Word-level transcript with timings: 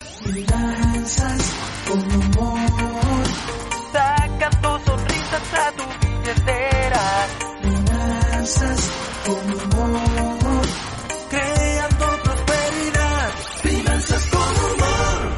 Finanzas 0.00 1.54
con 1.86 1.98
humor. 1.98 3.24
Saca 3.92 4.50
tus 4.50 4.82
sonrisas 4.82 5.54
a 5.54 5.72
tu 5.72 5.84
billetera. 6.00 7.26
Finanzas 7.60 8.90
con 9.26 9.52
humor. 9.52 10.66
Creando 11.28 12.06
prosperidad. 12.22 13.30
Finanzas 13.62 14.26
con 14.30 14.40
humor. 14.40 15.32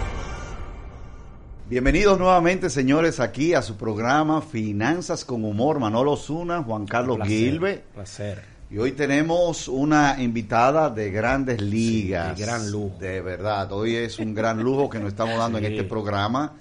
Bienvenidos 1.69 2.19
nuevamente, 2.19 2.71
señores, 2.71 3.19
aquí 3.19 3.55
a 3.55 3.63
su 3.63 3.77
programa 3.77 4.43
Finanzas 4.43 5.25
con 5.25 5.45
Humor. 5.45 5.81
Manolo 5.81 6.17
Zuna, 6.17 6.63
Juan 6.63 6.87
Carlos 6.87 7.17
Placer, 7.17 7.37
Gilbe. 7.37 7.85
Placer. 7.95 8.52
Y 8.73 8.79
hoy 8.79 8.93
tenemos 8.93 9.69
una 9.69 10.17
invitada 10.19 10.89
de 10.89 11.11
grandes 11.11 11.61
ligas. 11.61 12.39
de 12.39 12.43
gran 12.43 12.71
lujo. 12.71 12.97
De 12.99 13.21
verdad, 13.21 13.71
hoy 13.71 13.97
es 13.97 14.19
un 14.19 14.33
gran 14.35 14.63
lujo 14.63 14.89
que 14.89 14.99
nos 14.99 15.09
estamos 15.09 15.37
dando 15.37 15.59
en 15.59 15.67
este 15.67 15.85
programa. 15.85 16.55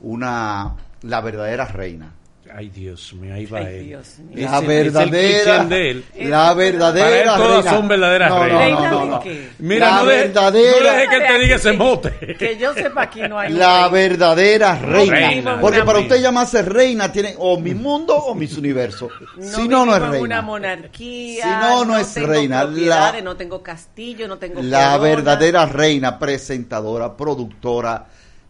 Una, 0.00 0.76
la 1.00 1.20
verdadera 1.22 1.64
reina. 1.64 2.12
Ay, 2.58 2.70
Dios 2.70 3.12
mío, 3.12 3.34
ahí 3.34 3.44
va 3.44 3.58
Ay, 3.58 3.66
él. 3.66 3.84
Dios 3.88 4.18
mío. 4.18 4.48
La 4.50 4.60
verdadera, 4.62 5.64
de 5.66 5.90
él. 5.90 6.04
la 6.30 6.54
verdadera 6.54 7.06
Para 7.06 7.18
él 7.20 7.26
todas 7.36 7.64
reina. 7.64 7.70
son 7.70 7.88
verdaderas 7.88 8.30
no, 8.30 8.42
reinas. 8.44 8.80
No, 8.90 8.90
no, 8.90 9.06
no. 9.06 9.22
Mira, 9.58 9.90
La 9.90 9.96
no, 9.96 10.06
de- 10.06 10.16
verdadera- 10.32 10.80
no 10.80 10.92
deje 10.96 11.08
que 11.08 11.16
él 11.16 11.22
te 11.26 11.38
diga 11.38 11.56
ese 11.56 11.72
mote. 11.74 12.36
Que 12.38 12.56
yo 12.56 12.72
sepa 12.72 13.02
aquí 13.02 13.20
no 13.28 13.38
hay 13.38 13.52
La 13.52 13.88
verdadera 13.88 14.78
reina. 14.78 15.14
reina, 15.16 15.60
Porque 15.60 15.82
para 15.82 15.98
usted 15.98 16.16
llamarse 16.22 16.62
reina 16.62 17.12
tiene 17.12 17.34
o 17.36 17.58
mi 17.60 17.74
mundo 17.74 18.16
o 18.16 18.34
mis 18.34 18.56
universos. 18.56 19.12
si 19.38 19.68
no, 19.68 19.84
no 19.84 19.94
es 19.94 20.00
una 20.00 20.10
reina. 20.12 20.40
monarquía. 20.42 21.42
Si 21.44 21.50
no, 21.50 21.84
no 21.84 21.98
es 21.98 22.14
tengo 22.14 22.26
reina. 22.26 22.64
La- 22.64 23.20
no 23.22 23.36
tengo 23.36 23.62
castillo, 23.62 24.26
no 24.28 24.38
tengo 24.38 24.62
La 24.62 24.92
corona. 24.92 24.98
verdadera 24.98 25.66
reina, 25.66 26.18
presentadora, 26.18 27.14
productora, 27.14 28.06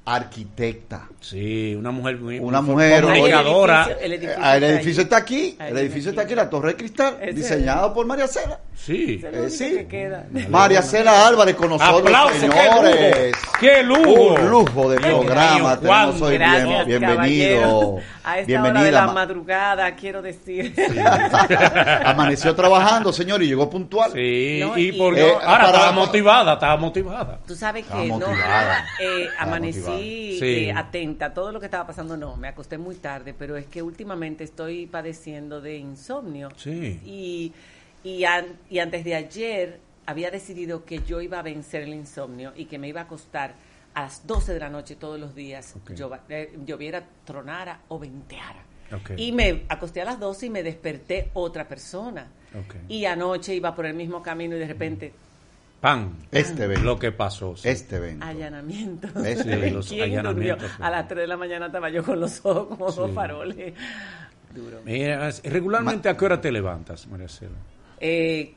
arquitecta. 0.07 1.09
Sí, 1.21 1.75
una 1.77 1.91
mujer 1.91 2.17
muy 2.19 2.39
Una 2.39 2.61
mujer- 2.63 3.05
Ahí 3.05 3.23
el 3.23 3.33
edificio- 3.33 3.99
el 4.01 4.13
edificio 4.13 4.37
el 4.47 4.63
está 4.63 4.67
edificio 4.69 5.01
ahí. 5.01 5.05
está 5.05 5.17
aquí, 5.17 5.57
el 5.59 5.79
edificio 5.79 6.11
está 6.11 6.23
aquí, 6.23 6.35
la 6.37 6.49
Torre 6.49 6.69
de 6.69 6.77
Cristal, 6.77 7.17
Ese- 7.21 7.33
diseñado 7.33 7.93
por 7.93 8.07
María 8.07 8.29
Cela. 8.29 8.61
Sí. 8.77 9.21
Eh, 9.25 9.51
sí. 9.51 9.71
que 9.79 9.87
queda. 9.89 10.27
María 10.49 10.83
Cela 10.83 11.27
Álvarez 11.27 11.57
con 11.57 11.71
nosotros, 11.71 12.03
Aplausos, 12.03 12.39
señores. 12.39 13.35
qué 13.59 13.83
lujo. 13.83 14.01
Qué 14.05 14.13
lujo. 14.13 14.35
Un 14.35 14.51
lujo 14.51 14.91
de 14.91 14.97
programa. 15.01 15.57
mío, 15.59 15.79
Tenemos 15.81 16.23
hoy 16.23 16.39
bien- 16.39 16.41
Gracias, 16.53 16.87
bienvenido. 16.87 17.17
caballero. 17.17 17.99
A 18.23 18.39
esta 18.41 18.53
hora 18.53 18.63
de 18.63 18.71
Bienvenida. 18.73 18.91
la 19.01 19.07
ma- 19.07 19.13
madrugada, 19.13 19.95
quiero 19.97 20.23
decir. 20.23 20.75
Amaneció 22.05 22.55
trabajando, 22.55 23.13
señor, 23.13 23.43
y 23.43 23.49
llegó 23.49 23.69
puntual. 23.71 24.13
Sí, 24.13 24.61
No, 24.63 24.77
y 24.79 24.93
porque 24.93 25.27
Eh, 25.29 25.33
ahora 25.33 25.47
para- 25.65 25.67
estaba 25.69 25.93
motivada, 25.93 26.53
estaba 26.55 26.77
motivada. 26.77 27.39
Tú 27.47 27.55
sabes 27.57 27.83
Estaba 27.83 28.03
que 28.03 28.09
no, 28.09 28.19
motivada. 28.19 28.85
eh, 29.01 29.25
Estaba 29.25 29.47
Sí. 30.01 30.39
eh, 30.69 30.73
atenta 30.73 31.27
a 31.27 31.35
todo 31.35 31.53
lo 31.53 31.61
que 31.61 31.67
estaba 31.67 31.87
pasando. 31.87 32.17
No, 32.17 32.37
me 32.37 32.49
acosté 32.49 32.79
muy 32.79 32.97
tarde, 32.97 33.35
pero 33.35 33.57
es 33.57 33.67
que 33.67 33.83
últimamente 33.83 34.45
estoy 34.45 34.87
padeciendo 34.87 35.61
de 35.61 35.77
insomnio. 35.77 36.49
Sí. 36.57 37.01
Y, 37.05 37.53
y, 38.09 38.25
an- 38.25 38.57
y 38.71 38.79
antes 38.79 39.05
de 39.05 39.15
ayer 39.15 39.81
había 40.07 40.31
decidido 40.31 40.85
que 40.85 41.01
yo 41.03 41.21
iba 41.21 41.39
a 41.39 41.43
vencer 41.43 41.83
el 41.83 41.95
insomnio 41.95 42.53
y 42.57 42.67
que 42.67 42.79
me 42.79 42.89
iba 42.89 43.01
a 43.01 43.05
acostar 43.05 43.55
a 43.95 44.03
las 44.03 44.27
12 44.27 44.53
de 44.55 44.61
la 44.61 44.69
noche 44.71 44.95
todos 44.97 45.19
los 45.19 45.35
días, 45.35 45.75
Ok. 45.77 45.91
llova- 45.93 46.21
eh, 46.29 46.57
lloviera, 46.65 47.03
tronara 47.25 47.81
o 47.89 47.99
venteara. 47.99 48.63
Ok. 48.93 49.13
Y 49.17 49.33
me 49.33 49.63
acosté 49.69 50.03
a 50.03 50.05
las 50.05 50.21
12 50.21 50.47
y 50.47 50.51
me 50.51 50.63
desperté 50.63 51.31
otra 51.35 51.67
persona. 51.67 52.29
Ok. 52.55 52.77
Y 52.89 53.05
anoche 53.07 53.55
iba 53.55 53.75
por 53.75 53.85
el 53.87 53.95
mismo 53.95 54.23
camino 54.23 54.55
y 54.55 54.61
de 54.61 54.67
repente 54.69 55.13
Pan. 55.81 56.17
Este 56.33 56.65
evento. 56.65 56.85
Lo 56.85 56.99
que 56.99 57.13
pasó. 57.13 57.57
sí. 57.57 57.69
Este 57.69 57.97
evento. 57.97 58.25
allanamiento. 58.25 59.07
Este 59.25 59.43
Sí, 59.45 59.51
evento. 59.53 59.77
los 59.79 59.89
¿Quién 59.89 60.01
durmió? 60.01 60.21
allanamientos. 60.55 60.71
A 60.81 60.91
las 60.91 61.07
3 61.09 61.21
de 61.21 61.27
la 61.27 61.37
mañana 61.37 61.67
estaba 61.67 61.91
yo 61.91 62.03
con 62.05 62.19
los 62.21 62.45
ojos 62.45 62.67
como 62.69 62.91
dos 62.91 63.11
faroles. 63.13 63.75
Duro. 64.55 64.81
Mira, 64.85 65.31
regularmente, 65.45 66.09
¿a 66.09 66.17
qué 66.17 66.25
hora 66.25 66.41
te 66.41 66.51
levantas, 66.51 67.07
María 67.09 67.29
Cela? 67.29 67.57
Eh, 68.01 68.55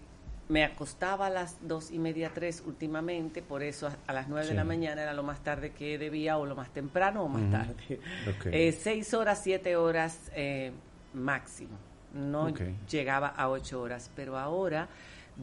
me 0.47 0.63
acostaba 0.63 1.28
a 1.28 1.29
las 1.29 1.58
dos 1.68 1.91
y 1.91 2.00
media, 2.00 2.31
tres 2.34 2.63
últimamente, 2.66 3.41
por 3.41 3.62
eso 3.63 3.88
a, 3.88 3.97
a 4.08 4.13
las 4.13 4.28
nueve 4.29 4.46
Sí. 4.46 4.52
de 4.52 4.56
la 4.56 4.63
mañana 4.63 5.03
era 5.03 5.13
lo 5.13 5.22
más 5.24 5.44
tarde 5.44 5.72
que 5.72 5.97
debía 5.97 6.38
o 6.38 6.46
lo 6.46 6.56
más 6.56 6.69
temprano 6.72 7.24
o 7.24 7.28
más 7.28 7.52
tarde. 7.52 8.00
Ok. 8.29 8.46
Eh, 8.46 8.72
seis 8.72 9.13
horas, 9.13 9.41
siete 9.44 9.75
horas 9.75 10.31
eh, 10.34 10.72
máximo. 11.13 11.78
No 12.13 12.52
llegaba 12.90 13.28
a 13.28 13.50
ocho 13.50 13.81
horas, 13.81 14.09
pero 14.16 14.38
ahora 14.40 14.88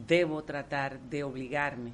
debo 0.07 0.43
tratar 0.43 0.99
de 0.99 1.23
obligarme 1.23 1.91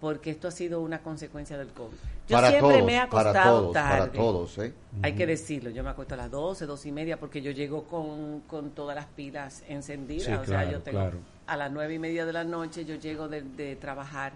porque 0.00 0.30
esto 0.30 0.48
ha 0.48 0.50
sido 0.50 0.82
una 0.82 0.98
consecuencia 0.98 1.56
del 1.56 1.68
COVID. 1.68 1.96
Yo 2.28 2.36
para 2.36 2.50
siempre 2.50 2.74
todos, 2.74 2.86
me 2.86 2.96
he 2.96 3.06
para 3.06 3.30
acostado 3.30 3.60
todos, 3.60 3.72
tarde. 3.72 3.98
para 3.98 4.12
todos, 4.12 4.58
¿eh? 4.58 4.74
Hay 5.02 5.14
que 5.14 5.26
decirlo, 5.26 5.70
yo 5.70 5.82
me 5.82 5.90
acuesto 5.90 6.12
a 6.12 6.18
las 6.18 6.30
12, 6.30 6.66
12 6.66 6.88
y 6.88 6.92
media 6.92 7.18
porque 7.18 7.40
yo 7.40 7.52
llego 7.52 7.84
con, 7.84 8.40
con 8.40 8.72
todas 8.72 8.94
las 8.94 9.06
pilas 9.06 9.62
encendidas. 9.66 10.26
Sí, 10.26 10.32
o 10.32 10.36
sea, 10.36 10.44
claro, 10.44 10.72
yo 10.72 10.80
tengo 10.80 10.98
claro. 10.98 11.18
a 11.46 11.56
las 11.56 11.72
nueve 11.72 11.94
y 11.94 11.98
media 11.98 12.26
de 12.26 12.34
la 12.34 12.44
noche, 12.44 12.84
yo 12.84 12.96
llego 12.96 13.28
de, 13.28 13.42
de 13.42 13.76
trabajar 13.76 14.34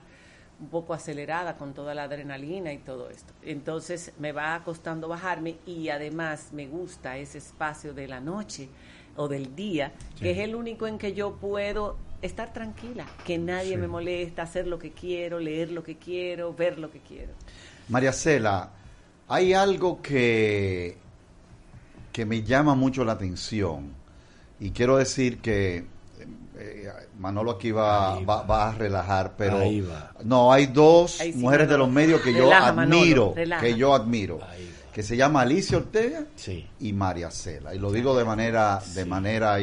un 0.61 0.69
poco 0.69 0.95
acelerada 0.95 1.57
con 1.57 1.75
toda 1.75 1.95
la 1.95 2.05
adrenalina 2.05 2.73
y 2.73 2.79
todo 2.79 3.11
esto. 3.11 3.33
Entonces 3.43 4.13
me 4.19 4.33
va 4.33 4.63
costando 4.65 5.07
bajarme 5.07 5.57
y 5.67 5.91
además 5.91 6.49
me 6.53 6.67
gusta 6.67 7.19
ese 7.19 7.39
espacio 7.39 7.93
de 7.93 8.09
la 8.09 8.21
noche 8.21 8.69
o 9.17 9.29
del 9.29 9.55
día, 9.55 9.93
que 10.19 10.31
es 10.31 10.39
el 10.39 10.55
único 10.55 10.87
en 10.87 10.97
que 10.97 11.13
yo 11.13 11.35
puedo 11.35 11.97
estar 12.23 12.53
tranquila, 12.53 13.07
que 13.25 13.39
nadie 13.39 13.71
Sí. 13.73 13.77
me 13.77 13.89
molesta, 13.89 14.43
hacer 14.43 14.67
lo 14.67 14.79
que 14.79 14.93
quiero, 14.93 15.39
leer 15.39 15.71
lo 15.71 15.83
que 15.83 15.97
quiero, 15.97 16.53
ver 16.55 16.79
lo 16.79 16.91
que 16.91 17.01
quiero. 17.01 17.33
María 17.89 18.13
Cela, 18.13 18.71
hay 19.29 19.53
algo 19.53 20.01
que, 20.03 20.97
que 22.13 22.25
me 22.27 22.43
llama 22.43 22.75
mucho 22.75 23.05
la 23.05 23.13
atención 23.13 23.93
y 24.61 24.71
quiero 24.71 24.97
decir 24.97 25.39
que 25.39 25.85
eh, 26.61 26.89
Manolo 27.21 27.53
aquí 27.53 27.71
va, 27.71 28.19
va, 28.21 28.21
va. 28.21 28.43
va 28.43 28.69
a 28.71 28.75
relajar, 28.75 29.35
pero 29.37 29.59
Ahí 29.59 29.81
va. 29.81 30.13
no, 30.25 30.53
hay 30.53 30.67
dos 30.67 31.21
Ahí 31.21 31.33
sí, 31.33 31.39
mujeres 31.39 31.69
de 31.69 31.79
los 31.79 31.89
medios 31.89 32.21
que 32.21 32.33
yo 32.33 32.45
Relaja, 32.45 32.69
admiro, 32.69 33.33
que 33.61 33.77
yo 33.77 33.95
admiro, 33.95 34.41
Ahí 34.43 34.75
que 34.93 35.05
se 35.05 35.17
llama 35.17 35.43
Alicia 35.43 35.77
Ortega 35.79 36.25
Sí. 36.35 36.67
y 36.81 36.93
María 36.93 37.31
Cela. 37.31 37.73
Y 37.73 37.79
lo 37.79 37.93
digo 37.93 38.19
de 38.19 38.25
manera, 38.25 38.81
de 38.95 39.05
Sí. 39.05 39.09
manera, 39.09 39.61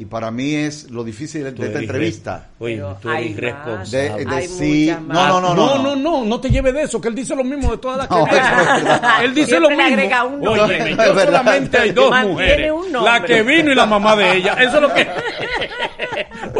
y, 0.00 0.04
para 0.06 0.30
mí 0.30 0.54
es 0.54 0.90
lo 0.90 1.04
difícil 1.04 1.44
de, 1.44 1.52
de 1.52 1.66
esta 1.66 1.78
entrevista. 1.78 2.48
Oye, 2.58 2.82
tú 3.00 3.10
eres 3.10 3.30
irresponsable. 3.30 3.98
De, 3.98 4.24
de 4.24 4.34
Hay 4.34 4.48
sí, 4.48 4.86
muchas 4.88 5.02
no, 5.02 5.08
más. 5.14 5.28
no, 5.28 5.40
no, 5.40 5.54
no, 5.54 5.78
no, 5.82 5.96
no, 5.96 6.24
no 6.24 6.40
te 6.40 6.50
lleves 6.50 6.74
de 6.74 6.82
eso, 6.82 7.00
que 7.00 7.08
él 7.08 7.14
dice 7.14 7.36
lo 7.36 7.44
mismo 7.44 7.70
de 7.70 7.78
todas 7.78 7.98
las 7.98 8.08
que 8.08 8.14
No, 8.14 8.26
eso 8.26 8.36
es. 8.36 9.24
Él 9.24 9.34
dice 9.34 9.46
Siempre 9.48 9.60
lo 9.60 9.68
le 9.70 9.76
mismo. 9.76 9.92
agrega 9.92 10.24
un 10.24 10.40
nombre. 10.40 10.82
Oye, 10.82 10.96
yo 10.96 11.20
solamente 11.24 11.78
hay 11.78 11.90
dos 11.92 12.20
mujeres. 12.22 12.72
un. 12.72 12.92
La 13.04 13.22
que 13.22 13.42
vino 13.42 13.70
y 13.72 13.74
la 13.74 13.86
mamá 13.86 14.16
de 14.16 14.36
ella. 14.38 14.54
Eso 14.54 14.76
es 14.76 14.82
lo 14.82 14.92
que. 14.94 15.06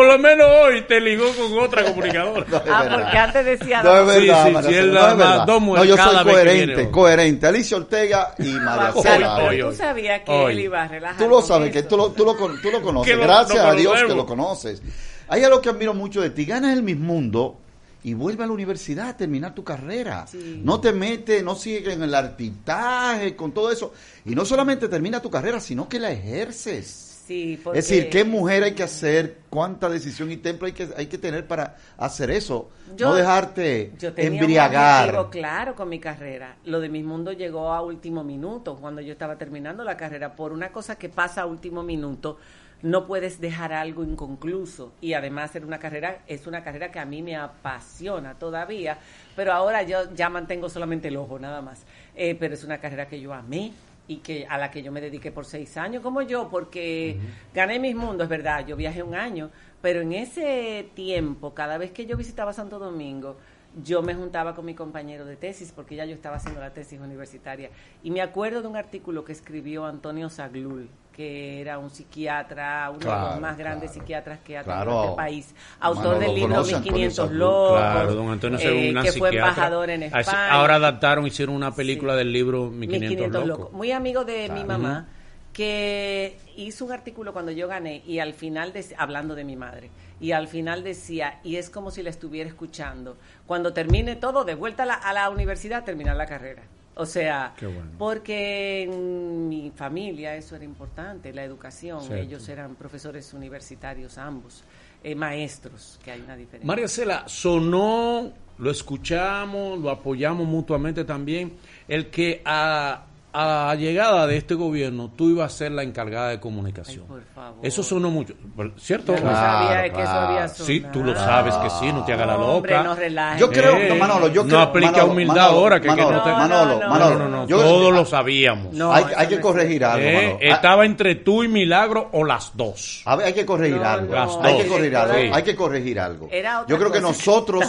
Por 0.00 0.08
lo 0.08 0.18
menos 0.18 0.46
hoy 0.64 0.80
te 0.88 0.98
ligó 0.98 1.26
con 1.34 1.58
otra 1.58 1.84
comunicadora. 1.84 2.46
No, 2.50 2.56
Ah, 2.72 2.82
verdad. 2.84 3.00
porque 3.02 3.18
antes 3.18 3.44
decía 3.44 3.82
No 3.82 4.00
es 4.00 4.06
verdad, 4.06 4.44
sí, 4.46 4.48
sí, 4.50 4.52
no 4.54 4.60
es 4.60 5.16
verdad. 5.16 5.46
No, 5.46 5.84
yo 5.84 5.96
soy 5.96 6.24
coherente, 6.24 6.90
coherente. 6.90 7.46
Alicia 7.46 7.76
Ortega 7.76 8.34
y 8.38 8.44
María 8.54 8.92
Cela. 9.02 9.50
tú 9.70 9.72
sabías 9.76 10.22
que 10.24 10.44
él 10.46 10.60
iba 10.60 10.82
a 10.82 10.88
relajar. 10.88 11.18
Tú 11.18 11.28
lo 11.28 11.42
sabes, 11.42 11.70
que 11.70 11.82
tú 11.82 11.98
lo, 11.98 12.12
tú 12.12 12.24
lo, 12.24 12.34
con- 12.36 12.60
tú 12.62 12.70
lo 12.70 12.80
conoces. 12.80 13.14
Lo- 13.14 13.22
Gracias 13.24 13.58
a 13.58 13.74
Dios 13.74 14.02
que 14.06 14.14
lo 14.14 14.24
conoces. 14.24 14.82
Hay 15.28 15.44
algo 15.44 15.60
que 15.60 15.68
admiro 15.68 15.92
mucho 15.92 16.22
de 16.22 16.30
ti. 16.30 16.46
Ganas 16.46 16.72
el 16.74 16.82
mismo 16.82 17.12
mundo 17.12 17.58
y 18.02 18.14
vuelve 18.14 18.44
a 18.44 18.46
la 18.46 18.54
universidad 18.54 19.08
a 19.10 19.16
terminar 19.18 19.54
tu 19.54 19.62
carrera. 19.62 20.26
Sí. 20.26 20.62
No 20.64 20.80
te 20.80 20.92
metes, 20.92 21.44
no 21.44 21.54
sigues 21.56 21.94
en 21.94 22.02
el 22.04 22.14
artitaje, 22.14 23.36
con 23.36 23.52
todo 23.52 23.70
eso. 23.70 23.92
Y 24.24 24.34
no 24.34 24.46
solamente 24.46 24.88
termina 24.88 25.20
tu 25.20 25.28
carrera, 25.30 25.60
sino 25.60 25.86
que 25.90 25.98
la 26.00 26.10
ejerces. 26.10 27.09
Sí, 27.30 27.60
porque 27.62 27.78
Es 27.78 27.88
decir, 27.88 28.10
¿qué 28.10 28.24
mujer 28.24 28.64
hay 28.64 28.72
que 28.74 28.82
hacer? 28.82 29.36
¿Cuánta 29.50 29.88
decisión 29.88 30.32
y 30.32 30.36
templo 30.38 30.66
hay 30.66 30.72
que, 30.72 30.88
hay 30.96 31.06
que 31.06 31.16
tener 31.16 31.46
para 31.46 31.76
hacer 31.96 32.28
eso? 32.28 32.70
Yo- 32.96 33.10
no 33.10 33.14
dejarte 33.14 33.92
Yo 34.00 34.12
tenía 34.12 34.30
un 34.32 34.36
embriagar. 34.38 35.04
objetivo 35.10 35.30
claro 35.30 35.76
con 35.76 35.88
mi 35.88 36.00
carrera. 36.00 36.56
Lo 36.64 36.80
de 36.80 36.88
mi 36.88 37.04
mundo 37.04 37.30
llegó 37.30 37.72
a 37.72 37.82
último 37.82 38.24
minuto, 38.24 38.74
cuando 38.80 39.00
yo 39.00 39.12
estaba 39.12 39.36
terminando 39.38 39.84
la 39.84 39.96
carrera. 39.96 40.34
Por 40.34 40.50
una 40.52 40.72
cosa 40.72 40.96
que 40.98 41.08
pasa 41.08 41.42
a 41.42 41.46
último 41.46 41.84
minuto, 41.84 42.38
no 42.82 43.06
puedes 43.06 43.40
dejar 43.40 43.72
algo 43.74 44.02
inconcluso 44.02 44.94
y 45.00 45.12
además 45.12 45.54
era 45.54 45.66
una 45.66 45.78
carrera 45.78 46.22
es 46.26 46.46
una 46.48 46.64
carrera 46.64 46.90
que 46.90 46.98
a 46.98 47.04
mí 47.04 47.22
me 47.22 47.36
apasiona 47.36 48.32
todavía 48.38 48.96
pero 49.36 49.52
ahora 49.52 49.82
yo 49.82 50.14
ya 50.14 50.30
mantengo 50.30 50.70
solamente 50.70 51.08
el 51.08 51.18
ojo 51.18 51.38
nada 51.38 51.60
más 51.60 51.84
Eh, 52.16 52.34
pero 52.40 52.54
es 52.54 52.64
una 52.64 52.78
carrera 52.78 53.06
que 53.06 53.20
yo 53.20 53.34
amé 53.34 53.72
y 54.10 54.16
que 54.16 54.44
a 54.44 54.58
la 54.58 54.72
que 54.72 54.82
yo 54.82 54.90
me 54.90 55.00
dediqué 55.00 55.30
por 55.30 55.44
seis 55.44 55.76
años 55.76 56.02
como 56.02 56.20
yo 56.20 56.48
porque 56.48 57.16
gané 57.54 57.78
mis 57.78 57.94
mundos 57.94 58.24
es 58.24 58.28
verdad 58.28 58.66
yo 58.66 58.74
viajé 58.74 59.04
un 59.04 59.14
año 59.14 59.52
pero 59.80 60.00
en 60.00 60.12
ese 60.12 60.90
tiempo 60.94 61.54
cada 61.54 61.78
vez 61.78 61.92
que 61.92 62.06
yo 62.06 62.16
visitaba 62.16 62.52
Santo 62.52 62.80
Domingo 62.80 63.36
yo 63.84 64.02
me 64.02 64.14
juntaba 64.14 64.54
con 64.56 64.64
mi 64.64 64.74
compañero 64.74 65.24
de 65.24 65.36
tesis 65.36 65.72
porque 65.74 65.94
ya 65.94 66.04
yo 66.04 66.14
estaba 66.14 66.36
haciendo 66.36 66.60
la 66.60 66.70
tesis 66.74 66.98
universitaria 67.00 67.70
y 68.02 68.10
me 68.10 68.20
acuerdo 68.20 68.62
de 68.62 68.68
un 68.68 68.76
artículo 68.76 69.24
que 69.24 69.32
escribió 69.32 69.86
Antonio 69.86 70.28
Zaglul 70.28 70.88
que 71.12 71.60
era 71.60 71.78
un 71.78 71.90
psiquiatra, 71.90 72.88
uno 72.90 72.98
de 72.98 73.04
Claro, 73.04 73.28
los 73.30 73.40
más 73.40 73.58
grandes 73.58 73.90
claro. 73.90 74.00
psiquiatras 74.00 74.38
que 74.40 74.56
ha 74.58 74.62
Claro. 74.62 74.84
tenido 74.90 75.04
este 75.04 75.16
país, 75.16 75.54
autor 75.80 76.18
del 76.18 76.34
libro 76.34 76.48
conoce, 76.54 76.74
Antonio 76.76 76.92
1500 76.94 77.16
Zaglul. 77.26 77.38
locos, 77.38 77.78
Claro, 77.78 78.14
don 78.14 78.30
Antonio 78.30 78.58
eh, 78.60 78.94
que 79.02 79.12
fue 79.12 79.28
embajador 79.30 79.90
en 79.90 80.02
España. 80.04 80.50
Ahora 80.50 80.76
adaptaron, 80.76 81.26
hicieron 81.26 81.54
una 81.54 81.74
película 81.74 82.12
Sí. 82.14 82.18
del 82.18 82.32
libro 82.32 82.70
Mi 82.70 82.86
500, 82.86 83.08
1500 83.10 83.46
Locos. 83.46 83.72
Muy 83.72 83.92
amigo 83.92 84.24
de 84.24 84.42
mi 84.48 84.62
Claro. 84.64 84.66
mamá, 84.66 85.08
que 85.52 86.38
hizo 86.56 86.84
un 86.86 86.92
artículo 86.92 87.32
cuando 87.32 87.50
yo 87.52 87.68
gané 87.68 88.02
y 88.06 88.18
al 88.20 88.32
final, 88.32 88.72
dec- 88.72 88.94
hablando 88.96 89.34
de 89.34 89.44
mi 89.44 89.56
madre, 89.56 89.90
y 90.20 90.32
al 90.32 90.48
final 90.48 90.84
decía, 90.84 91.40
y 91.42 91.56
es 91.56 91.70
como 91.70 91.90
si 91.90 92.02
la 92.02 92.10
estuviera 92.10 92.48
escuchando, 92.48 93.16
cuando 93.46 93.72
termine 93.72 94.16
todo, 94.16 94.44
de 94.44 94.54
vuelta 94.54 94.82
a 94.82 94.86
la, 94.86 94.94
a 94.94 95.12
la 95.12 95.30
universidad, 95.30 95.84
terminar 95.84 96.16
la 96.16 96.26
carrera. 96.26 96.62
O 97.00 97.06
sea, 97.06 97.54
bueno. 97.60 97.92
porque 97.96 98.82
en 98.82 99.48
mi 99.48 99.72
familia 99.74 100.36
eso 100.36 100.54
era 100.54 100.64
importante, 100.64 101.32
la 101.32 101.42
educación. 101.42 102.02
Cierto. 102.02 102.22
Ellos 102.22 102.48
eran 102.48 102.74
profesores 102.74 103.32
universitarios 103.32 104.18
ambos, 104.18 104.64
eh, 105.02 105.14
maestros, 105.14 105.98
que 106.04 106.10
hay 106.10 106.20
una 106.20 106.36
diferencia. 106.36 106.66
María 106.66 106.88
Cela, 106.88 107.24
sonó, 107.26 108.30
lo 108.58 108.70
escuchamos, 108.70 109.78
lo 109.78 109.88
apoyamos 109.88 110.46
mutuamente 110.46 111.04
también, 111.04 111.54
el 111.88 112.10
que 112.10 112.42
a, 112.44 113.06
a 113.32 113.74
llegada 113.76 114.26
de 114.26 114.36
este 114.36 114.54
gobierno 114.54 115.10
tú 115.16 115.30
ibas 115.30 115.52
a 115.54 115.56
ser 115.56 115.72
la 115.72 115.82
encargada 115.82 116.28
de 116.30 116.40
comunicación. 116.40 117.04
Ay, 117.08 117.08
por 117.08 117.22
favor. 117.34 117.58
Eso 117.62 117.82
sonó 117.82 118.10
mucho, 118.10 118.34
¿cierto? 118.78 119.14
Yo 119.14 119.20
no 119.22 119.30
Claro, 119.30 119.66
sabía 119.68 119.82
que 119.82 119.88
eso 120.02 120.10
claro. 120.12 120.26
había 120.26 120.48
Sí, 120.48 120.84
tú 120.92 121.04
lo 121.04 121.14
sonado. 121.14 121.26
sabes 121.50 121.54
que 121.56 121.70
sí, 121.70 121.92
no 121.92 122.04
te 122.04 122.12
hagas 122.12 122.26
la 122.26 122.36
Hombre, 122.38 122.72
loca. 122.72 122.82
no 122.84 122.94
relajes. 122.94 123.40
Yo 123.40 123.50
creo, 123.50 123.76
Eh, 123.76 123.86
no, 123.88 123.94
Manolo, 123.96 124.28
yo 124.28 124.42
no 124.42 124.48
creo. 124.48 124.60
aplica 124.60 124.90
Manolo, 124.92 125.12
humildad 125.12 125.34
Manolo, 125.36 125.58
ahora, 125.58 125.76
que- 125.80 125.82
que 125.82 125.88
Manolo, 125.88 126.10
no 126.16 126.22
te- 126.22 126.30
Manolo, 126.30 126.50
No, 126.50 126.66
no, 126.74 126.80
No, 126.80 126.90
Manolo, 126.90 127.18
no, 127.18 127.28
no, 127.28 127.46
yo- 127.46 127.60
todos 127.60 127.92
lo 127.94 128.04
sabíamos. 128.04 128.72
No, 128.74 128.92
hay, 128.92 129.04
hay 129.16 129.26
que 129.28 129.36
no 129.36 129.42
corregir 129.42 129.84
algo, 129.84 130.06
Eh, 130.06 130.12
Manolo. 130.14 130.34
Ah, 130.42 130.54
estaba 130.54 130.84
entre 130.86 131.14
tú 131.14 131.42
y 131.44 131.48
Milagro 131.48 132.08
o 132.12 132.24
las 132.24 132.50
dos. 132.56 133.02
A 133.04 133.16
ver, 133.16 133.26
hay 133.26 133.32
que 133.32 133.46
corregir 133.46 133.76
No, 133.76 133.84
algo. 133.88 134.14
Las 134.14 134.36
hay 134.42 134.52
dos. 134.54 134.62
que 134.62 134.68
corregir 134.68 134.96
algo. 134.96 135.14
Sí. 135.14 135.30
Hay 135.32 135.42
que 135.42 135.56
corregir 135.56 136.00
algo. 136.00 136.28
Yo 136.66 136.78
creo 136.78 136.90
que 136.92 137.00
nosotros, 137.00 137.64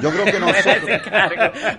yo 0.00 0.10
creo 0.10 0.24
que 0.24 0.38
nosotros, 0.40 1.00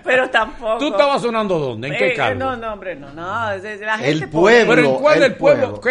pero 0.04 0.30
tampoco. 0.30 0.78
¿Tú 0.78 0.88
estabas 0.88 1.22
sonando 1.22 1.58
dónde? 1.60 1.88
¿En 1.88 1.94
qué 1.98 2.08
Eh, 2.12 2.14
cargo? 2.16 2.40
No, 2.40 2.56
no, 2.58 2.74
hombre, 2.74 2.96
no, 2.96 3.12
no. 3.22 3.86
La 3.86 3.96
El 3.96 4.02
gente 4.20 4.28
pueblo, 4.28 4.66
pone- 4.68 4.82
¿Pero 4.82 4.98
cuál 5.00 5.16
el 5.16 5.22
del 5.22 5.36
pueblo? 5.36 5.80
pueblo. 5.80 5.82
¿Qué 5.82 5.90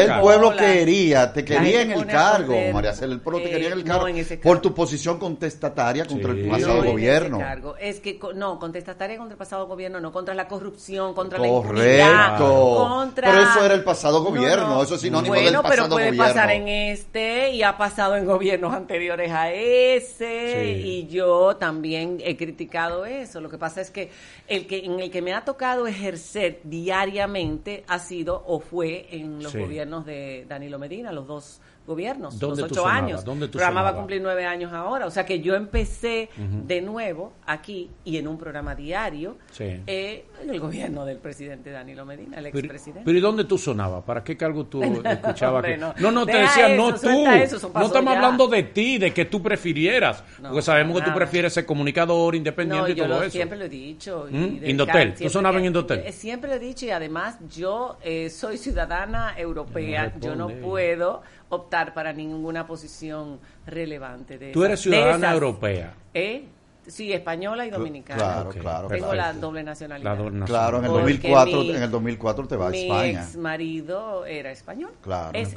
el 0.00 0.06
cargo? 0.06 0.22
pueblo 0.22 0.56
quería, 0.56 1.32
te 1.32 1.44
quería 1.44 1.82
en 1.82 1.90
el 1.92 2.06
cargo, 2.06 2.54
María 2.72 2.92
Cela, 2.92 3.14
el 3.14 3.20
pueblo 3.20 3.40
te 3.40 3.48
eh, 3.48 3.50
quería 3.50 3.66
en 3.68 3.72
el 3.74 3.84
no, 3.84 3.92
cargo 3.94 4.08
en 4.08 4.16
ese 4.18 4.36
por 4.38 4.56
cargo. 4.56 4.62
tu 4.62 4.74
posición 4.74 5.18
contestataria 5.18 6.04
contra 6.06 6.32
Sí. 6.32 6.40
el 6.40 6.46
No, 6.48 6.52
pasado 6.54 6.78
ese 6.80 6.88
gobierno. 6.88 7.38
cargo. 7.38 7.76
Es 7.78 8.00
que, 8.00 8.18
no, 8.34 8.58
contestataria 8.58 9.16
contra 9.16 9.34
el 9.34 9.38
pasado 9.38 9.66
gobierno, 9.66 10.00
no 10.00 10.12
contra 10.12 10.34
la 10.34 10.48
corrupción, 10.48 11.14
contra 11.14 11.38
la 11.38 11.48
Correcto. 11.48 11.72
impunidad, 11.78 12.38
contra... 12.38 13.30
Pero 13.30 13.42
eso 13.42 13.64
era 13.64 13.74
el 13.74 13.84
pasado 13.84 14.18
No, 14.20 14.24
gobierno, 14.30 14.68
no. 14.68 14.82
eso 14.82 14.94
es 14.94 15.00
sinónimo 15.00 15.34
bueno, 15.34 15.50
del 15.50 15.60
pasado 15.62 15.70
pero 15.70 15.88
puede 15.88 16.06
gobierno. 16.08 16.24
pasar 16.34 16.50
en 16.50 16.68
este 16.68 17.50
y 17.50 17.62
ha 17.62 17.76
pasado 17.76 18.16
en 18.16 18.24
gobiernos 18.26 18.72
anteriores 18.74 19.30
a 19.32 19.50
ese 19.52 20.62
Sí. 20.62 20.82
y 20.84 21.06
yo 21.08 21.56
también 21.56 22.18
he 22.24 22.36
criticado 22.36 23.04
eso. 23.06 23.40
Lo 23.40 23.48
que 23.48 23.58
pasa 23.58 23.80
es 23.80 23.90
que 23.90 24.10
el 24.48 24.66
que 24.66 24.84
en 24.84 25.00
el 25.00 25.10
que 25.10 25.22
me 25.22 25.32
ha 25.32 25.44
tocado 25.44 25.86
ejercer 25.86 26.29
diariamente 26.64 27.84
ha 27.88 27.98
sido 27.98 28.42
o 28.46 28.60
fue 28.60 29.06
en 29.10 29.42
los 29.42 29.52
Sí. 29.52 29.58
gobiernos 29.58 30.06
de 30.06 30.44
Danilo 30.48 30.78
Medina, 30.78 31.12
los 31.12 31.26
dos 31.26 31.60
gobiernos, 31.90 32.38
¿Dónde 32.38 32.62
los 32.62 32.70
ocho 32.72 32.86
años. 32.86 33.24
¿Dónde 33.24 33.46
tú 33.48 33.58
programa 33.58 33.82
va 33.82 33.88
a 33.90 33.94
cumplir 33.94 34.22
nueve 34.22 34.46
años 34.46 34.72
ahora, 34.72 35.06
o 35.06 35.10
sea 35.10 35.26
que 35.26 35.40
yo 35.40 35.54
empecé 35.54 36.30
de 36.66 36.80
nuevo 36.80 37.32
aquí 37.46 37.90
y 38.04 38.16
en 38.16 38.26
un 38.28 38.38
programa 38.38 38.74
diario 38.74 39.36
Sí. 39.52 39.64
eh, 39.86 40.24
en 40.42 40.50
el 40.50 40.58
gobierno 40.60 41.04
del 41.04 41.18
presidente 41.18 41.70
Danilo 41.70 42.06
Medina, 42.06 42.38
el 42.38 42.46
expresidente. 42.46 43.02
pero 43.04 43.18
¿y 43.18 43.20
dónde 43.20 43.44
tú 43.44 43.58
sonabas? 43.58 44.04
¿Para 44.04 44.22
qué 44.24 44.36
cargo 44.36 44.64
tú 44.66 44.82
escuchabas? 45.04 45.56
Hombre, 45.64 45.72
que... 45.72 45.78
no. 45.78 45.94
No, 45.98 46.10
no, 46.12 46.24
te 46.26 46.36
decía, 46.38 46.72
eso, 46.72 46.76
no 46.90 46.94
tú. 46.98 47.08
eso, 47.30 47.70
no 47.74 47.86
estamos 47.86 48.12
ya. 48.12 48.16
hablando 48.18 48.46
de 48.46 48.62
ti, 48.62 48.98
de 48.98 49.12
que 49.12 49.24
tú 49.24 49.42
prefirieras. 49.42 50.22
No, 50.40 50.48
porque 50.50 50.62
sabemos 50.62 51.00
que 51.00 51.06
tú 51.10 51.14
prefieres 51.14 51.52
ser 51.52 51.66
comunicador, 51.66 52.34
independiente 52.36 52.88
No, 52.88 52.92
y 52.94 52.94
yo 52.94 53.04
todo 53.06 53.16
lo- 53.18 53.22
eso. 53.22 53.32
siempre 53.32 53.58
lo 53.58 53.64
he 53.64 53.68
dicho. 53.68 54.26
¿Mm? 54.30 54.64
Indotel, 54.64 55.14
¿tú 55.14 55.28
sonabas 55.28 55.58
en 55.60 55.66
Indotel? 55.66 55.98
eh, 56.06 56.12
Siempre 56.12 56.48
lo 56.50 56.56
he 56.56 56.58
dicho 56.60 56.86
y 56.86 56.90
además 56.90 57.38
yo 57.50 57.96
eh, 58.02 58.30
soy 58.30 58.56
ciudadana 58.58 59.34
europea. 59.36 60.12
Yo 60.20 60.34
no 60.36 60.48
puedo 60.48 61.22
optar 61.48 61.79
para 61.94 62.12
ninguna 62.12 62.66
posición 62.66 63.38
relevante 63.66 64.38
de 64.38 64.52
Tú 64.52 64.64
eres 64.64 64.80
ciudadana 64.80 65.16
esas. 65.16 65.34
europea. 65.34 65.94
¿Eh? 66.14 66.44
Sí, 66.86 67.12
española 67.12 67.66
y 67.66 67.70
dominicana. 67.70 68.18
Claro, 68.18 68.50
claro. 68.50 68.88
Tengo 68.88 69.14
la 69.14 69.32
doble 69.34 69.62
nacionalidad. 69.62 70.10
La 70.16 70.22
doble 70.22 70.44
Claro, 70.44 70.78
en 70.78 70.84
el 70.84 70.90
Porque 70.90 71.02
2004, 71.02 71.60
mi- 71.60 71.70
en 71.76 71.82
el 71.82 71.90
2004 71.90 72.48
te 72.48 72.56
vas 72.56 72.68
a 72.68 72.70
Mi 72.70 72.82
España. 72.82 73.22
ex 73.22 73.36
marido 73.36 74.26
era 74.26 74.50
español. 74.50 74.90
Claro. 75.02 75.30
Es, 75.38 75.54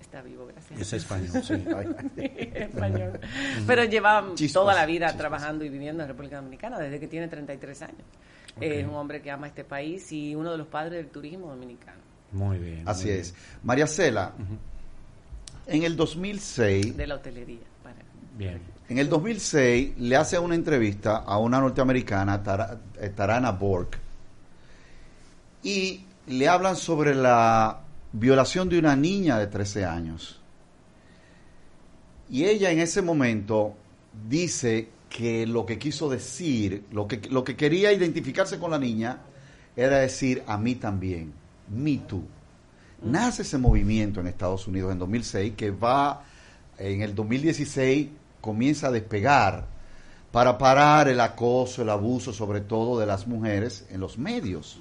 está 0.00 0.20
vivo, 0.20 0.46
gracias. 0.46 0.80
Es 0.80 0.92
español, 0.92 1.42
sí. 1.42 1.54
español. 2.54 3.20
Pero 3.66 3.84
lleva 3.84 4.26
Chispas, 4.34 4.52
toda 4.62 4.74
la 4.74 4.84
vida 4.84 5.06
chispas. 5.06 5.18
trabajando 5.18 5.64
y 5.64 5.68
viviendo 5.68 6.02
en 6.02 6.08
República 6.08 6.36
Dominicana 6.36 6.78
desde 6.78 6.98
que 7.00 7.06
tiene 7.06 7.28
33 7.28 7.82
años. 7.82 8.02
Es 8.60 8.84
un 8.84 8.94
hombre 8.96 9.22
que 9.22 9.30
ama 9.30 9.46
este 9.46 9.62
país 9.64 10.10
y 10.12 10.34
uno 10.34 10.50
de 10.50 10.58
los 10.58 10.66
padres 10.66 10.94
del 10.94 11.06
turismo 11.08 11.48
dominicano, 11.48 12.00
Muy 12.32 12.58
bien. 12.58 12.82
Así 12.86 13.06
muy 13.08 13.16
es. 13.18 13.34
María 13.62 13.86
Cela, 13.86 14.32
en 15.68 15.82
el 15.84 15.94
2006, 15.96 16.96
de 16.96 17.06
la 17.06 17.14
hotelería. 17.16 17.58
para- 17.82 17.96
Bien. 18.36 18.60
en 18.88 18.98
el 18.98 19.08
2006 19.08 19.92
le 19.98 20.16
hace 20.16 20.38
una 20.38 20.54
entrevista 20.54 21.18
a 21.18 21.38
una 21.38 21.60
norteamericana, 21.60 22.42
eh, 23.00 23.10
Tarana 23.10 23.52
Borg, 23.52 23.88
y 25.62 26.00
le 26.26 26.48
hablan 26.48 26.76
sobre 26.76 27.14
la 27.14 27.80
violación 28.12 28.68
de 28.68 28.78
una 28.78 28.96
niña 28.96 29.38
de 29.38 29.46
13 29.46 29.84
años. 29.84 30.40
Y 32.30 32.44
ella 32.44 32.70
en 32.70 32.78
ese 32.80 33.02
momento 33.02 33.74
dice 34.28 34.88
que 35.08 35.46
lo 35.46 35.64
que 35.64 35.78
quiso 35.78 36.08
decir, 36.08 36.84
lo 36.92 37.06
que, 37.08 37.20
lo 37.30 37.44
que 37.44 37.56
quería 37.56 37.92
identificarse 37.92 38.58
con 38.58 38.70
la 38.70 38.78
niña, 38.78 39.20
era 39.76 39.98
decir 39.98 40.42
a 40.46 40.58
mí 40.58 40.74
también, 40.74 41.32
me 41.70 41.98
too. 41.98 42.22
Nace 43.02 43.42
ese 43.42 43.58
movimiento 43.58 44.20
en 44.20 44.26
Estados 44.26 44.66
Unidos 44.66 44.92
en 44.92 44.98
2006 44.98 45.54
que 45.56 45.70
va 45.70 46.22
en 46.78 47.02
el 47.02 47.14
2016 47.14 48.08
comienza 48.40 48.88
a 48.88 48.90
despegar 48.90 49.66
para 50.32 50.58
parar 50.58 51.08
el 51.08 51.20
acoso, 51.20 51.82
el 51.82 51.90
abuso 51.90 52.32
sobre 52.32 52.60
todo 52.60 52.98
de 52.98 53.06
las 53.06 53.26
mujeres 53.26 53.86
en 53.90 54.00
los 54.00 54.18
medios. 54.18 54.80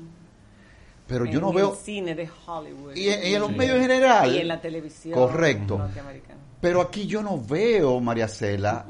Pero 1.07 1.23
yo 1.25 1.35
en 1.35 1.41
no 1.41 1.49
el 1.51 1.55
veo 1.55 1.75
cine 1.75 2.15
de 2.15 2.29
Hollywood. 2.45 2.95
y 2.95 3.07
en, 3.07 3.31
y 3.31 3.33
en 3.35 3.39
los 3.41 3.49
Sí. 3.51 3.55
medios 3.55 3.75
en 3.77 3.81
general. 3.83 4.35
Y 4.35 4.37
en 4.39 4.47
la 4.47 4.59
televisión 4.61 5.13
Correcto. 5.17 5.77
norteamericana. 5.77 6.39
Pero 6.59 6.81
aquí 6.81 7.05
yo 7.07 7.21
no 7.23 7.41
veo, 7.41 7.99
María 8.01 8.27
Cela, 8.27 8.85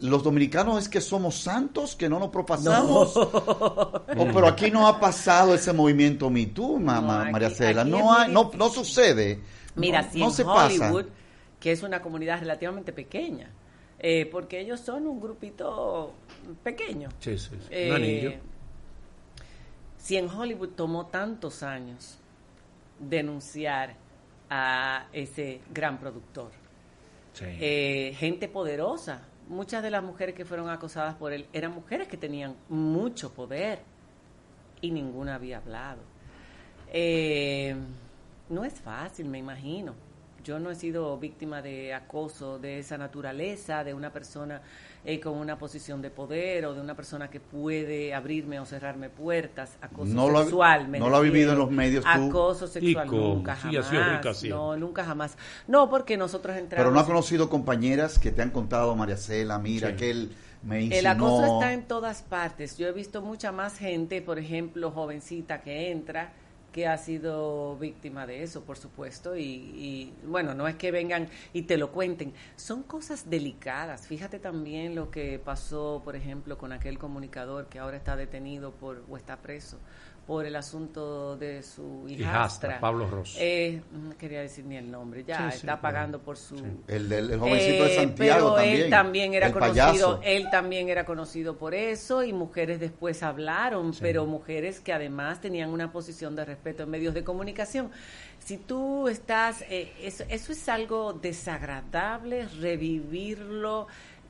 los 0.00 0.22
dominicanos 0.22 0.78
es 0.82 0.88
que 0.88 1.00
somos 1.00 1.36
santos, 1.40 1.96
que 1.96 2.08
no 2.08 2.18
nos 2.18 2.28
propasamos. 2.30 3.16
Oh, 3.16 4.02
pero 4.06 4.46
aquí 4.46 4.70
no 4.70 4.86
ha 4.86 5.00
pasado 5.00 5.54
ese 5.54 5.72
movimiento 5.72 6.30
Me 6.30 6.46
Too, 6.46 6.78
ma- 6.78 6.96
No, 7.00 7.02
ma- 7.06 7.22
aquí- 7.22 7.32
María 7.32 7.50
Cela. 7.50 7.84
No, 7.84 8.12
hay- 8.14 8.30
no, 8.32 8.50
no 8.56 8.68
sucede. 8.68 9.40
Mira, 9.74 10.02
no, 10.02 10.10
si 10.12 10.18
no 10.20 10.24
en 10.26 10.30
se 10.32 10.42
Hollywood, 10.44 11.04
pasa. 11.06 11.14
que 11.60 11.72
es 11.72 11.82
una 11.82 12.00
comunidad 12.00 12.40
relativamente 12.40 12.92
pequeña, 12.92 13.50
eh, 13.98 14.26
porque 14.30 14.60
ellos 14.60 14.80
son 14.80 15.06
un 15.06 15.20
grupito 15.20 16.14
pequeño. 16.62 17.08
Sí, 17.20 17.36
sí. 17.38 17.50
sí. 17.60 17.66
Eh, 17.70 17.88
Un 17.90 17.96
anillo. 17.96 18.32
Si 19.98 20.16
en 20.16 20.28
Hollywood 20.30 20.70
tomó 20.70 21.06
tantos 21.06 21.62
años 21.62 22.18
denunciar 22.98 23.96
a 24.50 25.06
ese 25.12 25.60
gran 25.72 25.98
productor, 25.98 26.50
Sí. 27.34 27.44
eh, 27.46 28.14
gente 28.18 28.48
poderosa, 28.48 29.22
muchas 29.48 29.82
de 29.82 29.90
las 29.90 30.02
mujeres 30.02 30.34
que 30.34 30.44
fueron 30.44 30.68
acosadas 30.70 31.14
por 31.14 31.32
él 31.32 31.46
eran 31.52 31.74
mujeres 31.74 32.08
que 32.08 32.16
tenían 32.16 32.54
mucho 32.68 33.32
poder 33.32 33.80
y 34.80 34.90
ninguna 34.90 35.34
había 35.34 35.58
hablado. 35.58 36.00
Eh, 36.92 37.74
no 38.48 38.64
es 38.64 38.80
fácil, 38.80 39.28
me 39.28 39.38
imagino. 39.38 39.94
Yo 40.48 40.58
no 40.58 40.70
he 40.70 40.74
sido 40.74 41.18
víctima 41.18 41.60
de 41.60 41.92
acoso 41.92 42.58
de 42.58 42.78
esa 42.78 42.96
naturaleza, 42.96 43.84
de 43.84 43.92
una 43.92 44.10
persona 44.10 44.62
eh, 45.04 45.20
con 45.20 45.34
una 45.34 45.58
posición 45.58 46.00
de 46.00 46.08
poder 46.08 46.64
o 46.64 46.72
de 46.72 46.80
una 46.80 46.94
persona 46.94 47.28
que 47.28 47.38
puede 47.38 48.14
abrirme 48.14 48.58
o 48.58 48.64
cerrarme 48.64 49.10
puertas, 49.10 49.76
acoso 49.82 50.10
No 50.14 50.30
lo 50.30 50.38
ha- 50.38 50.42
sexual. 50.44 50.88
me 50.88 51.00
no 51.00 51.10
lo 51.10 51.16
ha 51.18 51.20
vivido 51.20 51.52
en 51.52 51.58
los 51.58 51.70
medios 51.70 52.02
tú. 52.02 52.10
Acoso 52.28 52.66
sexual 52.66 53.06
Ico, 53.08 53.14
nunca 53.16 53.56
sí, 53.56 53.60
jamás. 53.64 53.86
ha 53.86 53.90
sido 53.90 54.04
rica, 54.16 54.32
sí. 54.32 54.48
No, 54.48 54.74
nunca 54.78 55.04
jamás. 55.04 55.36
No, 55.66 55.90
porque 55.90 56.16
nosotros 56.16 56.56
entramos. 56.56 56.82
Pero 56.82 56.94
no 56.94 56.98
ha 57.00 57.04
conocido 57.04 57.50
compañeras 57.50 58.18
que 58.18 58.30
te 58.32 58.40
han 58.40 58.48
contado, 58.50 58.96
María 58.96 59.18
Cela, 59.18 59.58
mira 59.58 59.90
Sí. 59.90 59.96
que 59.96 60.10
él 60.10 60.32
me 60.62 60.80
insinuó. 60.80 60.98
El 60.98 61.06
acoso 61.08 61.44
está 61.60 61.74
en 61.74 61.82
todas 61.82 62.22
partes. 62.22 62.78
Yo 62.78 62.88
he 62.88 62.92
visto 62.92 63.20
mucha 63.20 63.52
más 63.52 63.76
gente, 63.76 64.22
por 64.22 64.38
ejemplo, 64.38 64.90
jovencita 64.92 65.60
que 65.60 65.90
entra, 65.90 66.32
que 66.78 66.86
ha 66.86 66.96
sido 66.96 67.76
víctima 67.76 68.24
de 68.24 68.44
eso, 68.44 68.62
por 68.62 68.78
supuesto. 68.78 69.36
Y, 69.36 69.42
y, 69.42 70.14
bueno, 70.24 70.54
no 70.54 70.68
es 70.68 70.76
que 70.76 70.92
vengan 70.92 71.28
y 71.52 71.62
te 71.62 71.76
lo 71.76 71.90
cuenten. 71.90 72.32
Son 72.54 72.84
cosas 72.84 73.28
delicadas. 73.28 74.06
Fíjate 74.06 74.38
también 74.38 74.94
lo 74.94 75.10
que 75.10 75.40
pasó, 75.40 76.00
por 76.04 76.14
ejemplo, 76.14 76.56
con 76.56 76.70
aquel 76.70 76.96
comunicador 76.96 77.66
que 77.66 77.80
ahora 77.80 77.96
está 77.96 78.14
detenido 78.14 78.70
por 78.70 79.02
o 79.10 79.16
está 79.16 79.38
preso 79.38 79.80
por 80.28 80.44
el 80.44 80.54
asunto 80.56 81.38
de 81.38 81.62
su 81.62 82.04
Hijastra, 82.06 82.18
hijastra. 82.20 82.80
Pablo 82.80 83.08
Ross. 83.08 83.34
Eh, 83.40 83.80
no 83.90 84.14
quería 84.18 84.42
decir 84.42 84.62
ni 84.66 84.76
el 84.76 84.90
nombre. 84.90 85.24
Ya 85.24 85.50
Sí, 85.50 85.56
está 85.56 85.80
pagando 85.80 86.18
por 86.20 86.36
su... 86.36 86.54
El 86.86 87.08
del 87.08 87.30
el 87.30 87.38
jovencito 87.40 87.84
de 87.84 87.92
Eh, 87.92 87.96
Santiago 87.96 88.54
pero 88.54 88.54
también. 88.56 88.82
él 88.84 88.90
también 88.90 89.32
era 89.34 89.46
el 89.46 89.52
conocido, 89.54 89.80
payaso. 90.18 90.20
él 90.22 90.46
también 90.50 90.88
era 90.90 91.06
conocido 91.06 91.56
por 91.56 91.74
eso 91.74 92.22
y 92.22 92.34
mujeres 92.34 92.78
después 92.78 93.22
hablaron, 93.22 93.94
pero 94.00 94.26
mujeres 94.26 94.80
que 94.80 94.92
además 94.92 95.40
tenían 95.40 95.70
una 95.70 95.90
posición 95.90 96.36
de 96.36 96.44
respeto 96.44 96.82
en 96.82 96.90
medios 96.90 97.14
de 97.14 97.24
comunicación. 97.24 97.90
Si 98.38 98.58
tú 98.58 99.08
estás, 99.08 99.62
eh, 99.70 99.94
eso, 100.02 100.24
eso 100.28 100.52
es 100.52 100.68
algo 100.68 101.14
desagradable, 101.14 102.46
revivirlo, 102.60 103.86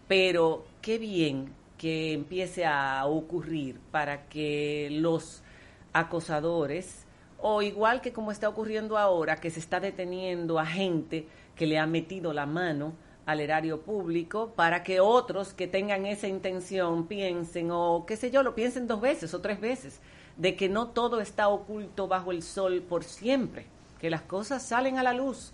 pero 0.06 0.64
qué 0.80 0.98
bien 0.98 1.52
que 1.76 2.12
empiece 2.12 2.64
a 2.64 3.04
ocurrir 3.06 3.80
para 3.90 4.28
que 4.28 4.88
los 4.92 5.42
acosadores 5.92 7.06
o 7.40 7.62
igual 7.62 8.00
que 8.00 8.12
como 8.12 8.32
está 8.32 8.48
ocurriendo 8.48 8.98
ahora, 8.98 9.36
que 9.36 9.50
se 9.50 9.60
está 9.60 9.80
deteniendo 9.80 10.58
a 10.58 10.66
gente 10.66 11.28
que 11.54 11.66
le 11.66 11.78
ha 11.78 11.86
metido 11.86 12.32
la 12.32 12.46
mano 12.46 12.94
al 13.26 13.40
erario 13.40 13.82
público 13.82 14.52
para 14.56 14.82
que 14.82 15.00
otros 15.00 15.52
que 15.52 15.68
tengan 15.68 16.06
esa 16.06 16.28
intención 16.28 17.06
piensen 17.06 17.70
o 17.70 18.06
qué 18.06 18.16
sé 18.16 18.30
yo, 18.30 18.42
lo 18.42 18.54
piensen 18.54 18.86
dos 18.86 19.00
veces 19.00 19.34
o 19.34 19.40
tres 19.40 19.60
veces, 19.60 20.00
de 20.36 20.56
que 20.56 20.68
no 20.68 20.88
todo 20.88 21.20
está 21.20 21.48
oculto 21.48 22.08
bajo 22.08 22.32
el 22.32 22.42
sol 22.42 22.82
por 22.88 23.04
siempre, 23.04 23.66
que 24.00 24.10
las 24.10 24.22
cosas 24.22 24.62
salen 24.62 24.98
a 24.98 25.02
la 25.02 25.12
luz 25.12 25.52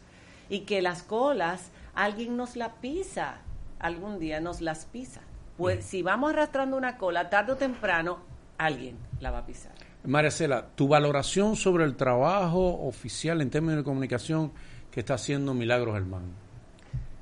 y 0.48 0.60
que 0.60 0.82
las 0.82 1.02
colas 1.02 1.70
alguien 1.94 2.36
nos 2.36 2.56
la 2.56 2.74
pisa, 2.74 3.38
algún 3.78 4.18
día 4.18 4.40
nos 4.40 4.60
las 4.60 4.84
pisa. 4.86 5.20
Pues 5.56 5.84
si 5.84 6.02
vamos 6.02 6.30
arrastrando 6.30 6.76
una 6.76 6.96
cola, 6.96 7.28
tarde 7.28 7.52
o 7.52 7.56
temprano, 7.56 8.18
alguien 8.56 8.96
la 9.20 9.30
va 9.30 9.38
a 9.38 9.46
pisar. 9.46 9.83
Maricela, 10.06 10.66
tu 10.74 10.86
valoración 10.86 11.56
sobre 11.56 11.84
el 11.84 11.96
trabajo 11.96 12.86
oficial 12.86 13.40
en 13.40 13.48
términos 13.48 13.78
de 13.78 13.84
comunicación 13.84 14.52
que 14.90 15.00
está 15.00 15.14
haciendo 15.14 15.54
Milagros 15.54 15.94
Germán. 15.94 16.44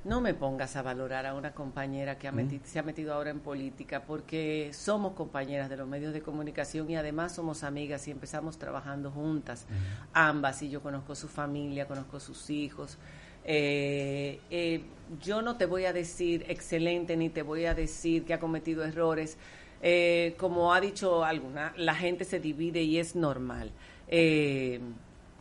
No 0.04 0.20
me 0.20 0.34
pongas 0.34 0.74
a 0.74 0.82
valorar 0.82 1.26
a 1.26 1.34
una 1.34 1.52
compañera 1.52 2.18
que 2.18 2.26
ha 2.26 2.32
se 2.64 2.78
ha 2.80 2.82
metido 2.82 3.14
ahora 3.14 3.30
en 3.30 3.38
política, 3.38 4.02
porque 4.02 4.70
somos 4.72 5.12
compañeras 5.12 5.70
de 5.70 5.76
los 5.76 5.86
medios 5.86 6.12
de 6.12 6.22
comunicación 6.22 6.90
y 6.90 6.96
además 6.96 7.36
somos 7.36 7.62
amigas 7.62 8.08
y 8.08 8.10
empezamos 8.10 8.58
trabajando 8.58 9.12
juntas, 9.12 9.64
ambas, 10.12 10.60
y 10.62 10.70
yo 10.70 10.82
conozco 10.82 11.14
su 11.14 11.28
familia, 11.28 11.86
conozco 11.86 12.18
sus 12.18 12.50
hijos. 12.50 12.98
Eh, 13.44 14.40
eh, 14.50 14.82
yo 15.20 15.40
no 15.40 15.56
te 15.56 15.66
voy 15.66 15.84
a 15.84 15.92
decir 15.92 16.44
excelente 16.48 17.16
ni 17.16 17.28
te 17.28 17.42
voy 17.42 17.66
a 17.66 17.74
decir 17.74 18.24
que 18.24 18.34
ha 18.34 18.40
cometido 18.40 18.82
errores. 18.84 19.38
Eh, 19.82 20.34
como 20.38 20.72
ha 20.72 20.80
dicho 20.80 21.24
alguna, 21.24 21.72
la 21.76 21.94
gente 21.94 22.24
se 22.24 22.38
divide 22.38 22.82
y 22.82 22.98
es 22.98 23.16
normal, 23.16 23.70
eh, 24.08 24.80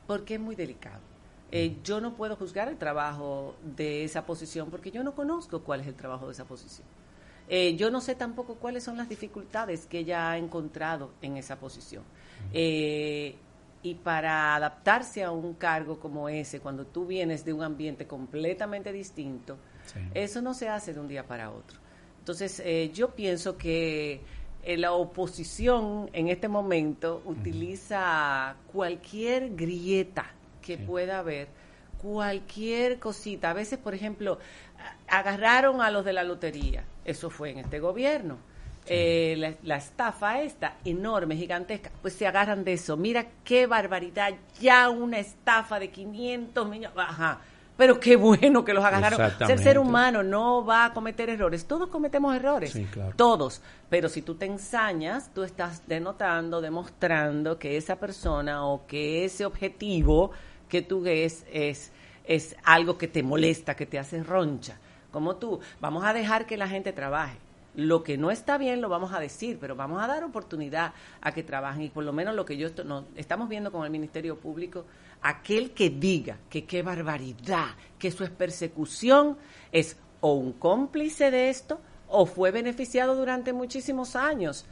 porque 0.07 0.36
es 0.36 0.39
muy 0.39 0.55
delicado. 0.55 1.00
Eh, 1.51 1.75
yo 1.83 2.00
no 2.01 2.15
puedo 2.15 2.36
juzgar 2.36 2.67
el 2.69 2.77
trabajo 2.77 3.55
de 3.75 4.03
esa 4.03 4.25
posición 4.25 4.69
porque 4.71 4.89
yo 4.89 5.03
no 5.03 5.13
conozco 5.13 5.62
cuál 5.62 5.81
es 5.81 5.88
el 5.88 5.95
trabajo 5.95 6.25
de 6.27 6.31
esa 6.31 6.45
posición. 6.45 6.88
Eh, 7.50 7.75
yo 7.75 7.91
no 7.91 8.00
sé 8.00 8.15
tampoco 8.15 8.55
cuáles 8.55 8.83
son 8.86 8.95
las 8.95 9.10
dificultades 9.10 9.86
que 9.86 10.00
ella 10.00 10.31
ha 10.31 10.38
encontrado 10.38 11.12
en 11.21 11.36
esa 11.38 11.57
posición. 11.57 12.03
Eh, 12.53 13.36
y 13.83 13.95
para 13.95 14.55
adaptarse 14.55 15.24
a 15.24 15.31
un 15.31 15.53
cargo 15.55 16.00
como 16.00 16.29
ese, 16.29 16.62
cuando 16.62 16.86
tú 16.86 17.05
vienes 17.05 17.43
de 17.43 17.51
un 17.51 17.63
ambiente 17.63 18.07
completamente 18.07 18.91
distinto, 18.93 19.57
Sí. 19.86 20.00
eso 20.13 20.41
no 20.41 20.53
se 20.53 20.69
hace 20.69 20.93
de 20.93 21.00
un 21.00 21.07
día 21.07 21.25
para 21.27 21.50
otro. 21.51 21.79
Entonces, 22.22 22.62
eh, 22.63 22.92
yo 22.94 23.10
pienso 23.10 23.58
que 23.58 24.22
eh, 24.63 24.78
la 24.78 24.94
oposición 24.94 26.10
en 26.13 26.28
este 26.30 26.48
momento 26.48 27.22
utiliza 27.25 28.56
cualquier 28.72 29.56
grieta 29.56 30.32
que 30.62 30.78
Sí. 30.78 30.84
pueda 30.84 31.18
haber, 31.20 31.48
cualquier 32.00 33.00
cosita. 33.00 33.50
A 33.50 33.54
veces, 33.54 33.80
por 33.80 33.94
ejemplo, 33.96 34.38
agarraron 35.08 35.82
a 35.82 35.90
los 35.92 36.06
de 36.06 36.13
la 36.13 36.24
lotería. 36.24 36.84
Eso 37.06 37.30
fue 37.30 37.51
en 37.51 37.60
este 37.60 37.80
gobierno. 37.80 38.38
Eh, 38.88 39.36
la, 39.38 39.54
la 39.63 39.78
estafa 39.78 40.42
esta, 40.42 40.78
enorme, 40.86 41.36
gigantesca, 41.36 41.92
pues 42.01 42.13
se 42.13 42.25
agarran 42.28 42.63
de 42.63 42.74
eso. 42.74 42.98
Mira 42.98 43.28
qué 43.44 43.68
barbaridad, 43.68 44.34
ya 44.60 44.90
una 44.90 45.20
estafa 45.20 45.80
de 45.80 45.90
500 45.92 46.68
millones. 46.68 46.98
Ajá. 46.98 47.42
Pero 47.82 48.00
qué 48.00 48.16
bueno 48.16 48.64
que 48.64 48.76
los 48.76 48.86
agarraron. 48.86 49.20
O 49.20 49.38
sea, 49.40 49.48
el 49.48 49.58
ser 49.58 49.80
humano 49.80 50.22
no 50.22 50.64
va 50.64 50.86
a 50.86 50.94
cometer 50.94 51.32
errores. 51.32 51.66
Todos 51.66 51.90
cometemos 51.90 52.36
errores. 52.36 52.74
Sí, 52.74 52.86
claro. 52.86 53.14
Todos. 53.16 53.60
Pero 53.90 54.08
si 54.08 54.22
tú 54.22 54.36
te 54.36 54.46
ensañas, 54.46 55.32
tú 55.34 55.42
estás 55.42 55.82
denotando, 55.88 56.62
demostrando 56.62 57.58
que 57.58 57.78
esa 57.78 57.96
persona 57.96 58.68
o 58.68 58.86
que 58.86 59.26
ese 59.26 59.46
objetivo 59.46 60.30
que 60.70 60.84
tú 60.84 61.02
ves 61.02 61.44
es, 61.52 61.92
es 62.24 62.56
algo 62.64 63.00
que 63.00 63.08
te 63.08 63.24
molesta, 63.24 63.76
que 63.76 63.88
te 63.88 63.98
hace 63.98 64.22
roncha. 64.22 64.78
Como 65.10 65.38
tú, 65.38 65.60
vamos 65.80 66.04
a 66.06 66.14
dejar 66.14 66.46
que 66.46 66.58
la 66.58 66.68
gente 66.68 66.94
trabaje. 66.94 67.40
Lo 67.75 68.04
que 68.04 68.18
no 68.18 68.32
está 68.32 68.58
bien 68.58 68.82
lo 68.82 68.90
vamos 68.90 69.13
a 69.13 69.20
decir, 69.20 69.58
pero 69.60 69.75
vamos 69.75 70.04
a 70.04 70.08
dar 70.08 70.24
oportunidad 70.24 70.94
a 71.22 71.34
que 71.34 71.44
trabajen. 71.44 71.84
Y 71.84 71.90
por 71.90 72.04
lo 72.04 72.13
menos 72.13 72.36
lo 72.36 72.46
que 72.46 72.58
yo 72.58 72.70
no, 72.84 73.06
estamos 73.16 73.48
viendo 73.48 73.72
con 73.72 73.86
el 73.86 73.92
Ministerio 73.92 74.38
Público, 74.38 74.86
aquel 75.22 75.72
que 75.72 75.90
diga 75.90 76.38
que 76.50 76.66
qué 76.66 76.82
barbaridad, 76.82 77.70
que 77.98 78.10
eso 78.10 78.24
es 78.24 78.30
persecución, 78.30 79.38
es 79.72 79.98
o 80.20 80.34
un 80.34 80.54
cómplice 80.54 81.32
de 81.32 81.50
esto 81.50 81.80
o 82.08 82.25
fue 82.25 82.51
beneficiado 82.51 83.16
durante 83.16 83.54
muchísimos 83.54 84.16
años 84.16 84.66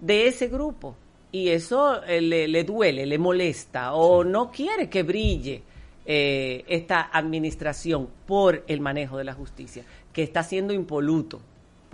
de 0.00 0.28
ese 0.28 0.48
grupo. 0.48 0.96
Y 1.32 1.48
eso 1.48 2.02
eh, 2.04 2.20
le, 2.20 2.46
le 2.46 2.62
duele, 2.62 3.04
le 3.04 3.18
molesta 3.18 3.94
o 3.94 4.22
no 4.22 4.52
quiere 4.52 4.88
que 4.88 5.02
brille 5.02 5.62
eh, 6.06 6.64
esta 6.68 7.10
administración 7.12 8.08
por 8.26 8.62
el 8.68 8.80
manejo 8.80 9.16
de 9.16 9.24
la 9.24 9.32
justicia, 9.32 9.84
que 10.12 10.22
está 10.22 10.42
siendo 10.42 10.74
impoluto. 10.74 11.40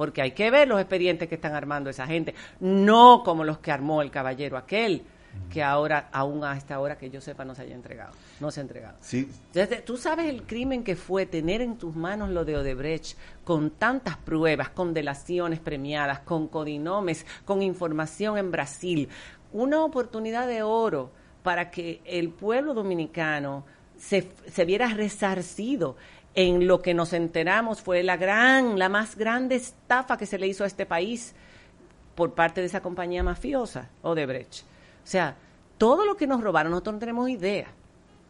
Porque 0.00 0.22
hay 0.22 0.30
que 0.30 0.50
ver 0.50 0.66
los 0.66 0.80
expedientes 0.80 1.28
que 1.28 1.34
están 1.34 1.54
armando 1.54 1.90
esa 1.90 2.06
gente, 2.06 2.34
no 2.58 3.20
como 3.22 3.44
los 3.44 3.58
que 3.58 3.70
armó 3.70 4.00
el 4.00 4.10
caballero 4.10 4.56
aquel, 4.56 5.02
que 5.50 5.62
ahora, 5.62 6.08
aún 6.10 6.42
a 6.42 6.56
esta 6.56 6.80
hora 6.80 6.96
que 6.96 7.10
yo 7.10 7.20
sepa, 7.20 7.44
no 7.44 7.54
se 7.54 7.60
haya 7.60 7.74
entregado. 7.74 8.14
No 8.40 8.50
se 8.50 8.60
ha 8.60 8.62
entregado. 8.62 8.96
Sí, 9.02 9.30
Entonces, 9.48 9.84
Tú 9.84 9.98
sabes 9.98 10.24
el 10.24 10.44
crimen 10.44 10.84
que 10.84 10.96
fue 10.96 11.26
tener 11.26 11.60
en 11.60 11.76
tus 11.76 11.94
manos 11.94 12.30
lo 12.30 12.46
de 12.46 12.56
Odebrecht 12.56 13.18
con 13.44 13.72
tantas 13.72 14.16
pruebas, 14.16 14.70
con 14.70 14.94
delaciones 14.94 15.60
premiadas, 15.60 16.20
con 16.20 16.48
codinomes, 16.48 17.26
con 17.44 17.60
información 17.60 18.38
en 18.38 18.50
Brasil. 18.50 19.06
Una 19.52 19.84
oportunidad 19.84 20.48
de 20.48 20.62
oro 20.62 21.10
para 21.42 21.70
que 21.70 22.00
el 22.06 22.30
pueblo 22.30 22.72
dominicano 22.72 23.66
se, 23.98 24.32
se 24.50 24.64
viera 24.64 24.88
resarcido 24.94 25.96
en 26.34 26.66
lo 26.66 26.80
que 26.80 26.94
nos 26.94 27.12
enteramos 27.12 27.80
fue 27.82 28.02
la 28.02 28.16
gran, 28.16 28.78
la 28.78 28.88
más 28.88 29.16
grande 29.16 29.56
estafa 29.56 30.16
que 30.16 30.26
se 30.26 30.38
le 30.38 30.46
hizo 30.46 30.64
a 30.64 30.66
este 30.66 30.86
país 30.86 31.34
por 32.14 32.34
parte 32.34 32.60
de 32.60 32.66
esa 32.66 32.80
compañía 32.82 33.22
mafiosa, 33.22 33.88
Odebrecht. 34.02 34.62
O 34.62 35.06
sea, 35.06 35.36
todo 35.78 36.04
lo 36.04 36.16
que 36.16 36.26
nos 36.26 36.42
robaron, 36.42 36.70
nosotros 36.70 36.94
no 36.94 37.00
tenemos 37.00 37.28
idea. 37.28 37.68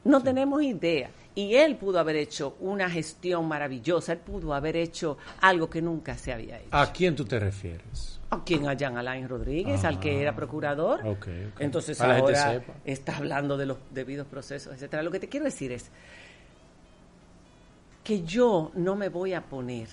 No 0.05 0.23
tenemos 0.23 0.63
idea. 0.63 1.11
Y 1.35 1.55
él 1.57 1.77
pudo 1.77 1.99
haber 1.99 2.17
hecho 2.17 2.57
una 2.61 2.89
gestión 2.91 3.47
maravillosa, 3.47 4.13
él 4.13 4.19
pudo 4.19 4.55
haber 4.55 4.77
hecho 4.77 5.19
algo 5.41 5.69
que 5.69 5.83
nunca 5.83 6.17
se 6.17 6.33
había 6.33 6.59
hecho. 6.59 6.69
¿A 6.71 6.93
quién 6.93 7.15
tú 7.15 7.25
te 7.25 7.39
refieres? 7.39 8.21
¿A 8.31 8.43
quién? 8.45 8.69
A 8.69 8.75
Jean 8.75 8.97
Alain 8.97 9.29
Rodríguez, 9.29 9.85
al 9.85 9.99
que 9.99 10.21
era 10.23 10.35
procurador. 10.35 11.01
ok, 11.01 11.29
ok. 11.53 11.61
Entonces 11.61 11.99
Para 11.99 12.19
ahora 12.19 12.63
está 12.85 13.17
hablando 13.17 13.57
de 13.57 13.67
los 13.67 13.79
debidos 13.91 14.27
procesos, 14.27 14.75
etcétera. 14.75 15.03
Lo 15.03 15.11
que 15.11 15.21
te 15.21 15.29
quiero 15.29 15.45
decir 15.45 15.73
es 15.73 15.91
que 18.11 18.25
yo 18.25 18.73
no 18.75 18.97
me 18.97 19.09
voy 19.09 19.35
a 19.35 19.43
poner 19.43 19.87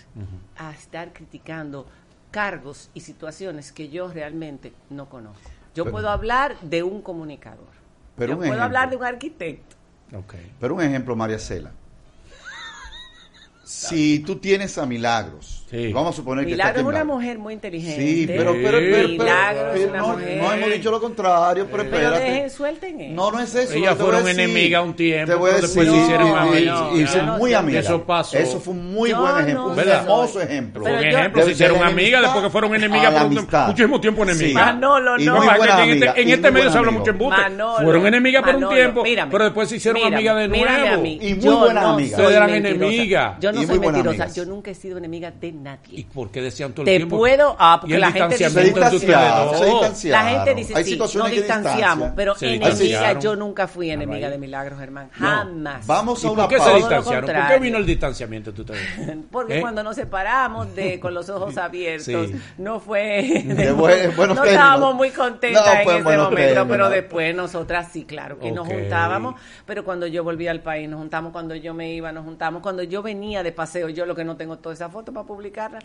a 0.57 0.71
estar 0.71 1.13
criticando 1.13 1.86
cargos 2.31 2.89
y 2.95 3.01
situaciones 3.01 3.71
que 3.71 3.89
yo 3.89 4.07
realmente 4.12 4.74
no 4.89 5.07
conozco. 5.07 5.47
Yo 5.75 5.83
Pero- 5.83 5.91
puedo 5.91 6.09
hablar 6.09 6.59
de 6.62 6.81
un 6.81 7.03
comunicador. 7.03 7.67
Pero 8.15 8.29
yo 8.29 8.33
un 8.33 8.39
puedo 8.39 8.53
ejemplo. 8.53 8.63
hablar 8.65 8.89
de 8.89 8.95
un 8.95 9.03
arquitecto. 9.05 9.75
Ok. 10.15 10.33
pero 10.59 10.74
un 10.74 10.81
ejemplo, 10.81 11.15
María 11.15 11.38
Cela. 11.38 11.71
si 13.63 14.17
tú 14.21 14.38
tienes 14.38 14.79
a 14.79 14.88
Milagros, 14.88 15.66
Sí. 15.69 15.91
vamos 15.91 16.13
a 16.13 16.15
suponer 16.15 16.45
que 16.45 16.51
Milagro 16.51 16.79
está 16.79 16.81
es 16.81 16.88
una 16.88 17.03
mujer 17.03 17.38
muy 17.39 17.53
inteligente. 17.53 18.01
Sí, 18.01 18.24
pero, 18.25 18.53
pero, 18.53 18.77
pero, 18.77 18.79
pero- 18.79 19.07
Milagro 19.09 19.67
es 19.74 19.79
pero 19.79 19.89
una 19.89 20.00
no, 20.00 20.07
mujer. 20.07 20.38
no 20.41 20.53
hemos 20.53 20.69
dicho 20.71 20.91
lo 20.91 21.01
contrario, 21.01 21.67
pero 21.69 21.83
Pero 21.83 21.95
espérate. 21.97 22.24
dejen, 22.24 22.50
suelten 22.50 23.01
eso. 23.01 23.13
No, 23.13 23.31
no 23.31 23.39
es 23.41 23.53
eso. 23.53 23.74
Ellas 23.74 23.97
fueron 23.97 24.24
decir. 24.24 24.39
enemigas 24.39 24.83
un 24.86 24.93
tiempo, 24.95 25.33
Te 25.33 25.38
voy 25.38 25.51
a 25.51 25.55
pero 25.55 25.67
decir. 25.67 25.81
después 25.83 25.97
se 26.00 26.03
hicieron 26.05 26.27
y- 26.27 26.31
amigas. 26.31 26.81
y- 26.93 26.97
y 26.97 27.01
No, 27.01 27.07
son 27.12 27.25
no, 27.25 27.38
muy 27.38 27.53
amigas. 27.53 27.83
Eso 27.86 28.03
pasó. 28.03 28.38
Eso 28.38 28.59
fue 28.62 28.74
un 28.75 28.93
muy 28.93 29.09
Yo 29.09 29.19
buen 29.19 29.31
no 29.33 29.39
ejemplo. 29.39 29.65
Un 29.67 29.75
¿Verdad? 29.75 30.01
hermoso 30.03 30.41
ejemplo. 30.41 30.81
Un 30.83 30.88
Pero 30.88 31.00
ejemplo, 31.17 31.43
se 31.43 31.51
hicieron 31.51 31.83
amigas, 31.83 32.21
después 32.21 32.43
que 32.45 32.50
fueron 32.50 32.75
enemigas 32.75 33.13
por 33.13 33.67
muchísimo 33.67 34.00
tiempo 34.00 34.24
enemigas. 34.24 34.47
Sí. 34.47 34.53
Manolo, 34.53 35.19
Y 35.19 35.25
no. 35.25 35.36
No, 35.36 35.43
en 35.83 35.89
este, 36.01 36.21
en 36.21 36.29
y 36.29 36.31
este 36.31 36.51
medio 36.51 36.71
se 36.71 36.77
habla 36.77 36.91
mucho 36.91 37.12
embuste. 37.12 37.41
Manolo, 37.41 37.83
Fueron 37.83 38.07
enemigas 38.07 38.43
por 38.43 38.55
un 38.55 38.69
tiempo, 38.69 39.03
pero 39.31 39.43
después 39.43 39.67
se 39.67 39.75
hicieron 39.75 40.01
amigas 40.13 40.38
de 40.38 40.47
nuevo. 40.47 41.05
Y 41.05 41.33
muy 41.33 41.39
Yo 41.43 41.59
buenas 41.59 41.83
no 41.83 41.89
amigas. 41.89 42.12
soy 42.12 42.21
Ustedes 42.21 42.38
eran 42.38 42.51
mentirosa. 42.51 42.86
enemigas. 42.86 43.36
Yo 43.41 43.51
no 43.51 43.62
Y 43.62 43.65
soy 43.65 43.79
mentirosa. 43.79 44.27
Yo 44.33 44.45
nunca 44.45 44.71
he 44.71 44.75
sido 44.75 44.97
enemiga 44.97 45.31
de 45.31 45.56
¿Y 45.59 45.63
nadie. 45.63 46.07
por 46.13 46.31
qué 46.31 46.41
decían 46.41 46.71
todo 46.73 46.81
el 46.83 46.85
Te 46.85 46.97
tiempo? 46.97 47.17
puedo- 47.17 47.55
ah, 47.59 47.77
porque 47.79 47.95
Y 47.95 47.99
la 47.99 48.11
gente 48.11 48.37
dos. 48.49 48.63
distanciaron. 48.63 50.11
La 50.11 50.23
gente 50.29 50.55
dice 50.55 50.73
Hay 50.75 50.83
sí, 50.83 50.97
que 50.97 51.29
distanciamos, 51.31 52.11
pero 52.15 52.33
enemiga 52.41 53.19
yo 53.19 53.35
nunca 53.35 53.67
fui 53.67 53.89
enemiga 53.91 54.29
de 54.29 54.37
Milagros, 54.37 54.79
Germán. 54.79 55.09
Jamás. 55.11 55.85
Vamos 55.87 56.23
¿Y 56.23 56.27
a 56.27 56.31
una 56.31 56.47
por 56.47 56.55
qué 56.55 56.63
se 56.63 56.73
distanciaron? 56.75 57.25
¿Por 57.29 57.47
qué 57.47 57.59
vino 57.59 57.77
el 57.77 57.85
distanciamiento 57.85 58.51
ustedes? 58.61 58.81
Porque 59.31 59.57
¿Eh? 59.57 59.61
cuando 59.61 59.83
nos 59.83 59.95
separamos 59.95 60.73
de 60.75 60.99
con 60.99 61.13
los 61.13 61.29
ojos 61.29 61.57
abiertos, 61.57 62.05
Sí. 62.27 62.35
no 62.57 62.79
fue 62.79 63.43
no 63.45 64.43
estábamos 64.43 64.95
muy 64.95 65.09
contentas 65.11 65.65
No, 65.65 65.71
en 65.71 65.77
en 65.77 65.87
ese 65.87 66.03
momento, 66.17 66.35
términos. 66.35 66.67
pero 66.69 66.89
después 66.89 67.35
nosotras 67.35 67.89
sí, 67.91 68.05
claro, 68.05 68.39
que 68.39 68.51
nos 68.51 68.67
juntábamos, 68.67 69.35
pero 69.65 69.83
cuando 69.83 70.07
yo 70.07 70.23
volví 70.23 70.47
al 70.47 70.61
país 70.61 70.89
nos 70.89 70.99
juntamos, 70.99 71.31
cuando 71.31 71.55
yo 71.55 71.73
me 71.73 71.93
iba 71.93 72.11
nos 72.11 72.23
juntamos, 72.25 72.61
cuando 72.61 72.83
yo 72.83 73.01
venía 73.01 73.43
de 73.43 73.51
paseo, 73.51 73.89
yo 73.89 74.05
lo 74.05 74.15
que 74.15 74.23
no 74.23 74.35
tengo 74.37 74.57
toda 74.57 74.73
esa 74.73 74.89
foto 74.89 75.11
para 75.13 75.25
publicarla. 75.51 75.80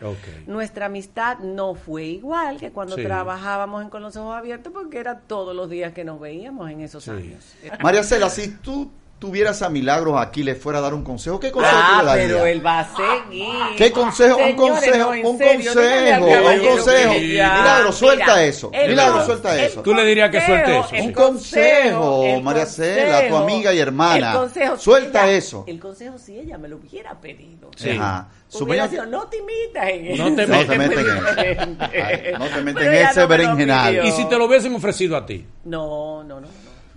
Nuestra 0.46 0.86
amistad 0.86 1.38
no 1.38 1.74
fue 1.74 2.04
igual 2.04 2.58
que 2.58 2.70
cuando 2.72 2.96
Sí. 2.96 3.02
trabajábamos 3.04 3.82
en 3.82 3.90
con 3.90 4.02
los 4.02 4.16
ojos 4.16 4.34
abiertos 4.36 4.72
porque 4.72 4.98
era 4.98 5.20
todos 5.20 5.54
los 5.54 5.68
días 5.70 5.92
que 5.92 6.04
nos 6.04 6.20
veíamos 6.20 6.70
en 6.70 6.80
esos 6.80 7.04
Sí. 7.04 7.10
años. 7.10 7.54
María 7.82 8.02
Cela, 8.02 8.28
si 8.30 8.48
tú 8.48 8.90
tuvieras 9.22 9.62
a 9.62 9.68
Milagros 9.68 10.20
aquí, 10.20 10.42
le 10.42 10.56
fuera 10.56 10.80
a 10.80 10.82
dar 10.82 10.94
un 10.94 11.04
consejo, 11.04 11.38
¿qué 11.38 11.52
consejo 11.52 11.76
Ah, 11.80 11.98
tú 12.00 12.06
le 12.06 12.10
darías? 12.10 12.26
pero 12.32 12.46
él 12.46 12.66
va 12.66 12.80
a 12.80 12.88
seguir. 12.96 13.46
¿Qué 13.78 13.92
consejo? 13.92 14.36
Un 14.36 14.56
consejo, 14.56 14.96
no, 15.14 15.30
un 15.30 15.38
serio, 15.38 15.72
consejo, 15.72 16.50
un 16.50 16.66
consejo. 16.68 17.12
que 17.12 17.28
ya, 17.34 17.54
Milagro, 17.58 17.92
suelta 17.92 18.24
mira, 18.24 18.44
eso. 18.44 18.70
el 18.72 18.90
Milagro, 18.90 19.16
con- 19.18 19.26
suelta 19.26 19.54
el 19.54 19.60
eso. 19.64 19.82
Tú 19.82 19.94
le 19.94 20.04
dirías 20.04 20.30
que 20.30 20.40
suelte 20.44 20.78
eso. 20.80 20.88
Un 21.04 21.12
consejo, 21.12 22.40
María 22.42 22.66
Cela, 22.66 23.28
tu 23.28 23.36
amiga 23.36 23.72
y 23.72 23.78
hermana. 23.78 24.32
el 24.32 24.38
consejo, 24.38 24.76
Suelta 24.76 25.24
ella- 25.28 25.36
eso. 25.38 25.64
El 25.68 25.78
consejo 25.78 26.18
si 26.18 26.36
ella 26.40 26.58
me 26.58 26.66
lo 26.66 26.78
hubiera 26.78 27.14
pedido. 27.20 27.70
Sí. 27.76 27.90
Ajá. 27.90 28.28
Sido, 28.48 29.06
no 29.06 29.28
te 29.28 29.38
imitas 29.38 29.88
en 29.88 30.06
eso. 30.08 30.28
No 30.28 30.36
te 30.36 30.46
No 30.46 30.58
te 30.66 30.76
metas 30.78 30.98
en 30.98 31.12
eso. 31.12 32.38
no 32.38 32.46
te 32.48 32.60
metas 32.62 32.82
en 32.82 32.94
ese 32.94 33.26
berenjenal. 33.26 34.06
¿Y 34.06 34.10
si 34.10 34.24
te 34.26 34.36
lo 34.36 34.44
hubiesen 34.46 34.74
ofrecido 34.74 35.16
a 35.16 35.24
ti? 35.24 35.46
No, 35.64 36.22
no, 36.24 36.40
no. 36.40 36.48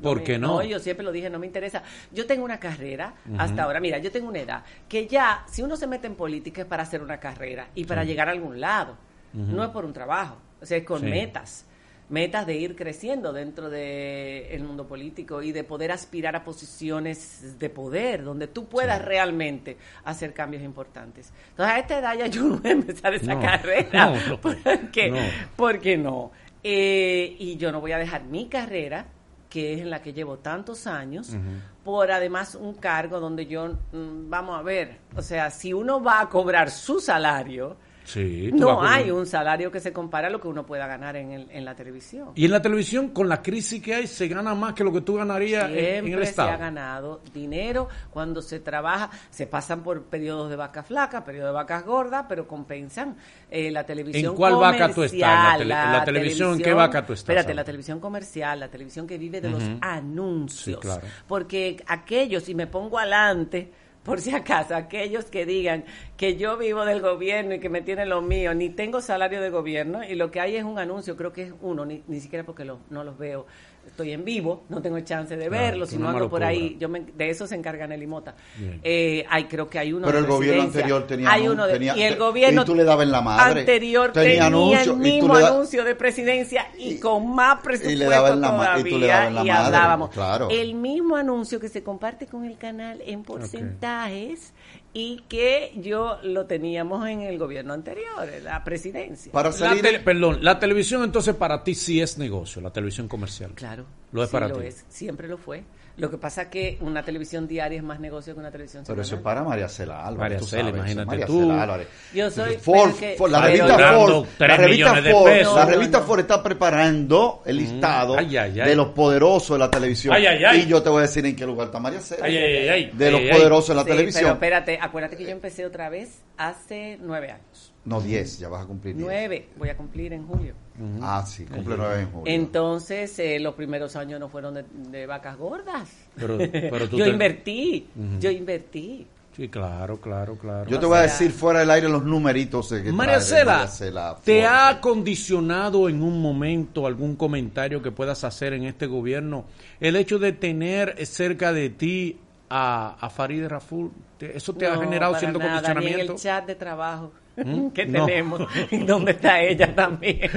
¿Por 0.02 0.24
qué 0.24 0.38
no? 0.38 0.62
yo 0.64 0.80
siempre 0.80 1.04
lo 1.06 1.12
dije, 1.12 1.30
no 1.30 1.40
me 1.40 1.46
interesa. 1.48 1.84
Yo 2.12 2.26
tengo 2.26 2.44
una 2.46 2.60
carrera 2.60 3.14
hasta 3.38 3.64
ahora. 3.64 3.80
Mira, 3.80 3.98
yo 4.00 4.12
tengo 4.12 4.30
una 4.30 4.40
edad 4.40 4.64
que 4.90 5.08
ya, 5.08 5.44
si 5.50 5.62
uno 5.62 5.76
se 5.78 5.88
mete 5.88 6.08
en 6.08 6.16
política 6.16 6.62
es 6.62 6.68
para 6.68 6.84
hacer 6.84 7.02
una 7.02 7.20
carrera 7.20 7.68
y 7.76 7.86
para 7.86 8.04
llegar 8.04 8.28
a 8.28 8.32
algún 8.32 8.60
lado. 8.60 8.98
No 9.34 9.64
es 9.64 9.70
por 9.72 9.84
un 9.84 9.92
trabajo, 9.94 10.38
o 10.62 10.66
sea, 10.66 10.78
es 10.78 10.86
con 10.86 11.02
Sí. 11.02 11.08
metas. 11.08 11.66
Metas 12.08 12.46
de 12.46 12.56
ir 12.56 12.76
creciendo 12.76 13.34
dentro 13.34 13.68
del 13.70 14.64
mundo 14.64 14.86
político 14.88 15.42
y 15.42 15.52
de 15.52 15.64
poder 15.64 15.92
aspirar 15.92 16.36
a 16.36 16.44
posiciones 16.44 17.58
de 17.60 17.70
poder, 17.72 18.24
donde 18.24 18.48
tú 18.48 18.68
puedas 18.68 19.04
realmente 19.04 19.76
hacer 20.04 20.32
cambios 20.34 20.62
importantes. 20.62 21.34
Entonces, 21.50 21.76
a 21.76 21.80
esta 21.80 21.98
edad 22.00 22.16
ya 22.16 22.28
yo 22.28 22.44
no 22.44 22.58
voy 22.60 22.70
a 22.70 22.74
empezar 22.74 23.14
esa 23.16 23.34
No, 23.34 23.42
carrera. 23.42 24.06
no, 24.12 24.28
no, 24.28 24.42
porque, 24.42 25.10
no. 25.10 25.18
porque 25.56 25.98
no. 25.98 26.32
Eh, 26.64 27.36
y 27.40 27.58
yo 27.58 27.72
no 27.72 27.82
voy 27.82 27.92
a 27.92 27.98
dejar 27.98 28.24
mi 28.24 28.48
carrera, 28.50 29.08
que 29.50 29.74
es 29.74 29.82
en 29.82 29.90
la 29.90 30.02
que 30.02 30.14
llevo 30.14 30.38
tantos 30.38 30.88
años, 30.88 31.36
por 31.84 32.12
además 32.12 32.56
un 32.56 32.74
cargo 32.74 33.20
donde 33.20 33.46
yo, 33.46 33.68
mm, 33.68 34.30
vamos 34.30 34.60
a 34.60 34.62
ver, 34.62 35.00
o 35.16 35.22
sea, 35.22 35.50
si 35.50 35.74
uno 35.74 36.02
va 36.04 36.22
a 36.22 36.30
cobrar 36.30 36.70
su 36.70 37.00
salario, 37.00 37.78
Sí. 38.06 38.52
no 38.54 38.82
hay 38.82 39.12
un 39.12 39.26
salario 39.26 39.72
que 39.72 39.80
se 39.80 39.92
compara 39.92 40.28
a 40.28 40.30
lo 40.30 40.40
que 40.40 40.48
uno 40.48 40.66
pueda 40.66 40.88
ganar 40.88 41.16
en, 41.16 41.32
el- 41.32 41.48
en 41.52 41.66
la 41.66 41.76
televisión. 41.76 42.30
Y 42.36 42.46
en 42.46 42.52
la 42.52 42.62
televisión, 42.62 43.10
con 43.10 43.28
la 43.28 43.42
crisis 43.42 43.82
que 43.82 43.96
hay, 43.96 44.08
se 44.08 44.28
gana 44.28 44.54
más 44.56 44.74
que 44.74 44.84
lo 44.84 44.94
que 44.94 45.02
tú 45.02 45.16
ganarías 45.16 45.70
en- 45.70 45.78
en, 45.78 45.86
el 45.86 46.04
Siempre 46.06 46.26
se 46.26 46.30
Estado. 46.30 46.50
ha 46.52 46.58
ganado 46.58 47.22
dinero 47.34 47.90
cuando 48.12 48.42
se 48.42 48.60
trabaja, 48.60 49.10
se 49.30 49.48
pasan 49.48 49.84
por 49.84 50.04
periodos 50.04 50.50
de 50.50 50.56
vacas 50.56 50.86
flacas, 50.86 51.24
periodos 51.24 51.50
de 51.50 51.54
vacas 51.56 51.84
gordas, 51.86 52.26
pero 52.30 52.48
compensan 52.48 53.16
eh, 53.50 53.72
la 53.72 53.84
televisión 53.86 54.32
¿En 54.32 54.36
cuál 54.38 54.56
vaca 54.56 54.94
tú 54.94 55.04
estás? 55.04 55.14
¿En 55.14 55.20
la 55.20 55.36
comercial, 55.36 55.58
tele- 55.60 55.84
en 55.86 55.92
la 55.92 56.06
televisión, 56.06 56.54
en 56.54 56.62
qué 56.62 56.74
vaca 56.74 57.06
tú 57.06 57.14
estás 57.14 57.30
Espérate, 57.30 57.54
la 57.54 57.64
televisión 57.64 58.00
comercial, 58.00 58.60
la 58.60 58.70
televisión 58.70 59.08
que 59.08 59.18
vive 59.18 59.42
de 59.42 59.50
los 59.50 59.64
anuncios. 59.82 60.62
Sí, 60.64 60.76
claro. 60.82 61.02
Porque 61.28 61.84
aquellos, 61.88 62.48
y 62.50 62.56
me 62.56 62.68
pongo 62.68 63.00
adelante, 63.00 63.72
por 64.06 64.22
si 64.22 64.34
acaso, 64.34 64.76
aquellos 64.76 65.26
que 65.26 65.46
digan 65.48 65.84
que 66.16 66.38
yo 66.38 66.58
vivo 66.58 66.86
del 66.86 67.02
gobierno 67.02 67.56
y 67.56 67.60
que 67.60 67.70
me 67.70 67.82
tienen 67.82 68.08
lo 68.10 68.22
mío, 68.22 68.54
ni 68.54 68.70
tengo 68.70 69.02
salario 69.02 69.42
de 69.42 69.50
gobierno, 69.50 70.04
y 70.04 70.14
lo 70.14 70.30
que 70.30 70.40
hay 70.40 70.56
es 70.56 70.64
un 70.64 70.78
anuncio, 70.78 71.18
creo 71.18 71.34
que 71.34 71.44
es 71.44 71.54
uno, 71.62 71.86
ni, 71.86 72.04
ni 72.08 72.20
siquiera 72.20 72.46
porque 72.46 72.64
no 72.64 73.04
los 73.04 73.18
veo, 73.18 73.48
estoy 73.88 74.12
en 74.12 74.26
vivo, 74.26 74.64
no 74.70 74.82
tengo 74.82 75.00
chance 75.02 75.36
de 75.38 75.48
Claro, 75.48 75.64
verlo, 75.64 75.86
si 75.86 75.96
tú 75.96 76.02
no 76.04 76.10
ando 76.10 76.30
por 76.30 76.44
ahí, 76.44 76.76
yo 76.80 76.90
me- 76.90 77.02
de 77.02 77.30
eso 77.30 77.48
se 77.48 77.56
encarga 77.56 77.88
Nelly 77.88 78.08
Mota. 78.08 78.36
Bien. 78.58 78.80
Eh, 78.84 79.26
hay, 79.30 79.46
creo 79.46 79.70
que 79.70 79.80
hay 79.80 79.94
uno 79.94 80.06
Pero 80.08 80.18
de 80.20 80.24
el 80.26 80.30
gobierno 80.30 80.64
anterior 80.64 81.08
tenía 81.08 81.32
hay 81.32 81.48
uno 81.48 81.66
de, 81.68 81.74
tenía- 81.74 81.96
y 81.98 82.04
el 82.04 82.18
gobierno 82.18 82.62
y 82.62 82.66
tú 82.66 82.76
le 82.76 82.84
dabas 82.84 83.06
en 83.06 83.12
la 83.12 83.22
madre. 83.22 83.60
anterior 83.62 84.12
Tenía 84.12 84.30
tenía, 84.30 84.46
anuncio, 84.48 84.92
y 84.92 84.96
el 84.96 85.02
mismo 85.02 85.38
da- 85.40 85.48
anuncio 85.50 85.84
de 85.84 85.96
presidencia 85.96 86.68
y, 86.78 86.94
y- 86.96 87.00
con 87.00 87.34
más 87.34 87.62
presupuesto 87.62 87.92
y 87.94 87.96
le 87.96 88.06
daba 88.06 88.30
en 88.30 88.42
la 88.42 88.48
todavía 88.50 88.80
y 88.88 88.90
tú 88.92 88.98
le 89.00 89.08
dabas 89.08 89.28
en 89.28 89.36
la 89.36 89.42
y 89.44 89.48
madre, 89.48 89.66
hablábamos. 89.66 90.10
claro. 90.10 90.48
El 90.50 90.74
mismo 90.76 91.16
anuncio 91.16 91.60
que 91.60 91.70
se 91.70 91.84
comparte 91.84 92.28
con 92.28 92.46
el 92.46 92.58
canal 92.58 93.02
en 93.06 93.24
porcentajes 93.24 94.54
y 94.98 95.24
que 95.28 95.74
yo 95.76 96.20
lo 96.24 96.46
teníamos 96.46 97.06
en 97.10 97.20
el 97.20 97.38
gobierno 97.38 97.74
anterior, 97.74 98.30
en 98.34 98.46
la 98.46 98.64
presidencia. 98.64 99.30
Para 99.30 99.50
La 99.50 99.54
salir... 99.54 100.02
perdón, 100.06 100.38
la 100.42 100.58
televisión 100.58 101.04
entonces 101.04 101.36
para 101.36 101.66
ti 101.66 101.76
sí 101.76 102.00
es 102.00 102.18
negocio, 102.18 102.62
la 102.62 102.72
televisión 102.72 103.10
comercial. 103.10 103.52
Claro. 103.56 103.86
Lo 104.14 104.24
es 104.24 104.30
sí 104.30 104.34
para 104.34 104.48
lo 104.48 104.58
ti. 104.60 104.68
es, 104.68 104.86
siempre 104.88 105.28
lo 105.28 105.38
fue. 105.38 105.66
Lo 105.98 106.12
que 106.12 106.18
pasa 106.18 106.42
es 106.44 106.48
que 106.50 106.78
una 106.82 107.04
televisión 107.04 107.48
diaria 107.48 107.78
es 107.78 107.84
más 107.84 108.02
negocio 108.02 108.34
que 108.34 108.40
una 108.42 108.52
televisión 108.52 108.84
Pero 108.86 109.02
eso 109.02 109.16
es 109.16 109.22
para 109.22 109.44
María 109.44 109.70
Cela 109.70 110.06
Álvarez. 110.06 110.20
María 110.20 110.38
tú 110.40 110.46
Cela, 110.46 110.62
sabes 110.64 110.74
eso, 110.74 110.78
imagínate 110.78 111.06
María 111.08 111.26
tú. 111.26 111.40
Cela 111.40 111.64
Álvarez. 111.64 111.88
Yo 112.14 112.30
soy- 112.32 112.58
Ford, 112.58 112.92
pero 112.92 112.98
que- 113.12 113.16
Ford, 113.18 113.32
la 113.32 113.42
revista 113.42 113.68
Ford, 113.94 114.26
la 114.40 114.58
revista 114.58 114.96
Ford, 115.12 115.26
pesos. 115.26 115.56
la 115.56 115.66
revista 115.66 116.00
no. 116.00 116.06
Ford 116.06 116.20
está 116.20 116.44
preparando 116.44 117.42
el 117.46 117.56
listado 117.58 118.18
Ay, 118.18 118.38
ay, 118.38 118.60
ay. 118.60 118.70
de 118.70 118.76
los 118.76 118.88
poderosos 118.90 119.56
de 119.58 119.60
la 119.60 119.72
televisión. 119.72 120.14
Ay, 120.14 120.26
ay, 120.26 120.44
ay. 120.44 120.60
Y 120.62 120.66
yo 120.68 120.84
te 120.84 120.90
voy 120.90 121.00
a 121.00 121.02
decir 121.04 121.26
en 121.26 121.36
qué 121.36 121.46
lugar 121.46 121.68
está 121.68 121.80
María 121.80 122.02
Cela. 122.02 122.26
Ay, 122.26 122.38
ay, 122.38 122.56
ay, 122.58 122.68
ay. 122.70 122.92
De 122.94 123.12
los 123.12 123.22
poderosos 123.22 123.70
de 123.70 123.76
la 123.76 123.84
Sí, 123.84 123.90
televisión. 123.90 124.24
Pero 124.24 124.34
espérate, 124.34 124.80
acuérdate 124.82 125.16
que 125.16 125.24
yo 125.24 125.30
empecé 125.32 125.66
otra 125.66 125.88
vez 125.90 126.20
hace 126.38 126.98
nueve 127.02 127.32
años. 127.32 127.72
No, 127.86 128.02
10, 128.02 128.40
ya 128.40 128.50
vas 128.50 128.64
a 128.64 128.68
cumplir 128.68 128.96
10. 128.96 129.06
Nueve, 129.06 129.48
voy 129.58 129.70
a 129.70 129.78
cumplir 129.78 130.12
en 130.14 130.26
julio. 130.28 130.54
Ah, 131.02 131.24
sí, 131.26 131.46
cumple 131.46 131.76
9 131.78 132.02
en 132.02 132.12
julio. 132.12 132.34
Entonces, 132.34 133.18
eh, 133.20 133.40
los 133.40 133.54
primeros 133.56 133.96
años 133.96 134.20
no 134.20 134.28
fueron 134.28 134.56
de, 134.56 134.66
de 134.90 135.06
vacas 135.06 135.38
gordas. 135.38 135.88
Pero- 136.16 136.38
pero 136.38 136.90
tú 136.90 136.98
yo 136.98 137.06
te- 137.06 137.12
invertí, 137.12 137.88
yo 138.20 138.32
invertí. 138.32 139.08
Sí, 139.36 139.50
claro, 139.50 140.00
claro, 140.00 140.38
claro. 140.38 140.70
Yo 140.70 140.80
te 140.80 140.86
voy 140.86 140.98
a 140.98 141.02
decir 141.02 141.30
fuera 141.32 141.60
del 141.60 141.70
aire 141.70 141.90
los 141.90 142.04
numeritos 142.06 142.72
eh, 142.72 142.82
que 142.82 142.92
María 142.94 143.20
Cela, 143.20 143.54
María 143.58 143.68
Cela 143.68 144.18
¿te 144.24 144.46
ha 144.46 144.80
condicionado 144.82 145.90
en 145.90 146.02
un 146.02 146.22
momento 146.22 146.88
algún 146.88 147.16
comentario 147.18 147.82
que 147.82 147.92
puedas 147.92 148.24
hacer 148.24 148.54
en 148.54 148.64
este 148.64 148.86
gobierno 148.88 149.44
el 149.82 149.98
hecho 149.98 150.20
de 150.20 150.32
tener 150.32 151.06
cerca 151.06 151.52
de 151.52 151.70
ti 151.70 152.18
a, 152.50 152.96
a 153.00 153.10
Farideh 153.10 153.50
Raful? 153.50 153.92
¿Te- 154.18 154.38
¿Eso 154.38 154.54
te 154.54 154.68
ha 154.68 154.78
generado 154.78 155.14
cierto 155.20 155.38
nada, 155.40 155.52
Ni 155.52 155.58
en 155.58 155.64
condicionamiento? 155.74 156.14
el 156.14 156.20
chat 156.20 156.46
de 156.48 156.56
trabajo 156.56 157.12
¿Mm? 157.38 157.70
que 157.70 157.86
No. 157.86 158.06
tenemos, 158.06 158.42
donde 158.86 159.12
está 159.12 159.42
ella 159.42 159.74
también. 159.76 160.20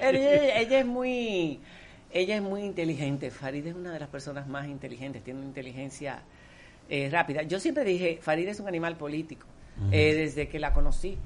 ella, 0.00 0.58
ella 0.58 0.78
es 0.80 0.86
muy, 0.86 1.60
ella 2.12 2.36
es 2.36 2.42
muy 2.42 2.62
inteligente. 2.62 3.30
Farid 3.30 3.66
es 3.66 3.74
una 3.74 3.92
de 3.92 4.00
las 4.00 4.08
personas 4.08 4.46
más 4.48 4.68
inteligentes, 4.68 5.22
tiene 5.22 5.40
una 5.40 5.48
inteligencia 5.48 6.22
eh, 6.88 7.08
rápida. 7.10 7.42
Yo 7.42 7.58
siempre 7.60 7.84
dije, 7.84 8.18
Farid 8.20 8.48
es 8.48 8.60
un 8.60 8.68
animal 8.68 8.96
político, 8.96 9.46
eh, 9.90 10.14
desde 10.14 10.48
que 10.48 10.58
la 10.58 10.72
conocí. 10.72 11.16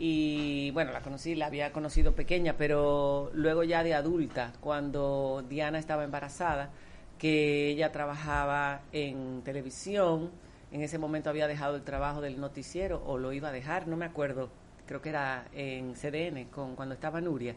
Y 0.00 0.70
bueno, 0.70 0.92
la 0.92 1.00
conocí, 1.00 1.34
la 1.34 1.46
había 1.46 1.72
conocido 1.72 2.12
pequeña, 2.14 2.54
pero 2.56 3.30
luego 3.34 3.64
ya 3.64 3.82
de 3.82 3.94
adulta, 3.94 4.52
cuando 4.60 5.44
Diana 5.48 5.80
estaba 5.80 6.04
embarazada, 6.04 6.70
que 7.18 7.70
ella 7.70 7.90
trabajaba 7.90 8.82
en 8.92 9.42
televisión, 9.42 10.30
en 10.72 10.82
ese 10.82 10.98
momento 10.98 11.30
había 11.30 11.46
dejado 11.46 11.76
el 11.76 11.82
trabajo 11.82 12.20
del 12.20 12.40
noticiero 12.40 13.02
o 13.06 13.18
lo 13.18 13.32
iba 13.32 13.48
a 13.48 13.52
dejar, 13.52 13.88
no 13.88 13.96
me 13.96 14.04
acuerdo, 14.04 14.50
creo 14.86 15.00
que 15.00 15.08
era 15.10 15.46
en 15.52 15.94
CDN 15.94 16.44
con 16.46 16.76
cuando 16.76 16.94
estaba 16.94 17.20
Nuria. 17.20 17.54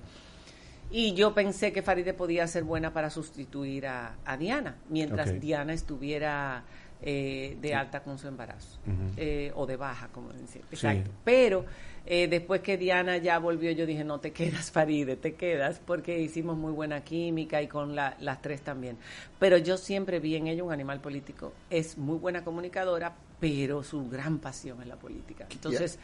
Y 0.91 1.13
yo 1.13 1.33
pensé 1.33 1.71
que 1.71 1.81
Faride 1.81 2.13
podía 2.13 2.45
ser 2.47 2.63
buena 2.63 2.91
para 2.91 3.09
sustituir 3.09 3.87
a, 3.87 4.15
a 4.25 4.35
Diana, 4.35 4.75
mientras. 4.89 5.39
Diana 5.39 5.71
estuviera 5.71 6.63
eh, 7.01 7.57
de 7.61 7.73
alta 7.73 8.03
con 8.03 8.19
su 8.19 8.27
embarazo 8.27 8.77
eh, 9.15 9.53
o 9.55 9.65
de 9.65 9.77
baja, 9.77 10.09
como. 10.09 10.31
Sí. 10.47 10.59
Exacto. 10.69 11.09
Pero 11.23 11.65
eh, 12.05 12.27
después 12.27 12.61
que 12.61 12.77
Diana 12.77 13.17
ya 13.17 13.37
volvió, 13.39 13.71
yo 13.71 13.85
dije, 13.85 14.03
no 14.03 14.19
te 14.19 14.31
quedas, 14.31 14.71
Faride, 14.71 15.15
te 15.15 15.35
quedas, 15.35 15.79
porque 15.85 16.19
hicimos 16.19 16.57
muy 16.57 16.71
buena 16.71 17.03
química 17.03 17.61
y 17.61 17.67
con 17.67 17.95
la- 17.95 18.17
las 18.19 18.41
tres 18.41 18.61
también. 18.61 18.97
Pero 19.39 19.57
yo 19.57 19.77
siempre 19.77 20.19
vi 20.19 20.35
en 20.35 20.47
ella 20.47 20.63
un 20.63 20.71
animal 20.71 20.99
político. 20.99 21.53
Es 21.69 21.97
muy 21.97 22.17
buena 22.17 22.43
comunicadora, 22.43 23.15
pero 23.39 23.83
su 23.83 24.09
gran 24.09 24.39
pasión 24.39 24.81
es 24.81 24.87
la 24.87 24.95
política. 24.97 25.47
Entonces, 25.51 25.99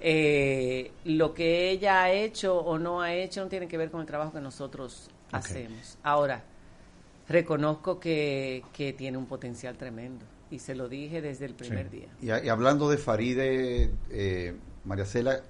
eh, 0.00 0.92
lo 1.04 1.34
que 1.34 1.70
ella 1.70 2.02
ha 2.02 2.10
hecho 2.12 2.58
o 2.58 2.78
no 2.78 3.00
ha 3.02 3.14
hecho 3.14 3.42
no 3.42 3.48
tiene 3.48 3.68
que 3.68 3.76
ver 3.76 3.90
con 3.90 4.00
el 4.00 4.06
trabajo 4.06 4.32
que 4.32 4.40
nosotros 4.40 5.10
hacemos. 5.32 5.98
Ahora, 6.02 6.42
reconozco 7.28 8.00
que, 8.00 8.62
que 8.72 8.92
tiene 8.92 9.16
un 9.18 9.26
potencial 9.26 9.76
tremendo 9.76 10.24
y 10.50 10.58
se 10.58 10.74
lo 10.74 10.88
dije 10.88 11.20
desde 11.22 11.44
el 11.46 11.54
primer 11.54 11.88
Sí. 11.90 11.96
día. 11.98 12.40
Y 12.42 12.48
hablando 12.48 12.88
de 12.90 12.96
Faride, 12.98 13.90
eh, 14.10 14.54
María 14.84 15.04
Cela, 15.06 15.40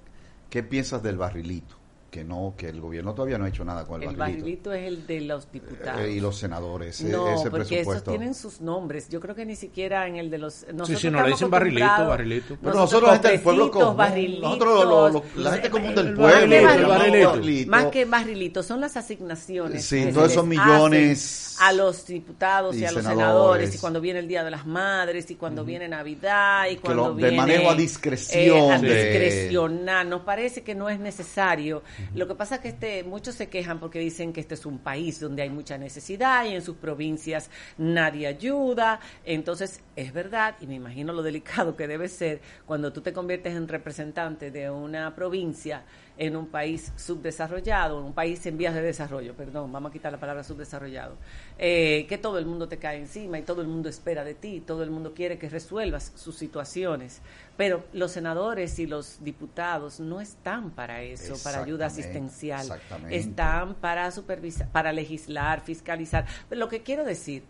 ¿qué 0.49 0.63
piensas 0.63 1.03
del 1.03 1.17
barrilito? 1.17 1.80
Que 2.11 2.25
no, 2.25 2.55
que 2.57 2.67
el 2.67 2.81
gobierno 2.81 3.13
todavía 3.13 3.37
no 3.37 3.45
ha 3.45 3.47
hecho 3.47 3.63
nada 3.63 3.85
con 3.85 4.03
el, 4.03 4.09
El 4.09 4.15
barrilito. 4.17 4.41
barrilito 4.69 4.73
es 4.73 4.85
el 4.85 5.07
de 5.07 5.21
los 5.21 5.49
diputados. 5.49 6.01
Eh, 6.01 6.11
y 6.11 6.19
los 6.19 6.35
senadores, 6.37 6.99
e- 6.99 7.05
no, 7.05 7.29
ese 7.33 7.49
porque 7.49 7.79
esos 7.79 8.03
tienen 8.03 8.33
sus 8.35 8.59
nombres. 8.59 9.07
Yo 9.07 9.21
creo 9.21 9.33
que 9.33 9.45
ni 9.45 9.55
siquiera 9.55 10.05
en 10.07 10.17
el 10.17 10.29
de 10.29 10.37
los. 10.37 10.65
Nosotros 10.73 10.99
sí, 10.99 11.07
no, 11.09 11.13
le 11.13 11.17
estamos 11.19 11.39
dicen 11.39 11.49
barrilito, 11.49 11.85
barrilito. 12.07 12.57
Pero 12.61 12.73
nosotros, 12.75 13.03
la 13.09 13.13
gente 13.13 13.27
del 13.29 13.39
pueblo 13.39 13.71
común, 13.71 13.95
barrilitos, 13.95 14.41
nosotros 14.41 14.83
lo- 14.83 15.09
lo- 15.09 15.23
la 15.41 15.51
gente 15.53 15.69
común 15.69 15.95
del 15.95 16.07
el 16.07 16.13
pueblo, 16.15 16.33
barrilito, 16.35 16.69
el 16.73 16.85
barrilito, 16.85 17.29
barrilito. 17.29 17.71
Más 17.71 17.85
que 17.85 18.03
barrilito, 18.05 18.61
son 18.63 18.81
las 18.81 18.97
asignaciones. 18.97 19.85
Sí, 19.85 20.03
que 20.03 20.11
todos 20.11 20.31
esos 20.33 20.45
millones 20.45 21.55
a 21.61 21.71
los 21.71 22.05
diputados 22.07 22.75
y, 22.75 22.79
y 22.81 22.85
a 22.85 22.91
los 22.91 23.03
senadores. 23.03 23.19
senadores, 23.23 23.75
y 23.75 23.77
cuando 23.77 24.01
viene 24.01 24.19
el 24.19 24.27
Día 24.27 24.43
de 24.43 24.51
las 24.51 24.65
Madres, 24.65 25.31
y 25.31 25.35
cuando 25.35 25.63
viene 25.63 25.87
Navidad, 25.87 26.65
y 26.69 26.75
cuando 26.75 27.07
lo- 27.09 27.13
de 27.15 27.21
viene. 27.23 27.37
manejo 27.37 27.69
a 27.71 27.75
discreción 27.75 28.71
a 28.71 28.79
de- 28.79 28.89
discrecionar. 29.05 30.05
Nos 30.05 30.21
parece 30.23 30.61
que 30.63 30.75
no 30.75 30.89
es 30.89 30.99
necesario. 30.99 31.83
Lo 32.13 32.27
que 32.27 32.35
pasa 32.35 32.55
es 32.55 32.61
que 32.61 32.69
este, 32.69 33.03
muchos 33.03 33.35
se 33.35 33.49
quejan 33.49 33.79
porque 33.79 33.99
dicen 33.99 34.33
que 34.33 34.41
este 34.41 34.55
es 34.55 34.65
un 34.65 34.79
país 34.79 35.19
donde 35.19 35.41
hay 35.41 35.49
mucha 35.49 35.77
necesidad 35.77 36.45
y 36.45 36.55
en 36.55 36.61
sus 36.61 36.77
provincias 36.77 37.49
nadie 37.77 38.27
ayuda. 38.27 38.99
Entonces, 39.25 39.81
es 39.95 40.13
verdad, 40.13 40.55
y 40.61 40.67
me 40.67 40.75
imagino 40.75 41.13
lo 41.13 41.23
delicado 41.23 41.75
que 41.75 41.87
debe 41.87 42.07
ser 42.07 42.41
cuando 42.65 42.91
tú 42.91 43.01
te 43.01 43.13
conviertes 43.13 43.55
en 43.55 43.67
representante 43.67 44.51
de 44.51 44.69
una 44.69 45.13
provincia 45.15 45.83
en 46.21 46.35
un 46.35 46.45
país 46.45 46.93
subdesarrollado, 46.97 47.97
en 47.97 48.05
un 48.05 48.13
país 48.13 48.45
en 48.45 48.55
vías 48.55 48.75
de 48.75 48.83
desarrollo, 48.83 49.33
perdón, 49.33 49.71
vamos 49.71 49.89
a 49.89 49.93
quitar 49.93 50.11
la 50.11 50.19
palabra 50.19 50.43
subdesarrollado, 50.43 51.15
eh, 51.57 52.05
que 52.07 52.19
todo 52.19 52.37
el 52.37 52.45
mundo 52.45 52.67
te 52.67 52.77
cae 52.77 52.99
encima 52.99 53.39
y 53.39 53.41
todo 53.41 53.63
el 53.63 53.67
mundo 53.67 53.89
espera 53.89 54.23
de 54.23 54.35
ti, 54.35 54.61
todo 54.61 54.83
el 54.83 54.91
mundo 54.91 55.15
quiere 55.15 55.39
que 55.39 55.49
resuelvas 55.49 56.11
sus 56.15 56.37
situaciones, 56.37 57.21
pero 57.57 57.85
los 57.93 58.11
senadores 58.11 58.77
y 58.77 58.85
los 58.85 59.23
diputados 59.23 59.99
no 59.99 60.21
están 60.21 60.69
para 60.69 61.01
eso, 61.01 61.41
para 61.43 61.63
ayuda 61.63 61.87
asistencial, 61.87 62.79
están 63.09 63.73
para 63.73 64.11
supervisar, 64.11 64.67
para 64.71 64.93
legislar, 64.93 65.61
fiscalizar. 65.61 66.27
Pero 66.47 66.59
lo 66.59 66.69
que 66.69 66.83
quiero 66.83 67.03
decir, 67.03 67.41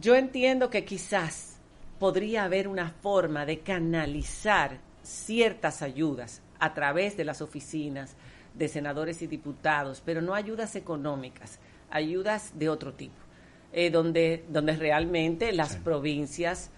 yo 0.00 0.14
entiendo 0.14 0.70
que 0.70 0.86
quizás 0.86 1.58
podría 1.98 2.44
haber 2.44 2.68
una 2.68 2.88
forma 3.02 3.44
de 3.44 3.60
canalizar 3.60 4.78
ciertas 5.02 5.82
ayudas 5.82 6.40
a 6.64 6.72
través 6.72 7.14
de 7.18 7.24
las 7.24 7.42
oficinas 7.42 8.16
de 8.54 8.68
senadores 8.68 9.20
y 9.20 9.26
diputados, 9.26 10.02
pero 10.02 10.22
no 10.22 10.34
ayudas 10.34 10.76
económicas, 10.76 11.58
ayudas 11.90 12.52
de 12.58 12.70
otro 12.70 12.94
tipo, 12.94 13.14
eh, 13.74 13.90
donde, 13.90 14.46
donde 14.48 14.74
realmente 14.76 15.52
las 15.52 15.76
provincias 15.76 16.70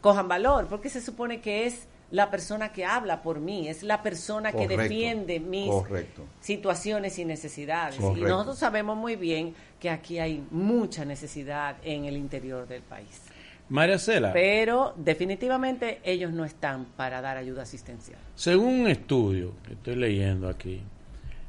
cojan 0.00 0.26
valor, 0.26 0.68
porque 0.68 0.88
se 0.88 1.02
supone 1.02 1.42
que 1.42 1.66
es 1.66 1.86
la 2.10 2.30
persona 2.30 2.72
que 2.72 2.86
habla 2.86 3.20
por 3.20 3.40
mí, 3.40 3.68
es 3.68 3.82
la 3.82 4.02
persona 4.02 4.52
que 4.52 4.68
defiende 4.68 5.38
mis 5.38 5.68
correcto. 5.68 6.22
situaciones 6.40 7.18
y 7.18 7.26
necesidades. 7.26 7.98
Y 7.98 8.22
nosotros 8.22 8.58
sabemos 8.58 8.96
muy 8.96 9.16
bien 9.16 9.54
que 9.80 9.90
aquí 9.90 10.18
hay 10.18 10.42
mucha 10.50 11.04
necesidad 11.04 11.76
en 11.82 12.06
el 12.06 12.16
interior 12.16 12.66
del 12.66 12.82
país. 12.82 13.20
María 13.68 13.98
Cela, 13.98 14.32
Pero 14.32 14.92
definitivamente 14.96 16.00
ellos 16.04 16.32
no 16.32 16.44
están 16.44 16.84
para 16.96 17.20
dar 17.20 17.36
ayuda 17.36 17.62
asistencial. 17.62 18.18
según 18.34 18.80
un 18.82 18.88
estudio 18.88 19.52
que 19.66 19.72
estoy 19.74 19.96
leyendo 19.96 20.48
aquí, 20.48 20.80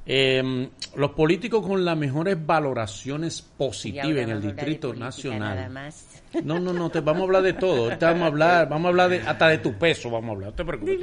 eh, 0.07 0.69
los 0.95 1.11
políticos 1.11 1.65
con 1.65 1.83
las 1.83 1.97
mejores 1.97 2.37
valoraciones 2.45 3.41
positivas 3.41 4.05
en 4.23 4.29
el 4.29 4.41
Distrito 4.41 4.93
Nacional. 4.93 5.71
No, 6.43 6.59
no, 6.59 6.73
no, 6.73 6.89
te, 6.89 6.99
vamos 6.99 7.21
a 7.21 7.25
hablar 7.25 7.41
de 7.43 7.53
todo. 7.53 7.85
Ahorita 7.85 8.07
vamos 8.11 8.23
a 8.23 8.27
hablar, 8.27 8.69
vamos 8.69 8.85
a 8.85 8.89
hablar 8.89 9.09
de, 9.09 9.21
hasta 9.21 9.47
de 9.47 9.57
tu 9.59 9.73
peso, 9.73 10.11
vamos 10.11 10.29
a 10.29 10.31
hablar. 10.33 10.49
No 10.51 10.55
te 10.55 10.65
preocupes. 10.65 10.99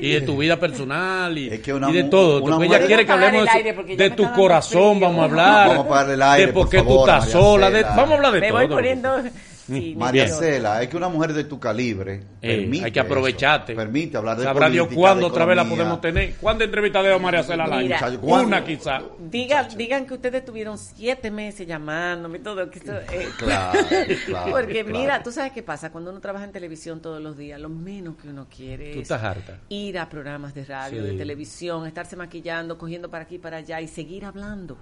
Y 0.00 0.10
de 0.10 0.20
tu 0.22 0.36
vida 0.36 0.58
personal 0.58 1.38
y, 1.38 1.48
Es 1.48 1.60
que 1.60 1.72
una 1.72 1.88
y 1.90 1.94
de 1.94 2.04
todo. 2.04 2.42
una 2.42 2.56
mujer- 2.56 2.72
ella 2.82 2.86
quiere 2.86 3.06
que 3.06 3.12
Vamos 3.12 3.24
a 3.24 3.28
apagar 3.28 3.56
hablemos 3.56 3.90
el 3.90 3.96
de, 3.96 4.10
tu 4.10 4.32
corazón, 4.32 4.96
frío. 4.98 5.08
vamos 5.08 5.20
a 5.20 5.24
hablar. 5.24 5.68
Vamos 5.68 5.96
a 5.96 6.12
el 6.12 6.22
aire, 6.22 6.46
de 6.48 6.52
por 6.52 6.62
por 6.64 6.70
qué 6.70 6.82
tú 6.82 7.00
estás 7.00 7.18
María 7.20 7.32
sola. 7.32 7.70
de- 7.70 7.82
vamos 7.82 8.10
a 8.10 8.14
hablar 8.14 8.32
de 8.32 8.40
Me 8.40 8.48
todo. 8.48 8.58
voy 8.58 8.68
poniendo... 8.68 9.22
Sí, 9.68 9.94
María. 9.98 10.26
Cela, 10.28 10.82
es 10.82 10.88
que 10.88 10.96
una 10.96 11.08
mujer 11.08 11.32
de 11.34 11.44
tu 11.44 11.60
calibre 11.60 12.22
Eh, 12.42 12.56
permite 12.56 12.84
hay 12.86 12.92
que 12.92 13.00
aprovecharte. 13.00 13.72
eso, 13.72 13.80
permite 13.80 14.16
hablar 14.16 14.36
de 14.38 14.44
Sabrá 14.44 14.68
Dios 14.70 14.88
cuándo 14.94 15.26
otra 15.28 15.44
vez 15.44 15.56
la 15.56 15.64
podemos 15.68 16.00
tener. 16.00 16.34
¿Cuántas 16.40 16.66
entrevistas 16.66 17.04
de 17.04 17.18
María 17.18 17.42
Cela 17.42 17.64
al 17.64 18.18
¿cuándo? 18.18 18.46
Una 18.48 18.64
quizá. 18.64 19.02
Diga, 19.18 19.64
digan 19.64 20.06
que 20.06 20.14
ustedes 20.14 20.44
tuvieron 20.44 20.78
siete 20.78 21.30
meses 21.30 21.66
llamándome 21.66 22.38
y 22.38 22.40
todo. 22.40 22.70
Que 22.70 22.78
esto, 22.78 22.92
eh, 22.96 23.28
Claro, 23.38 23.78
claro, 24.26 24.50
Porque 24.50 24.84
claro. 24.84 24.98
mira, 24.98 25.22
tú 25.22 25.30
sabes 25.30 25.52
qué 25.52 25.62
pasa 25.62 25.90
cuando 25.92 26.10
uno 26.10 26.20
trabaja 26.20 26.44
en 26.44 26.52
televisión 26.52 27.00
todos 27.00 27.22
los 27.22 27.36
días, 27.36 27.60
lo 27.60 27.68
menos 27.68 28.16
que 28.16 28.28
uno 28.28 28.46
quiere 28.54 28.94
Tú 28.94 29.00
es 29.00 29.10
harta. 29.10 29.58
ir 29.68 29.98
a 29.98 30.08
programas 30.08 30.54
de 30.54 30.64
radio, 30.64 31.02
Sí. 31.02 31.08
de 31.10 31.16
televisión, 31.18 31.86
estarse 31.86 32.16
maquillando, 32.16 32.78
cogiendo 32.78 33.10
para 33.10 33.24
aquí 33.24 33.34
y 33.34 33.38
para 33.38 33.58
allá 33.58 33.80
y 33.80 33.88
seguir 33.88 34.24
hablando. 34.24 34.76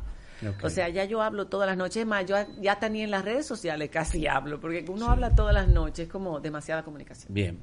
O 0.63 0.71
sea, 0.71 0.89
ya 0.89 1.05
yo 1.05 1.23
hablo 1.23 1.47
todas 1.47 1.67
las 1.67 1.77
noches, 1.77 1.99
es 1.99 2.07
más, 2.07 2.27
yo 2.27 2.37
ya 2.61 2.79
ni 2.89 3.03
en 3.03 3.11
las 3.11 3.25
redes 3.25 3.47
sociales 3.47 3.91
casi 3.91 4.27
hablo, 4.27 4.61
porque 4.61 4.85
uno 4.89 5.11
habla 5.11 5.35
todas 5.35 5.55
las 5.55 5.69
noches, 5.69 6.07
es 6.07 6.13
como 6.13 6.41
demasiada 6.41 6.83
comunicación. 6.83 7.33
Bien. 7.33 7.59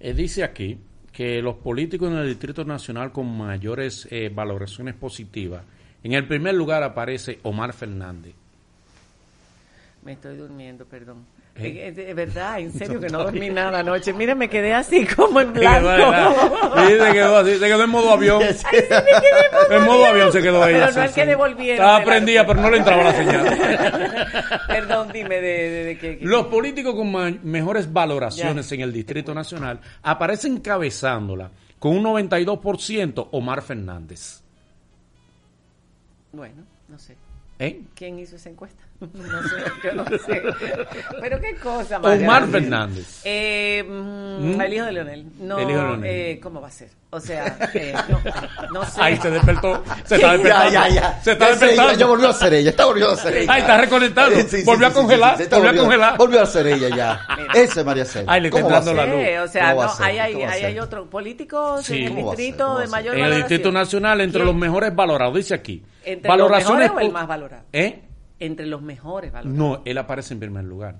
Eh, 0.00 0.14
dice 0.14 0.42
aquí 0.42 0.78
que 1.12 1.42
los 1.42 1.56
políticos 1.56 2.10
en 2.10 2.18
el 2.18 2.28
Distrito 2.28 2.64
Nacional 2.64 3.12
con 3.12 3.26
mayores 3.36 4.08
eh, 4.10 4.30
valoraciones 4.32 4.94
positivas. 4.94 5.62
En 6.02 6.12
el 6.12 6.26
primer 6.26 6.54
lugar 6.54 6.82
aparece 6.82 7.38
Omar 7.42 7.72
Fernández. 7.72 8.34
Me 10.02 10.12
estoy 10.12 10.36
durmiendo, 10.36 10.86
perdón. 10.86 11.26
¿Eh? 11.62 12.12
Verdad, 12.14 12.60
en 12.60 12.72
serio 12.72 13.00
que 13.00 13.08
no 13.08 13.24
dormí 13.24 13.50
nada 13.50 13.80
anoche. 13.80 14.12
Mira, 14.12 14.34
me 14.34 14.48
quedé 14.48 14.74
así 14.74 15.06
como 15.06 15.40
en 15.40 15.54
Sí, 15.54 15.60
se 15.60 17.12
quedó 17.12 17.36
así, 17.38 17.52
se 17.58 17.66
quedó 17.66 17.84
en 17.84 17.90
modo 17.90 18.10
avión. 18.10 18.42
En 19.70 19.84
modo 19.84 20.06
avión 20.06 20.32
se 20.32 20.42
quedó 20.42 20.66
ella. 20.66 20.86
Pero 20.86 20.98
no 21.00 21.04
es 21.04 21.12
que 21.12 21.26
devolvieron 21.26 21.86
Estaba 21.86 22.04
prendida, 22.04 22.46
pero 22.46 22.60
no 22.60 22.70
le 22.70 22.78
entraba 22.78 23.04
la 23.04 23.12
señal. 23.12 24.58
Perdón, 24.68 25.10
dime 25.12 25.40
de, 25.40 25.70
de, 25.70 25.84
de 25.84 25.98
qué. 25.98 26.18
Los 26.22 26.46
políticos 26.46 26.94
con 26.94 27.40
mejores 27.42 27.92
valoraciones 27.92 28.70
en 28.72 28.80
el 28.80 28.92
Distrito 28.92 29.34
Nacional 29.34 29.80
aparecen 30.02 30.56
encabezándola 30.56 31.50
con 31.78 31.96
un 31.96 32.04
92% 32.04 33.28
Omar 33.32 33.62
Fernández. 33.62 34.42
Bueno, 36.32 36.62
no 36.88 36.98
sé. 36.98 37.16
¿Eh? 37.58 37.82
¿Quién 37.94 38.18
hizo 38.18 38.36
esa 38.36 38.50
encuesta? 38.50 38.82
No 39.00 39.42
sé, 39.42 39.56
yo 39.82 39.92
no 39.94 40.04
sé. 40.04 40.42
Pero 41.22 41.40
qué 41.40 41.54
cosa, 41.56 41.98
María. 41.98 42.26
Omar 42.28 42.46
Fernández. 42.48 43.22
Eh, 43.24 43.82
mm, 43.88 44.56
¿Mm? 44.56 44.60
El 44.60 44.74
hijo 44.74 44.84
de 44.84 44.92
Leonel. 44.92 45.26
No, 45.38 45.58
El 45.58 45.70
hijo 45.70 45.78
de 45.80 45.86
Leonel. 45.86 46.10
eh, 46.10 46.40
¿cómo 46.42 46.60
va 46.60 46.68
a 46.68 46.70
ser? 46.70 46.88
O 47.12 47.18
sea, 47.18 47.56
eh, 47.74 47.94
no, 48.08 48.20
no 48.72 48.84
sé. 48.84 49.00
Ahí 49.02 49.16
se 49.16 49.30
despertó. 49.30 49.82
Se 50.04 50.14
está 50.16 50.32
despertando. 50.32 50.70
Ya, 50.70 50.88
ya, 50.88 50.94
ya. 50.94 51.22
Se 51.22 51.32
está 51.32 51.48
Ya 51.48 51.54
sé, 51.56 51.64
despertando. 51.66 51.98
Ya, 51.98 52.06
volvió 52.06 52.28
a 52.28 52.32
ser 52.34 52.54
ella, 52.54 52.70
está 52.70 52.84
volvió 52.84 53.10
a 53.10 53.16
ser 53.16 53.36
ella. 53.38 53.52
Ahí 53.54 53.60
está 53.62 53.78
reconectando. 53.80 54.36
Sí, 54.36 54.42
sí, 54.48 54.62
volvió 54.64 54.86
sí, 54.86 54.92
a 54.92 54.94
sí, 54.94 54.94
congelar. 55.00 55.30
sí, 55.32 55.36
sí, 55.38 55.42
está 55.44 55.56
volvió 55.56 55.70
a 55.70 55.84
congelar. 55.84 56.18
Volvió 56.18 56.42
a 56.42 56.46
ser 56.46 56.66
ella 56.66 56.88
ya. 56.94 57.20
Ese 57.54 57.80
es 57.80 57.86
María 57.86 58.04
Cela. 58.04 58.32
Ahí 58.32 58.40
le 58.42 58.48
está 58.48 58.60
¿Cómo 58.60 58.70
va 58.70 58.76
a 58.76 58.78
entrando 58.80 59.02
la 59.02 59.10
ser? 59.10 59.38
luz. 59.40 59.48
O 59.48 59.52
sea, 59.52 59.62
¿Cómo 59.70 59.76
va 59.80 59.86
no, 59.86 59.92
a 59.92 59.96
ser? 59.96 60.06
ahí 60.06 60.18
hay, 60.18 60.32
¿Cómo 60.34 60.44
va 60.44 60.50
a 60.50 60.52
ahí 60.54 60.60
ser? 60.60 60.68
hay 60.70 60.78
otros 60.78 61.08
políticos 61.08 61.84
Sí. 61.86 61.96
en 61.96 62.02
el 62.02 62.08
¿Cómo 62.10 62.26
va 62.26 62.32
a 62.32 62.36
ser? 62.36 62.44
distrito 62.44 62.64
¿Cómo 62.64 62.74
va 62.74 62.78
a 62.78 62.80
de 62.82 62.86
ser? 62.86 62.90
mayor 62.92 63.14
En 63.14 63.18
el 63.18 63.22
valoración. 63.30 63.48
Distrito 63.48 63.72
Nacional, 63.72 64.20
entre 64.20 64.38
¿Quién? 64.40 64.46
los 64.46 64.54
mejores 64.56 64.94
valorados, 64.94 65.34
dice 65.36 65.54
aquí. 65.54 65.82
¿Entre 66.04 66.36
los 66.36 66.50
mejores 66.50 66.90
o 66.90 67.00
el 67.00 67.10
más 67.12 67.26
valorado? 67.26 67.64
¿Eh? 67.72 68.02
Entre 68.40 68.66
los 68.66 68.82
mejores 68.82 69.30
valorados. 69.32 69.56
No, 69.58 69.82
él 69.84 69.96
aparece 69.98 70.34
en 70.34 70.40
primer 70.40 70.64
lugar. 70.64 70.96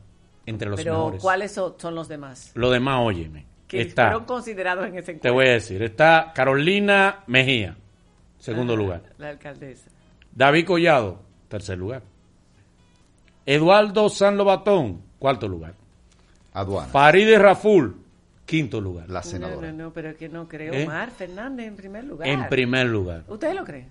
Entre 0.47 0.69
los 0.69 0.79
Pero, 0.81 0.95
mejores. 0.97 1.23
¿cuáles 1.23 1.53
son, 1.53 1.75
son 1.79 1.95
los 1.95 2.07
demás? 2.09 2.53
Lo 2.55 2.71
demás, 2.71 3.01
óyeme. 3.03 3.47
Que 3.67 3.81
Está, 3.83 4.07
fueron 4.07 4.25
considerados 4.25 4.87
en 4.87 4.95
ese 4.97 5.03
te 5.07 5.11
encuentro. 5.13 5.35
voy 5.35 5.47
a 5.49 5.53
decir, 5.53 5.83
está 5.83 6.33
Carolina 6.35 7.21
Mejía, 7.27 7.77
segundo 8.39 8.75
lugar. 8.77 9.03
La 9.19 9.29
alcaldesa. 9.31 9.91
David 10.35 10.67
Collado, 10.67 11.23
tercer 11.49 11.79
lugar. 11.79 12.03
Eduardo 13.47 14.09
San 14.09 14.37
Lobatón, 14.37 15.03
cuarto 15.19 15.49
lugar. 15.49 15.75
Aduana, 16.53 16.89
Farideh 16.89 17.39
Raful, 17.39 17.97
quinto 18.45 18.81
lugar. 18.81 19.09
la 19.09 19.21
No, 19.21 19.25
senadora. 19.27 19.73
no, 19.73 19.85
no, 19.85 19.93
pero 19.93 20.11
es 20.11 20.17
que 20.17 20.29
no 20.29 20.49
creo. 20.49 20.73
¿Eh? 20.73 20.85
Omar 20.85 21.11
Fernández 21.11 21.69
en 21.69 21.77
primer 21.77 22.05
lugar. 22.05 22.29
En 22.29 22.49
primer 22.49 22.87
lugar. 22.87 23.25
¿Ustedes 23.29 23.55
lo 23.55 23.65
creen? 23.65 23.89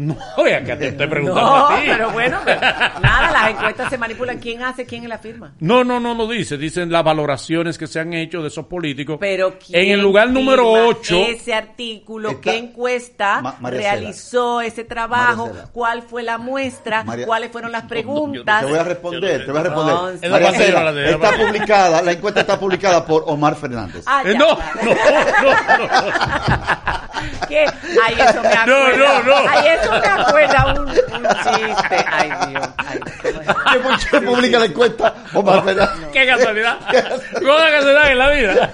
No, 0.00 0.16
ya 0.48 0.62
que 0.62 0.76
te 0.76 0.88
estoy 0.88 1.08
preguntando 1.08 1.42
No, 1.50 1.66
a 1.66 1.74
ti. 1.80 1.82
pero 1.88 2.10
bueno, 2.12 2.38
pero 2.44 2.60
nada, 2.60 3.32
las 3.32 3.50
encuestas 3.50 3.90
se 3.90 3.98
manipulan. 3.98 4.38
¿Quién 4.38 4.62
hace, 4.62 4.86
quién 4.86 5.08
la 5.08 5.18
firma? 5.18 5.54
No, 5.58 5.82
no, 5.82 5.98
no 5.98 6.14
lo 6.14 6.28
dice. 6.28 6.56
Dicen 6.56 6.92
las 6.92 7.02
valoraciones 7.02 7.76
que 7.76 7.88
se 7.88 7.98
han 7.98 8.12
hecho 8.14 8.40
de 8.40 8.46
esos 8.46 8.66
políticos. 8.66 9.16
Pero 9.18 9.58
¿quién 9.58 9.82
en 9.86 9.90
el 9.94 10.00
lugar 10.00 10.30
número 10.30 10.62
firma 10.72 10.86
8. 10.86 11.16
Ese 11.30 11.52
artículo, 11.52 12.40
¿qué 12.40 12.58
encuesta 12.58 13.40
Ma- 13.40 13.56
realizó 13.70 14.60
ese 14.60 14.84
trabajo? 14.84 15.50
¿Cuál 15.72 16.02
fue 16.02 16.22
la 16.22 16.38
muestra? 16.38 17.02
María- 17.02 17.26
¿Cuáles 17.26 17.50
fueron 17.50 17.72
las 17.72 17.82
preguntas? 17.86 18.60
Te 18.60 18.70
voy 18.70 18.78
a 18.78 18.84
responder, 18.84 19.44
te 19.46 19.50
voy 19.50 19.60
a 19.60 19.64
responder. 19.64 19.94
Entonces- 19.94 20.22
Es 20.22 20.30
María 20.30 20.92
de- 20.92 21.10
está 21.10 21.30
publicada, 21.36 22.02
la 22.02 22.12
encuesta 22.12 22.40
está 22.42 22.60
publicada 22.60 23.04
por 23.04 23.24
Omar 23.26 23.56
Fernández. 23.56 24.04
Ah, 24.06 24.22
Eh, 24.24 24.32
ya, 24.34 24.38
no, 24.38 24.46
claro. 24.56 24.78
no, 24.84 24.90
no, 25.48 25.86
no. 25.88 27.08
¿Qué? 27.48 27.64
Ay, 28.04 28.14
eso 28.14 28.42
me 28.42 28.48
No, 28.66 28.96
no, 28.96 29.22
no. 29.22 29.34
Ay, 29.48 29.66
eso 29.80 29.87
me 29.90 30.22
acuerda 30.22 30.74
un, 30.74 30.88
un 30.88 30.94
chiste. 30.96 32.04
Ay, 32.10 32.30
Dios. 32.50 32.68
Ay, 32.76 32.98
¿cómo 32.98 33.94
es? 33.94 34.04
¿Qué 34.04 34.10
por 34.10 34.20
qué 34.20 34.20
publica 34.26 34.58
la 34.58 34.64
encuesta 34.66 35.14
Omar 35.34 35.64
Fernández? 35.64 36.08
Qué 36.12 36.26
casualidad. 36.26 36.78
¿Cómo 37.34 37.54
casualidad 37.56 38.10
en 38.12 38.18
la 38.18 38.30
vida? 38.30 38.72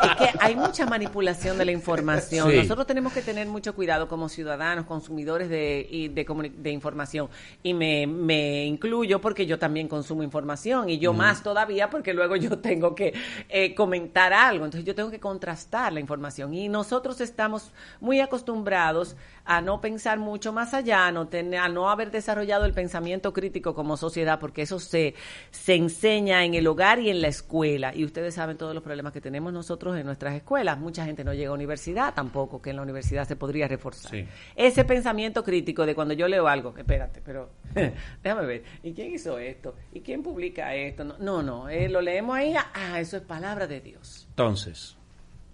Es 0.00 0.16
que 0.16 0.38
hay 0.40 0.56
mucha 0.56 0.86
manipulación 0.86 1.58
de 1.58 1.64
la 1.64 1.72
información. 1.72 2.50
Sí. 2.50 2.56
Nosotros 2.58 2.86
tenemos 2.86 3.12
que 3.12 3.22
tener 3.22 3.46
mucho 3.46 3.74
cuidado 3.74 4.08
como 4.08 4.28
ciudadanos, 4.28 4.86
consumidores 4.86 5.48
de, 5.48 5.86
y 5.90 6.08
de, 6.08 6.26
comuni- 6.26 6.52
de 6.54 6.70
información. 6.70 7.28
Y 7.62 7.74
me, 7.74 8.06
me 8.06 8.64
incluyo 8.64 9.20
porque 9.20 9.46
yo 9.46 9.58
también 9.58 9.88
consumo 9.88 10.22
información 10.22 10.88
y 10.88 10.98
yo 10.98 11.12
más 11.12 11.42
todavía 11.42 11.90
porque 11.90 12.12
luego 12.14 12.36
yo 12.36 12.58
tengo 12.58 12.94
que 12.94 13.12
eh, 13.48 13.74
comentar 13.74 14.32
algo. 14.32 14.64
Entonces 14.64 14.86
yo 14.86 14.94
tengo 14.94 15.10
que 15.10 15.20
contrastar 15.20 15.92
la 15.92 16.00
información. 16.00 16.54
Y 16.54 16.68
nosotros 16.68 17.20
estamos 17.20 17.70
muy 18.00 18.20
acostumbrados 18.20 19.16
a 19.48 19.62
no 19.62 19.80
pensar 19.80 20.18
mucho 20.18 20.52
más 20.52 20.74
allá, 20.74 21.06
a 21.06 21.12
no, 21.12 21.26
tener, 21.26 21.58
a 21.58 21.68
no 21.68 21.88
haber 21.88 22.10
desarrollado 22.10 22.66
el 22.66 22.74
pensamiento 22.74 23.32
crítico 23.32 23.74
como 23.74 23.96
sociedad, 23.96 24.38
porque 24.38 24.60
eso 24.62 24.78
se, 24.78 25.14
se 25.50 25.74
enseña 25.74 26.44
en 26.44 26.52
el 26.52 26.66
hogar 26.66 27.00
y 27.00 27.08
en 27.08 27.22
la 27.22 27.28
escuela. 27.28 27.94
Y 27.94 28.04
ustedes 28.04 28.34
saben 28.34 28.58
todos 28.58 28.74
los 28.74 28.84
problemas 28.84 29.12
que 29.14 29.22
tenemos 29.22 29.50
nosotros 29.52 29.96
en 29.96 30.04
nuestras 30.04 30.34
escuelas. 30.34 30.78
Mucha 30.78 31.06
gente 31.06 31.24
no 31.24 31.32
llega 31.32 31.48
a 31.48 31.54
universidad 31.54 32.12
tampoco, 32.12 32.60
que 32.60 32.70
en 32.70 32.76
la 32.76 32.82
universidad 32.82 33.26
se 33.26 33.36
podría 33.36 33.66
reforzar. 33.66 34.10
Sí. 34.10 34.26
Ese 34.54 34.84
pensamiento 34.84 35.42
crítico 35.42 35.86
de 35.86 35.94
cuando 35.94 36.12
yo 36.12 36.28
leo 36.28 36.46
algo, 36.46 36.74
espérate, 36.76 37.22
pero 37.24 37.48
déjame 38.22 38.46
ver, 38.46 38.64
¿y 38.82 38.92
quién 38.92 39.14
hizo 39.14 39.38
esto? 39.38 39.74
¿Y 39.92 40.00
quién 40.00 40.22
publica 40.22 40.74
esto? 40.74 41.04
No, 41.04 41.16
no, 41.18 41.42
no, 41.42 41.68
eh, 41.70 41.88
lo 41.88 42.02
leemos 42.02 42.36
ahí, 42.36 42.54
ah, 42.54 43.00
eso 43.00 43.16
es 43.16 43.22
palabra 43.22 43.66
de 43.66 43.80
Dios. 43.80 44.26
Entonces, 44.30 44.96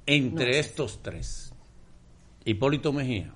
entre 0.06 0.46
No 0.46 0.52
sé. 0.52 0.58
estos 0.58 1.00
tres, 1.00 1.54
Hipólito 2.44 2.92
Mejía, 2.92 3.32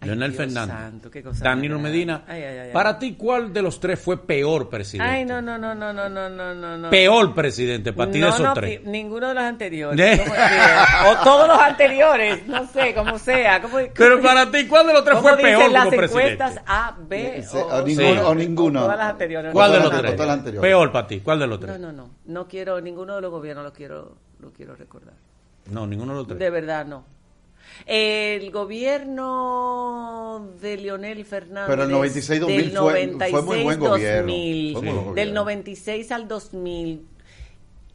Leonel 0.00 0.30
Dios 0.30 0.36
Fernández, 0.44 0.76
santo, 0.76 1.10
qué 1.10 1.22
cosa 1.24 1.42
Danilo. 1.44 1.78
Medina, 1.80 2.22
Ay, 2.28 2.40
ay, 2.42 2.44
ay, 2.58 2.58
ay. 2.68 2.72
para 2.72 2.98
ti, 3.00 3.14
¿cuál 3.18 3.52
de 3.52 3.62
los 3.62 3.80
tres 3.80 3.98
fue 3.98 4.16
peor 4.24 4.68
presidente? 4.70 5.10
Ay, 5.12 5.24
no, 5.24 5.42
no, 5.42 5.58
no, 5.58 5.74
no, 5.74 5.92
no, 5.92 6.08
no, 6.08 6.28
no, 6.30 6.54
no, 6.54 6.78
no. 6.78 6.90
Peor 6.90 7.34
presidente, 7.34 7.92
para 7.92 8.08
ti 8.10 8.18
de 8.20 8.24
No, 8.26 8.28
esos 8.32 8.46
no, 8.46 8.54
tres. 8.54 8.84
ninguno 8.84 9.26
de 9.28 9.34
los 9.34 9.42
anteriores. 9.42 9.96
¿De? 9.96 10.22
O 11.10 11.24
todos 11.24 11.48
los 11.48 11.58
anteriores, 11.58 12.46
no 12.46 12.64
sé, 12.68 12.94
como 12.94 13.18
sea. 13.18 13.60
¿Cómo- 13.60 13.78
Pero 13.92 14.22
para 14.22 14.48
ti, 14.50 14.66
¿cuál 14.68 14.86
de 14.86 14.92
los 14.92 15.02
tres 15.04 15.16
¿cómo 15.16 15.28
fue 15.30 15.36
dicen 15.38 15.58
peor 15.58 15.70
las 15.72 15.84
como 15.86 15.96
presidente? 15.96 16.32
encuestas 16.34 16.62
A, 16.66 16.96
B 17.08 17.44
o, 17.52 17.58
o 17.58 17.82
ninguno- 17.84 18.28
o 18.28 18.34
ninguno. 18.36 18.80
Todas 18.82 18.98
las 18.98 19.10
anteriores. 19.10 19.52
¿Cuál 19.52 19.72
de 19.72 19.78
no, 19.78 19.84
los 19.84 19.92
no, 19.94 19.98
tres? 20.00 20.54
no. 20.54 20.60
Peor 20.60 20.92
para 20.92 21.06
ti, 21.08 21.20
¿cuál 21.20 21.38
de 21.40 21.46
los 21.48 21.60
No, 21.60 21.66
tres? 21.66 21.80
no, 21.80 21.92
no. 21.92 22.10
No 22.26 22.46
quiero, 22.46 22.80
ninguno 22.80 23.16
de 23.16 23.20
los 23.20 23.30
gobiernos 23.32 23.64
lo 23.64 23.72
quiero, 23.72 24.16
lo 24.38 24.52
quiero 24.52 24.76
recordar. 24.76 25.14
No, 25.70 25.86
ninguno 25.88 26.12
de 26.12 26.18
los 26.18 26.26
tres. 26.28 26.38
De 26.38 26.50
verdad, 26.50 26.86
no. 26.86 27.04
El 27.86 28.50
gobierno 28.50 30.50
de 30.60 30.76
Leonel 30.76 31.24
Fernández. 31.24 31.68
Pero 31.68 31.84
el 31.84 31.90
96-2000 31.90 32.92
del 32.92 33.12
fue- 33.18 33.30
fue 33.30 33.42
muy 33.42 33.62
buen 33.62 33.78
gobierno. 33.80 34.32
2000, 34.32 34.72
Fue 34.72 34.82
muy 34.82 34.90
buen 34.92 35.04
Del 35.04 35.12
gobierno. 35.12 35.34
96 35.40 36.12
al 36.12 36.28
2000 36.28 37.06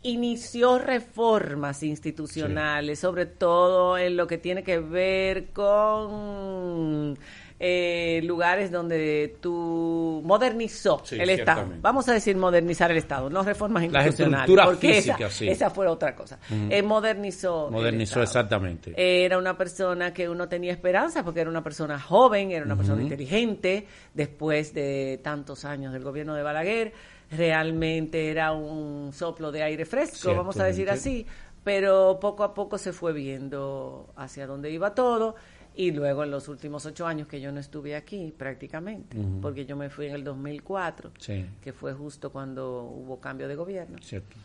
inició 0.05 0.79
reformas 0.79 1.81
institucionales, 1.83 2.99
sobre 2.99 3.25
todo 3.25 3.97
en 3.97 4.17
lo 4.17 4.27
que 4.27 4.37
tiene 4.37 4.63
que 4.63 4.79
ver 4.79 5.51
con 5.53 7.17
eh, 7.65 8.19
lugares 8.26 8.69
donde 8.71 9.38
tú 9.39 10.21
modernizó 10.26 11.02
Sí, 11.06 11.17
el 11.17 11.30
Estado. 11.30 11.65
Vamos 11.80 12.10
a 12.10 12.13
decir 12.13 12.36
modernizar 12.36 12.91
el 12.91 12.97
Estado, 12.97 13.30
no 13.30 13.41
reformas 13.41 13.84
institucionales. 13.84 14.54
porque 14.65 14.97
esa- 14.97 15.30
sí. 15.30 15.47
esa 15.47 15.69
fue 15.69 15.88
otra 15.88 16.13
cosa. 16.13 16.39
Eh, 16.69 16.82
modernizó. 16.82 17.67
el 17.67 17.71
Modernizó 17.71 18.21
Estado. 18.21 18.23
exactamente. 18.26 18.93
Era 19.26 19.38
una 19.38 19.58
persona 19.58 20.13
que 20.13 20.28
uno 20.28 20.49
tenía 20.49 20.73
esperanza 20.73 21.23
porque 21.23 21.39
era 21.39 21.49
una 21.49 21.63
persona 21.63 21.97
joven, 21.99 22.52
era 22.52 22.65
una 22.65 22.76
persona 22.76 23.02
inteligente. 23.02 23.88
Después 24.13 24.73
de 24.73 25.21
tantos 25.23 25.63
años 25.63 25.93
del 25.93 26.04
gobierno 26.04 26.36
de 26.36 26.43
Balaguer, 26.43 26.91
realmente 27.32 28.30
era 28.30 28.52
un 28.52 29.12
soplo 29.13 29.52
de 29.52 29.63
aire 29.63 29.86
fresco, 29.86 30.36
vamos 30.36 30.60
a 30.60 30.65
decir 30.65 30.89
así. 30.89 31.26
Pero 31.63 32.19
poco 32.19 32.43
a 32.43 32.54
poco 32.54 32.78
se 32.78 32.91
fue 32.91 33.13
viendo 33.13 34.12
hacia 34.17 34.45
dónde 34.45 34.69
iba 34.69 34.93
todo. 34.93 35.36
Y 35.75 35.91
luego 35.91 36.23
en 36.23 36.31
los 36.31 36.47
últimos 36.49 36.86
ocho 36.86 37.07
años 37.07 37.27
que 37.27 37.41
yo 37.41 37.51
no 37.51 37.59
estuve 37.59 37.95
aquí 37.95 38.33
prácticamente, 38.38 39.17
porque 39.41 39.65
yo 39.65 39.75
me 39.75 39.89
fui 39.89 40.05
en 40.07 40.13
el 40.15 40.23
2004, 40.23 41.12
Sí. 41.17 41.45
que 41.62 41.73
fue 41.73 41.93
justo 41.93 42.31
cuando 42.31 42.83
hubo 42.83 43.19
cambio 43.19 43.47
de 43.47 43.55
gobierno. 43.55 43.97
Cierto. 44.01 44.36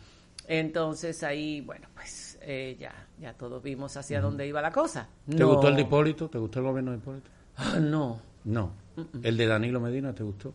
Entonces 0.47 1.21
ahí, 1.23 1.61
bueno, 1.61 1.87
pues 1.93 2.39
eh, 2.41 2.75
ya, 2.79 2.93
ya 3.21 3.33
todos 3.33 3.61
vimos 3.61 3.95
hacia 3.97 4.19
dónde 4.21 4.47
iba 4.47 4.61
la 4.61 4.71
cosa. 4.71 5.07
¿Te 5.29 5.43
gustó 5.43 5.67
el 5.67 5.75
de 5.75 5.81
Hipólito? 5.83 6.27
¿Te 6.29 6.39
gustó 6.39 6.59
el 6.59 6.65
gobierno 6.65 6.91
de 6.91 6.97
Hipólito? 6.97 7.29
Ah, 7.57 7.77
no. 7.79 8.19
No. 8.45 8.71
¿El 9.21 9.37
de 9.37 9.45
Danilo 9.45 9.79
Medina 9.79 10.13
te 10.15 10.23
gustó? 10.23 10.53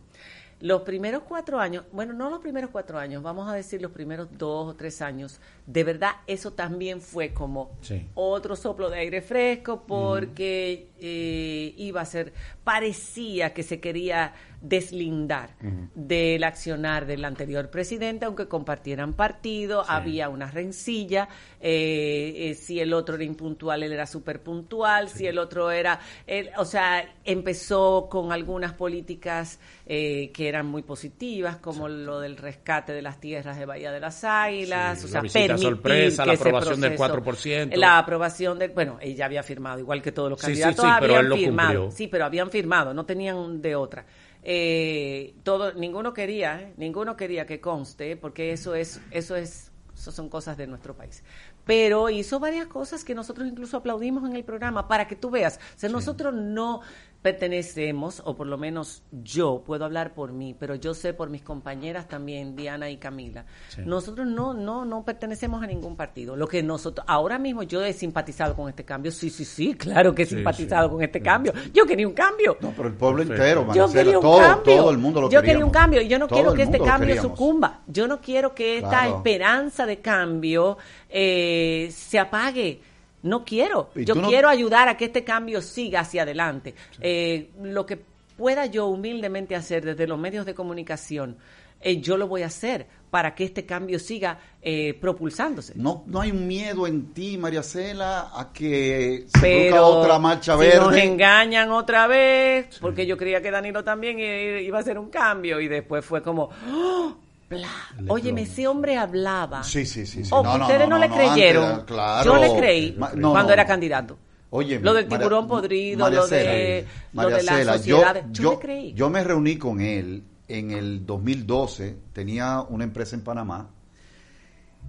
Los 0.65 0.81
primeros 0.81 1.21
cuatro 1.21 1.59
años, 1.59 1.83
bueno, 1.91 2.11
no 2.13 2.27
los 2.31 2.39
primeros 2.39 2.71
cuatro 2.71 2.97
años, 2.97 3.21
vamos 3.21 3.47
a 3.47 3.53
decir 3.53 3.83
los 3.83 3.91
primeros 3.91 4.29
dos 4.35 4.69
o 4.69 4.75
tres 4.75 4.99
años, 4.99 5.39
de 5.67 5.83
verdad 5.83 6.13
eso 6.25 6.53
también 6.53 7.01
fue 7.01 7.35
como 7.35 7.69
Sí. 7.81 8.07
otro 8.15 8.55
soplo 8.55 8.89
de 8.89 8.97
aire 8.97 9.21
fresco 9.21 9.83
porque 9.85 10.89
eh, 10.99 11.75
iba 11.77 12.01
a 12.01 12.05
ser, 12.05 12.33
parecía 12.63 13.53
que 13.53 13.61
se 13.61 13.79
quería 13.79 14.33
deslindar 14.61 15.51
del 15.95 16.43
accionar 16.43 17.05
del 17.05 17.23
anterior 17.25 17.69
presidente, 17.69 18.25
aunque 18.25 18.47
compartieran 18.47 19.13
partido, 19.13 19.83
había 19.87 20.29
una 20.29 20.49
rencilla, 20.51 21.27
eh, 21.61 22.49
eh, 22.51 22.53
si 22.55 22.79
el 22.79 22.93
otro 22.93 23.15
era 23.15 23.23
impuntual, 23.23 23.83
él 23.83 23.91
era 23.93 24.05
súper 24.05 24.41
puntual, 24.41 25.09
si 25.09 25.27
el 25.27 25.37
otro 25.37 25.71
era, 25.71 25.99
él- 26.27 26.49
o 26.57 26.65
sea, 26.65 27.03
empezó 27.23 28.07
con 28.09 28.31
algunas 28.31 28.73
políticas 28.73 29.59
eh, 29.87 30.31
que 30.33 30.47
eran 30.47 30.65
muy 30.65 30.81
positivas, 30.81 31.57
como 31.57 31.87
lo 31.87 32.19
del 32.19 32.37
rescate 32.37 32.91
de 32.93 33.01
las 33.01 33.19
tierras 33.19 33.57
de 33.59 33.65
Bahía 33.65 33.91
de 33.91 33.99
las 33.99 34.23
Águilas, 34.23 34.99
Sí, 34.99 35.05
o 35.05 35.07
la 35.07 35.11
sea, 35.11 35.21
permitir 35.21 35.57
sorpresa, 35.59 36.25
la 36.25 36.33
que 36.33 36.39
aprobación 36.39 36.81
del 36.81 36.95
proceso- 36.95 37.13
4%. 37.23 37.75
La 37.75 37.97
aprobación 37.99 38.57
del, 38.59 38.71
bueno, 38.71 38.97
ella 39.01 39.25
había 39.25 39.43
firmado, 39.43 39.79
igual 39.79 40.01
que 40.01 40.11
todos 40.11 40.29
los 40.29 40.39
candidatos 40.41 40.83
sí, 40.85 40.91
pero 40.99 41.15
habían 41.17 41.31
él 41.31 41.39
firmado. 41.39 41.91
Sí, 41.91 42.07
pero 42.07 42.25
habían 42.25 42.49
firmado, 42.49 42.93
no 42.93 43.05
tenían 43.05 43.61
de 43.61 43.75
otra. 43.75 44.05
Eh, 44.47 45.33
todo, 45.41 45.73
ninguno 45.73 46.13
quería, 46.13 46.61
¿eh? 46.61 46.73
ninguno 46.77 47.17
quería 47.17 47.47
que 47.47 47.59
conste, 47.59 48.15
porque 48.15 48.51
eso 48.51 48.75
es, 48.75 49.01
eso 49.09 49.35
es, 49.35 49.71
eso 49.95 50.11
son 50.11 50.29
cosas 50.29 50.55
de 50.55 50.67
nuestro 50.67 50.93
país. 50.93 51.23
Pero 51.65 52.11
hizo 52.11 52.39
varias 52.39 52.67
cosas 52.67 53.03
que 53.03 53.15
nosotros 53.15 53.47
incluso 53.47 53.77
aplaudimos 53.77 54.29
en 54.29 54.35
el 54.35 54.43
programa 54.43 54.87
para 54.87 55.07
que 55.07 55.15
tú 55.15 55.31
veas. 55.31 55.59
O 55.75 55.79
sea, 55.79 55.89
nosotros 55.89 56.31
no 56.35 56.81
pertenecemos, 57.25 58.21
o 58.23 58.35
por 58.35 58.45
lo 58.45 58.55
menos 58.57 59.01
yo 59.23 59.63
puedo 59.65 59.83
hablar 59.83 60.13
por 60.13 60.31
mí, 60.31 60.55
pero 60.59 60.75
yo 60.75 60.93
sé 60.93 61.11
por 61.15 61.31
mis 61.31 61.41
compañeras 61.41 62.07
también, 62.07 62.55
Diana 62.55 62.87
y 62.91 62.97
Camila. 62.97 63.45
Sí. 63.69 63.81
Nosotros 63.83 64.27
no, 64.27 64.53
no, 64.53 64.85
no 64.85 65.03
pertenecemos 65.03 65.63
a 65.63 65.65
ningún 65.65 65.95
partido. 65.95 66.35
Lo 66.35 66.47
que 66.47 66.61
nosotros, 66.61 67.03
ahora 67.09 67.39
mismo 67.39 67.63
yo 67.63 67.83
he 67.83 67.93
simpatizado 67.93 68.55
con 68.55 68.69
este 68.69 68.85
cambio. 68.85 69.11
Sí, 69.11 69.31
sí, 69.31 69.43
sí, 69.43 69.73
claro 69.73 70.13
que 70.13 70.21
he 70.21 70.25
Sí, 70.27 70.35
simpatizado 70.35 70.87
sí. 70.87 70.93
con 70.93 71.01
este 71.03 71.19
cambio. 71.19 71.51
Yo 71.73 71.85
quería 71.87 72.07
un 72.07 72.13
cambio. 72.13 72.57
No, 72.61 72.71
pero 72.77 72.89
el 72.89 72.93
pueblo 72.93 73.23
Perfecto. 73.25 73.43
entero, 73.43 73.73
Yo 73.73 73.91
quería 73.91 74.17
un 74.19 74.21
todo, 74.21 74.39
cambio. 74.39 74.75
todo 74.77 74.91
el 74.91 74.97
mundo 74.99 75.21
lo 75.21 75.29
Yo 75.31 75.41
quería 75.41 75.65
un 75.65 75.71
cambio 75.71 76.01
y 76.01 76.07
yo 76.07 76.19
no 76.19 76.27
Todo 76.27 76.37
quiero 76.37 76.53
que 76.53 76.61
este 76.61 76.79
cambio 76.79 77.19
sucumba. 77.19 77.81
Yo 77.87 78.07
no 78.07 78.21
quiero 78.21 78.53
que 78.53 78.77
esta 78.77 78.89
Claro. 78.89 79.17
esperanza 79.17 79.85
de 79.87 79.99
cambio 79.99 80.77
eh, 81.09 81.89
se 81.91 82.19
apague. 82.19 82.81
No 83.25 83.43
quiero. 83.43 83.89
Yo 83.95 84.15
no- 84.15 84.27
quiero 84.29 84.47
ayudar 84.49 84.87
a 84.87 84.95
que 84.97 85.05
este 85.05 85.23
cambio 85.23 85.61
siga 85.61 86.01
hacia 86.01 86.21
adelante. 86.23 86.75
Eh, 87.01 87.49
lo 87.61 87.85
que 87.85 87.99
pueda 88.37 88.65
yo 88.67 88.87
humildemente 88.87 89.55
hacer 89.55 89.83
desde 89.83 90.07
los 90.07 90.17
medios 90.19 90.45
de 90.45 90.53
comunicación, 90.53 91.37
eh, 91.81 91.99
yo 92.01 92.17
lo 92.17 92.27
voy 92.27 92.43
a 92.43 92.47
hacer 92.47 92.85
para 93.09 93.33
que 93.33 93.45
este 93.45 93.65
cambio 93.65 93.97
siga 93.99 94.39
eh, 94.61 94.93
propulsándose. 94.99 95.73
No, 95.75 96.03
no 96.07 96.21
hay 96.21 96.31
un 96.31 96.47
miedo 96.47 96.85
en 96.87 97.13
ti, 97.13 97.37
María 97.37 97.63
Cela, 97.63 98.29
a 98.33 98.51
que 98.53 99.25
se 99.27 99.39
pero 99.39 99.85
otra 99.87 100.19
marcha 100.19 100.53
si 100.53 100.59
verde. 100.59 100.79
nos 100.79 100.95
engañan 100.97 101.71
otra 101.71 102.07
vez, 102.07 102.77
porque 102.81 103.05
yo 103.05 103.15
creía 103.17 103.41
que 103.41 103.51
Danilo 103.51 103.83
también 103.83 104.19
iba 104.19 104.77
a 104.77 104.81
hacer 104.81 104.97
un 104.99 105.09
cambio 105.09 105.59
y 105.61 105.67
después 105.67 106.03
fue 106.05 106.21
como, 106.21 106.49
¡oh! 106.71 107.15
Bla. 107.49 107.67
Óyeme, 108.07 108.41
ese 108.43 108.67
hombre 108.67 108.97
hablaba. 108.97 109.63
Sí, 109.63 109.85
sí, 109.85 110.05
sí. 110.05 110.23
sí. 110.25 110.29
Oh, 110.33 110.41
No, 110.43 110.55
ustedes 110.63 110.89
no, 110.89 110.97
no, 110.97 110.99
le 110.99 111.09
creyeron. 111.09 111.85
claro. 111.85 112.33
Yo 112.33 112.41
le 112.41 112.57
creí 112.59 112.95
Ma- 112.97 113.11
cuando 113.11 113.53
era 113.53 113.65
candidato. 113.65 114.17
Oye, 114.49 114.79
Lo 114.79 114.93
del 114.93 115.05
María- 115.05 115.17
tiburón 115.19 115.47
podrido, 115.47 115.99
María 116.05 116.19
lo 116.19 116.27
de, 116.27 116.85
lo 117.13 117.21
María 117.21 117.37
las 117.43 117.45
Cela, 117.57 117.77
sociedades. 117.77 118.25
Yo, 118.31 118.43
yo, 118.43 118.51
le 118.53 118.59
creí. 118.59 118.93
yo 118.93 119.09
me 119.09 119.23
reuní 119.23 119.57
con 119.57 119.81
él 119.81 120.23
en 120.47 120.71
el 120.71 121.05
2012, 121.05 121.97
tenía 122.13 122.61
una 122.61 122.83
empresa 122.85 123.15
en 123.15 123.21
Panamá 123.23 123.69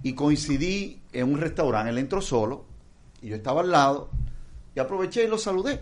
y 0.03 0.13
coincidí 0.13 1.01
en 1.11 1.33
un 1.33 1.39
restaurante, 1.39 1.89
él 1.89 1.97
entró 1.97 2.21
solo 2.21 2.65
y 3.21 3.29
yo 3.29 3.35
estaba 3.35 3.61
al 3.61 3.71
lado 3.71 4.09
y 4.75 4.79
aproveché 4.79 5.23
y 5.25 5.27
lo 5.27 5.37
saludé. 5.37 5.81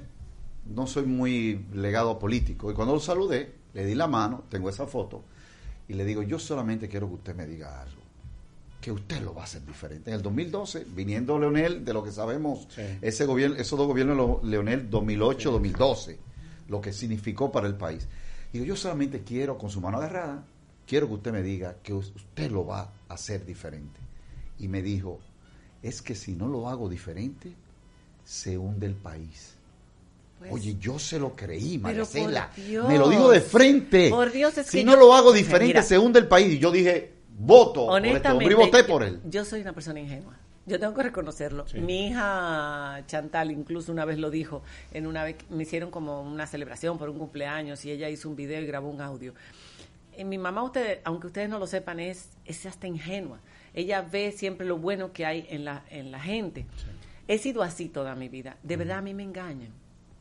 No 0.65 0.87
soy 0.87 1.03
muy 1.05 1.65
legado 1.73 2.17
político 2.17 2.71
y 2.71 2.73
cuando 2.73 2.95
lo 2.95 2.99
saludé, 2.99 3.53
le 3.73 3.85
di 3.85 3.93
la 3.93 4.07
mano, 4.07 4.43
tengo 4.49 4.69
esa 4.69 4.87
foto 4.87 5.23
y 5.87 5.93
le 5.93 6.05
digo, 6.05 6.21
yo 6.23 6.39
solamente 6.39 6.87
quiero 6.87 7.07
que 7.07 7.13
usted 7.15 7.35
me 7.35 7.45
diga 7.45 7.81
algo 7.81 8.01
que 8.81 8.91
usted 8.91 9.19
lo 9.23 9.33
va 9.33 9.41
a 9.41 9.45
hacer 9.45 9.65
diferente. 9.65 10.11
En 10.11 10.17
el 10.17 10.21
2012, 10.21 10.85
viniendo 10.95 11.39
Leonel, 11.39 11.83
de 11.83 11.91
lo 11.91 12.03
que 12.03 12.11
sabemos, 12.11 12.67
Sí. 12.69 12.83
ese 13.01 13.25
gobierno, 13.25 13.55
esos 13.55 13.79
dos 13.79 13.87
gobiernos, 13.87 14.43
Leonel 14.43 14.91
2008-2012, 14.91 16.17
lo 16.67 16.81
que 16.81 16.93
significó 16.93 17.51
para 17.51 17.65
el 17.67 17.75
país. 17.75 18.07
Digo, 18.53 18.63
yo 18.63 18.75
solamente 18.75 19.23
quiero, 19.23 19.57
con 19.57 19.71
su 19.71 19.81
mano 19.81 19.97
agarrada, 19.97 20.45
quiero 20.85 21.07
que 21.07 21.15
usted 21.15 21.31
me 21.31 21.41
diga 21.41 21.77
que 21.81 21.93
us- 21.95 22.13
usted 22.15 22.51
lo 22.51 22.65
va 22.67 22.91
a 23.09 23.13
hacer 23.15 23.43
diferente. 23.43 23.99
Y 24.59 24.67
me 24.67 24.83
dijo, 24.83 25.19
es 25.81 26.03
que 26.03 26.13
si 26.13 26.33
no 26.35 26.47
lo 26.47 26.69
hago 26.69 26.87
diferente, 26.87 27.53
se 28.23 28.57
hunde 28.59 28.85
el 28.85 28.95
país. 28.95 29.54
Pues, 30.49 30.63
Oye, 30.63 30.75
yo 30.79 30.97
se 30.99 31.19
lo 31.19 31.35
creí, 31.35 31.77
Marcela. 31.77 32.49
por 32.55 32.63
Dios. 32.65 32.87
Me 32.87 32.97
lo 32.97 33.09
digo 33.09 33.29
de 33.31 33.41
frente. 33.41 34.09
Por 34.09 34.31
Dios, 34.31 34.57
es 34.57 34.67
si 34.67 34.79
que 34.79 34.83
no 34.85 34.93
yo- 34.93 34.99
lo 34.99 35.13
hago 35.13 35.31
diferente, 35.33 35.67
Mira. 35.67 35.83
se 35.83 35.97
hunde 35.97 36.19
el 36.19 36.27
país. 36.27 36.53
Y 36.53 36.59
yo 36.59 36.71
dije, 36.71 37.13
voto 37.37 37.87
por 37.87 38.05
este 38.05 38.29
hombre 38.29 38.47
y 38.51 38.53
voté 38.53 38.83
por 38.83 39.03
él. 39.03 39.19
Yo 39.25 39.43
soy 39.45 39.61
una 39.61 39.73
persona 39.73 39.99
ingenua. 39.99 40.37
Yo 40.67 40.79
tengo 40.79 40.95
que 40.95 41.03
reconocerlo. 41.03 41.67
Sí. 41.67 41.79
Mi 41.79 42.07
hija 42.07 43.03
Chantal 43.05 43.51
incluso 43.51 43.91
una 43.91 44.03
vez 44.03 44.17
lo 44.17 44.31
dijo. 44.31 44.63
En 44.91 45.05
una 45.05 45.23
vez 45.23 45.35
me 45.49 45.61
hicieron 45.63 45.91
como 45.91 46.21
una 46.23 46.47
celebración 46.47 46.97
por 46.97 47.09
un 47.09 47.19
cumpleaños 47.19 47.85
y 47.85 47.91
ella 47.91 48.09
hizo 48.09 48.29
un 48.29 48.35
video 48.35 48.59
y 48.61 48.65
grabó 48.65 48.89
un 48.89 48.99
audio. 48.99 49.35
Eh, 50.13 50.23
mi 50.23 50.37
mamá, 50.39 50.63
ustedes, 50.63 50.99
aunque 51.03 51.27
ustedes 51.27 51.49
no 51.49 51.59
lo 51.59 51.67
sepan, 51.67 51.99
es, 51.99 52.29
es 52.45 52.65
hasta 52.65 52.87
ingenua. 52.87 53.39
Ella 53.75 54.01
ve 54.01 54.31
siempre 54.31 54.65
lo 54.65 54.77
bueno 54.77 55.11
que 55.13 55.25
hay 55.25 55.45
en 55.49 55.65
la, 55.65 55.83
en 55.91 56.09
la 56.09 56.19
gente. 56.19 56.65
He 57.27 57.37
sido 57.37 57.61
así 57.61 57.89
toda 57.89 58.15
mi 58.15 58.29
vida. 58.29 58.57
De 58.63 58.77
verdad 58.77 58.99
a 58.99 59.01
mí 59.01 59.13
me 59.13 59.23
engañan. 59.23 59.69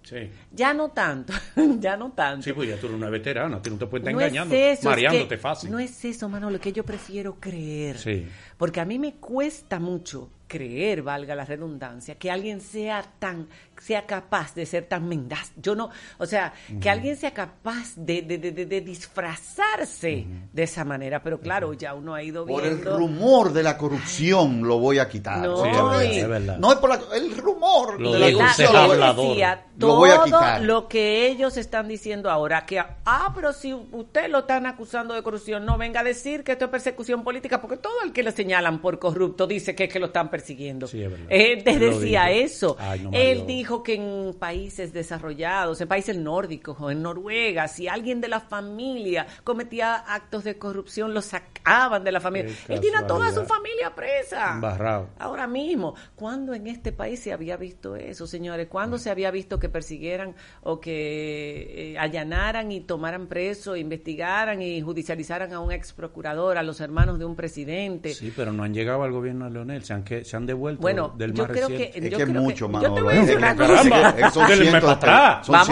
Sí. 0.04 0.30
Ya 0.52 0.72
no 0.74 0.90
tanto, 0.90 1.32
ya 1.80 1.96
no 1.96 2.12
tanto. 2.12 2.42
Sí, 2.44 2.52
pues 2.52 2.68
ya 2.68 2.76
tú 2.76 2.86
eres 2.86 2.98
una 2.98 3.08
veterana, 3.10 3.60
tú 3.60 3.70
no 3.70 3.78
te 3.78 3.86
puedes 3.86 4.02
estar 4.02 4.14
No 4.14 4.20
engañando, 4.20 4.54
es 4.54 4.78
eso, 4.78 4.80
es 4.80 4.84
mareándote 4.84 5.28
que- 5.28 5.38
fácil. 5.38 5.70
No 5.70 5.78
es 5.78 6.04
eso, 6.04 6.28
Manolo, 6.28 6.60
que 6.60 6.72
yo 6.72 6.84
prefiero 6.84 7.34
creer. 7.40 7.98
Sí. 7.98 8.26
Porque 8.58 8.80
a 8.80 8.84
mí 8.84 8.98
me 8.98 9.14
cuesta 9.14 9.80
mucho 9.80 10.28
creer, 10.58 11.02
valga 11.02 11.34
la 11.34 11.44
redundancia, 11.44 12.14
que 12.14 12.30
alguien 12.30 12.60
sea 12.60 13.02
tan, 13.18 13.48
sea 13.80 14.06
capaz 14.06 14.54
de 14.54 14.64
ser 14.66 14.84
tan 14.86 15.08
mendaz. 15.08 15.50
Yo 15.56 15.74
no, 15.74 15.90
o 16.18 16.26
sea, 16.26 16.52
que 16.80 16.88
alguien 16.88 17.16
sea 17.16 17.34
capaz 17.34 17.94
de, 17.96 18.22
de, 18.22 18.38
de, 18.38 18.52
de- 18.52 18.66
de 18.66 18.80
disfrazarse 18.82 20.26
de 20.52 20.62
esa 20.62 20.84
manera. 20.84 21.22
Pero 21.22 21.40
claro, 21.40 21.72
ya 21.72 21.94
uno 21.94 22.14
ha 22.14 22.22
ido 22.22 22.46
Por 22.46 22.64
el 22.64 22.74
viendo. 22.76 22.96
rumor 22.98 23.52
de 23.52 23.62
la 23.64 23.76
corrupción 23.76 24.62
lo 24.62 24.78
voy 24.78 24.98
a 25.00 25.08
quitar. 25.08 25.38
No, 25.38 25.56
Sí, 25.62 25.68
es 25.68 25.74
verdad, 25.76 26.04
es- 26.04 26.16
es 26.18 26.28
verdad. 26.28 26.58
No 26.58 26.72
es 26.72 26.78
por 26.78 26.90
la- 26.90 27.16
el 27.16 27.36
rumor 27.36 28.00
Lo 28.00 28.12
de 28.12 28.18
la 28.20 28.32
corrupción. 28.32 28.76
él 28.92 29.00
decía 29.16 29.64
Lo 29.76 29.86
todo 29.88 29.96
voy 29.96 30.10
a 30.10 30.22
quitar. 30.22 30.62
lo 30.62 30.86
que 30.88 31.26
ellos 31.26 31.56
están 31.56 31.88
diciendo 31.88 32.30
ahora, 32.30 32.64
que, 32.64 32.78
ah, 32.78 33.32
pero 33.34 33.52
si 33.52 33.72
usted 33.74 34.30
lo 34.30 34.40
están 34.40 34.66
acusando 34.66 35.14
de 35.14 35.22
corrupción, 35.24 35.64
no 35.66 35.76
venga 35.78 36.00
a 36.00 36.04
decir 36.04 36.44
que 36.44 36.52
esto 36.52 36.66
es 36.66 36.70
persecución 36.70 37.24
política, 37.24 37.60
porque 37.60 37.76
todo 37.76 38.02
el 38.04 38.12
que 38.12 38.22
le 38.22 38.30
señalan 38.30 38.80
por 38.80 38.98
corrupto 39.00 39.46
dice 39.48 39.74
que 39.74 39.84
es 39.84 39.92
que 39.92 39.98
lo 39.98 40.06
están 40.06 40.30
persiguiendo. 40.30 40.43
Sí, 40.44 41.02
es 41.02 41.10
verdad. 41.10 41.26
Él 41.28 41.64
te 41.64 41.78
decía 41.78 42.26
dijo. 42.26 42.44
eso. 42.44 42.76
Ay, 42.78 43.00
no, 43.00 43.10
Él 43.12 43.46
dijo 43.46 43.82
que 43.82 43.94
en 43.94 44.34
países 44.34 44.92
desarrollados, 44.92 45.80
en 45.80 45.88
países 45.88 46.16
nórdicos 46.16 46.76
o 46.80 46.90
en 46.90 47.02
Noruega, 47.02 47.68
si 47.68 47.88
alguien 47.88 48.20
de 48.20 48.28
la 48.28 48.40
familia 48.40 49.26
cometía 49.42 49.94
actos 49.96 50.44
de 50.44 50.58
corrupción, 50.58 51.14
lo 51.14 51.22
sacaban 51.22 52.04
de 52.04 52.12
la 52.12 52.20
familia. 52.20 52.52
Qué 52.66 52.74
Él 52.74 52.80
tiene 52.80 52.98
a 52.98 53.06
toda 53.06 53.32
su 53.32 53.44
familia 53.44 53.94
presa. 53.94 54.52
Embarrado. 54.54 55.10
Ahora 55.18 55.46
mismo, 55.46 55.94
¿cuándo 56.14 56.54
en 56.54 56.66
este 56.66 56.92
país 56.92 57.20
se 57.20 57.32
había 57.32 57.56
visto 57.56 57.96
eso, 57.96 58.26
señores? 58.26 58.68
¿Cuándo 58.68 58.98
se 58.98 59.10
había 59.10 59.30
visto 59.30 59.58
que 59.58 59.68
persiguieran 59.68 60.34
o 60.62 60.80
que 60.80 61.92
eh, 61.92 61.98
allanaran 61.98 62.70
y 62.72 62.80
tomaran 62.80 63.26
preso, 63.26 63.76
investigaran 63.76 64.62
y 64.62 64.80
judicializaran 64.80 65.52
a 65.52 65.60
un 65.60 65.72
ex 65.72 65.92
procurador, 65.92 66.58
a 66.58 66.62
los 66.62 66.80
hermanos 66.80 67.18
de 67.18 67.24
un 67.24 67.36
presidente? 67.36 68.14
Sí, 68.14 68.32
pero 68.34 68.52
no 68.52 68.62
han 68.62 68.74
llegado 68.74 69.02
al 69.02 69.12
gobierno 69.12 69.46
de 69.46 69.50
Leonel, 69.52 69.84
se 69.84 69.92
han, 69.92 70.04
se 70.24 70.36
han 70.36 70.46
devuelto 70.46 70.80
Bueno, 70.82 71.12
del 71.16 71.32
yo 71.34 71.42
más 71.44 71.50
reciente. 71.52 71.90
que- 71.92 72.08
Es 72.08 72.14
que 72.16 72.22
es 72.22 72.28
mucho, 72.28 72.68
Manolo. 72.68 72.88
yo 72.88 72.94
te 72.94 73.02
voy 73.02 73.14
a 73.14 73.20
decir 73.20 73.36
una 73.36 73.56
cosa. 73.56 74.30
son 74.32 74.46
cientos 74.48 74.80
para 74.80 74.92
atrás. 74.92 75.48
Vamos, 75.48 75.68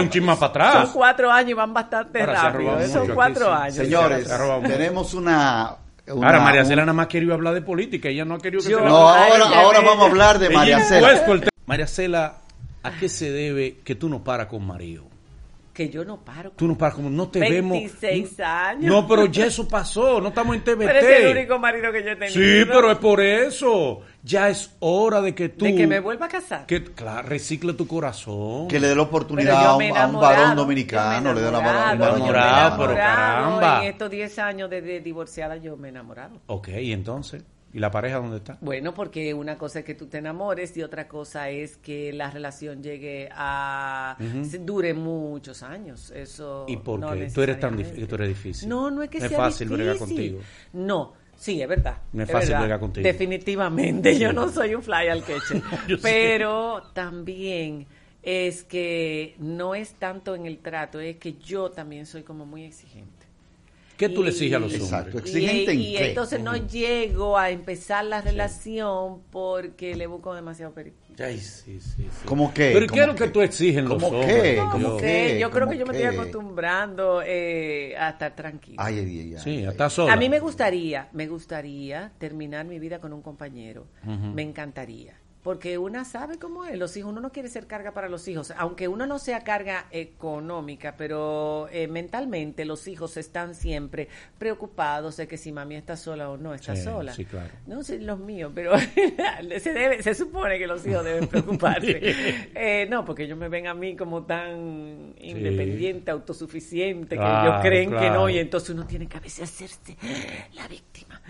un 0.00 0.08
chisme 0.10 0.34
para 0.36 0.46
atrás. 0.46 0.72
Son 0.84 0.92
cuatro 0.94 1.30
años 1.30 1.50
y 1.50 1.54
van 1.54 1.74
bastante 1.74 2.26
rápido. 2.26 2.80
¿eh? 2.80 2.88
Son 2.88 3.08
cuatro 3.08 3.52
años. 3.52 3.74
Señores, 3.74 4.28
tenemos 4.66 5.14
una... 5.14 5.76
una- 6.08 6.26
Ahora, 6.26 6.40
María 6.40 6.62
un- 6.62 6.66
Cela 6.66 6.82
nada 6.82 6.92
más 6.92 7.06
quería 7.06 7.34
hablar 7.34 7.54
de 7.54 7.62
política, 7.62 8.08
ella 8.08 8.24
no 8.24 8.34
ha 8.34 8.38
querido 8.38 8.62
que 8.62 8.70
Yo- 8.70 8.78
se 8.78 8.84
No, 8.84 9.08
ahora, 9.08 9.60
ahora 9.60 9.80
vamos 9.80 10.06
a 10.06 10.10
hablar 10.10 10.38
de 10.38 10.50
María 10.50 10.80
Cela. 10.84 11.22
María 11.66 11.86
Cela, 11.86 12.34
¿a 12.82 12.90
qué 12.92 13.08
se 13.08 13.30
debe 13.30 13.76
que 13.84 13.94
tú 13.94 14.08
no 14.08 14.24
paras 14.24 14.46
con 14.46 14.66
Mario? 14.66 15.04
Que 15.80 15.88
yo 15.88 16.04
no 16.04 16.22
paro. 16.22 16.50
Tú 16.50 16.68
no 16.68 16.76
paras 16.76 16.94
como 16.94 17.08
no 17.08 17.30
te 17.30 17.40
26 17.40 18.36
vemos. 18.36 18.40
años. 18.40 18.84
No, 18.84 19.08
pero 19.08 19.24
ya 19.24 19.46
eso 19.46 19.66
pasó, 19.66 20.20
no 20.20 20.28
estamos 20.28 20.54
en 20.54 20.62
TVT. 20.62 20.76
Pero 20.76 20.98
es 20.98 21.20
el 21.22 21.38
único 21.38 21.58
marido 21.58 21.90
que 21.90 22.04
yo 22.04 22.10
he 22.10 22.16
tenido. 22.16 22.34
Sí, 22.34 22.70
pero 22.70 22.90
es 22.92 22.98
por 22.98 23.22
eso. 23.22 24.02
Ya 24.22 24.50
es 24.50 24.76
hora 24.80 25.22
de 25.22 25.34
que 25.34 25.48
tú. 25.48 25.64
De 25.64 25.74
que 25.74 25.86
me 25.86 26.00
vuelva 26.00 26.26
a 26.26 26.28
casar. 26.28 26.66
Que, 26.66 26.84
claro, 26.84 27.26
recicle 27.26 27.72
tu 27.72 27.86
corazón. 27.86 28.68
Que 28.68 28.78
le 28.78 28.88
dé 28.88 28.94
la 28.94 29.00
oportunidad 29.00 29.68
a 29.68 29.76
un, 29.76 29.96
a 29.96 30.06
varón 30.08 30.56
dominicano. 30.56 31.32
Le 31.32 31.40
dé 31.40 31.50
la 31.50 31.92
he 31.92 31.94
enamorado, 31.94 32.76
pero 32.78 32.94
caramba. 32.94 33.80
En 33.82 33.88
estos 33.88 34.10
10 34.10 34.38
años 34.38 34.68
de, 34.68 34.82
de 34.82 35.00
divorciada 35.00 35.56
yo 35.56 35.78
me 35.78 35.88
he 35.88 35.92
enamorado. 35.92 36.42
Ok, 36.48 36.68
¿y 36.78 36.92
entonces? 36.92 37.42
¿Y 37.72 37.78
la 37.78 37.90
pareja 37.90 38.16
dónde 38.18 38.38
está? 38.38 38.58
Bueno, 38.60 38.92
porque 38.94 39.32
una 39.32 39.56
cosa 39.56 39.78
es 39.80 39.84
que 39.84 39.94
tú 39.94 40.06
te 40.06 40.18
enamores 40.18 40.76
y 40.76 40.82
otra 40.82 41.06
cosa 41.06 41.50
es 41.50 41.76
que 41.76 42.12
la 42.12 42.30
relación 42.30 42.82
llegue 42.82 43.28
a... 43.32 44.16
dure 44.60 44.92
muchos 44.92 45.62
años. 45.62 46.10
Eso 46.10 46.64
¿Y 46.68 46.76
por 46.78 46.98
no 46.98 47.12
qué? 47.12 47.30
Tú 47.30 47.42
eres 47.42 47.60
tan 47.60 47.76
tú 47.76 48.14
eres 48.16 48.28
difícil. 48.28 48.68
No, 48.68 48.90
no 48.90 49.02
es 49.02 49.10
que 49.10 49.18
No 49.18 49.24
es 49.24 49.28
sea 49.30 49.38
fácil 49.38 49.68
difícil. 49.68 49.76
bregar 49.86 49.98
contigo. 49.98 50.40
No, 50.72 51.12
sí, 51.36 51.62
es 51.62 51.68
verdad. 51.68 51.98
No 52.12 52.22
es 52.24 52.30
fácil 52.30 52.48
verdad. 52.50 52.60
bregar 52.62 52.80
contigo. 52.80 53.04
Definitivamente, 53.04 54.18
yo 54.18 54.32
no 54.32 54.48
soy 54.48 54.74
un 54.74 54.82
fly 54.82 55.08
al 55.08 55.22
queche. 55.24 55.60
Sé. 55.86 55.98
pero 56.02 56.82
también 56.92 57.86
es 58.22 58.64
que 58.64 59.36
no 59.38 59.74
es 59.76 59.94
tanto 59.94 60.34
en 60.34 60.44
el 60.46 60.58
trato, 60.58 60.98
es 61.00 61.16
que 61.18 61.34
yo 61.34 61.70
también 61.70 62.04
soy 62.04 62.22
como 62.24 62.44
muy 62.46 62.64
exigente. 62.64 63.19
¿Qué 64.00 64.08
tú 64.08 64.22
le 64.22 64.30
exiges 64.30 64.56
a 64.56 64.58
los 64.58 64.72
Exacto. 64.72 65.18
hombres? 65.18 65.24
¿Exigente 65.26 65.72
en 65.72 65.80
y, 65.80 65.84
y 65.88 65.96
qué? 65.96 66.08
entonces 66.08 66.40
no 66.40 66.56
llego 66.56 67.36
a 67.36 67.50
empezar 67.50 68.02
la 68.06 68.22
relación 68.22 69.20
porque 69.30 69.94
le 69.94 70.06
busco 70.06 70.34
demasiado 70.34 70.72
perico. 70.72 70.96
Ay, 71.18 71.38
sí, 71.38 71.78
sí, 71.80 71.98
sí. 71.98 72.08
¿Cómo 72.24 72.54
qué? 72.54 72.70
¿Pero 72.72 72.86
qué 72.86 72.94
es 72.98 73.00
¿Cómo 73.02 73.06
lo 73.12 73.14
que 73.14 73.28
tú 73.28 73.42
exiges 73.42 73.76
en 73.76 73.88
los 73.90 74.02
¿Cómo 74.02 74.06
hombres? 74.18 74.54
qué? 74.54 74.56
¿Cómo 74.72 74.96
qué? 74.96 75.38
yo 75.38 75.50
creo 75.50 75.66
¿Cómo 75.66 75.72
que 75.72 75.78
yo 75.78 75.84
me 75.86 75.92
qué? 75.92 76.02
estoy 76.04 76.18
acostumbrando 76.18 77.22
eh, 77.22 77.94
a 77.98 78.08
estar 78.08 78.34
tranquila. 78.34 78.82
Ay, 78.82 79.00
ay, 79.00 79.04
ay, 79.20 79.34
ay, 79.34 79.38
Sí, 79.42 79.50
ay. 79.50 79.64
está 79.66 79.90
sola. 79.90 80.14
A 80.14 80.16
mí 80.16 80.30
me 80.30 80.40
gustaría, 80.40 81.08
me 81.12 81.26
gustaría 81.26 82.10
terminar 82.16 82.64
mi 82.64 82.78
vida 82.78 83.00
con 83.00 83.12
un 83.12 83.20
compañero. 83.20 83.86
Me 84.34 84.40
encantaría. 84.40 85.14
Porque 85.42 85.78
una 85.78 86.04
sabe 86.04 86.38
cómo 86.38 86.66
es, 86.66 86.76
los 86.78 86.94
hijos, 86.98 87.10
uno 87.12 87.20
no 87.22 87.32
quiere 87.32 87.48
ser 87.48 87.66
carga 87.66 87.92
para 87.92 88.10
los 88.10 88.28
hijos, 88.28 88.52
aunque 88.58 88.88
uno 88.88 89.06
no 89.06 89.18
sea 89.18 89.42
carga 89.42 89.86
económica, 89.90 90.96
pero 90.98 91.66
eh, 91.72 91.88
mentalmente 91.88 92.66
los 92.66 92.86
hijos 92.88 93.16
están 93.16 93.54
siempre 93.54 94.08
preocupados 94.38 95.16
de 95.16 95.26
que 95.26 95.38
si 95.38 95.50
mami 95.50 95.76
está 95.76 95.96
sola 95.96 96.28
o 96.28 96.36
no 96.36 96.52
está 96.52 96.76
Sí, 96.76 96.82
sola. 96.82 97.14
sí, 97.14 97.24
claro. 97.24 97.48
No 97.66 97.82
sé 97.82 98.00
los 98.00 98.18
míos, 98.18 98.52
pero 98.54 98.72
se 99.60 99.72
debe, 99.72 100.02
se 100.02 100.14
supone 100.14 100.58
que 100.58 100.66
los 100.66 100.86
hijos 100.86 101.04
deben 101.04 101.26
preocuparse. 101.28 101.98
Eh, 102.54 102.86
no, 102.90 103.04
porque 103.06 103.24
ellos 103.24 103.38
me 103.38 103.48
ven 103.48 103.66
a 103.66 103.72
mí 103.72 103.96
como 103.96 104.24
tan 104.24 105.14
independiente, 105.18 106.10
autosuficiente, 106.10 107.16
que 107.16 107.22
ellos 107.22 107.54
creen 107.62 107.90
que 107.90 108.10
no, 108.10 108.28
y 108.28 108.38
entonces 108.38 108.70
uno 108.70 108.86
tiene 108.86 109.06
que 109.08 109.16
a 109.16 109.20
veces 109.20 109.44
hacerse 109.44 109.96
la 110.52 110.68
víctima. 110.68 111.20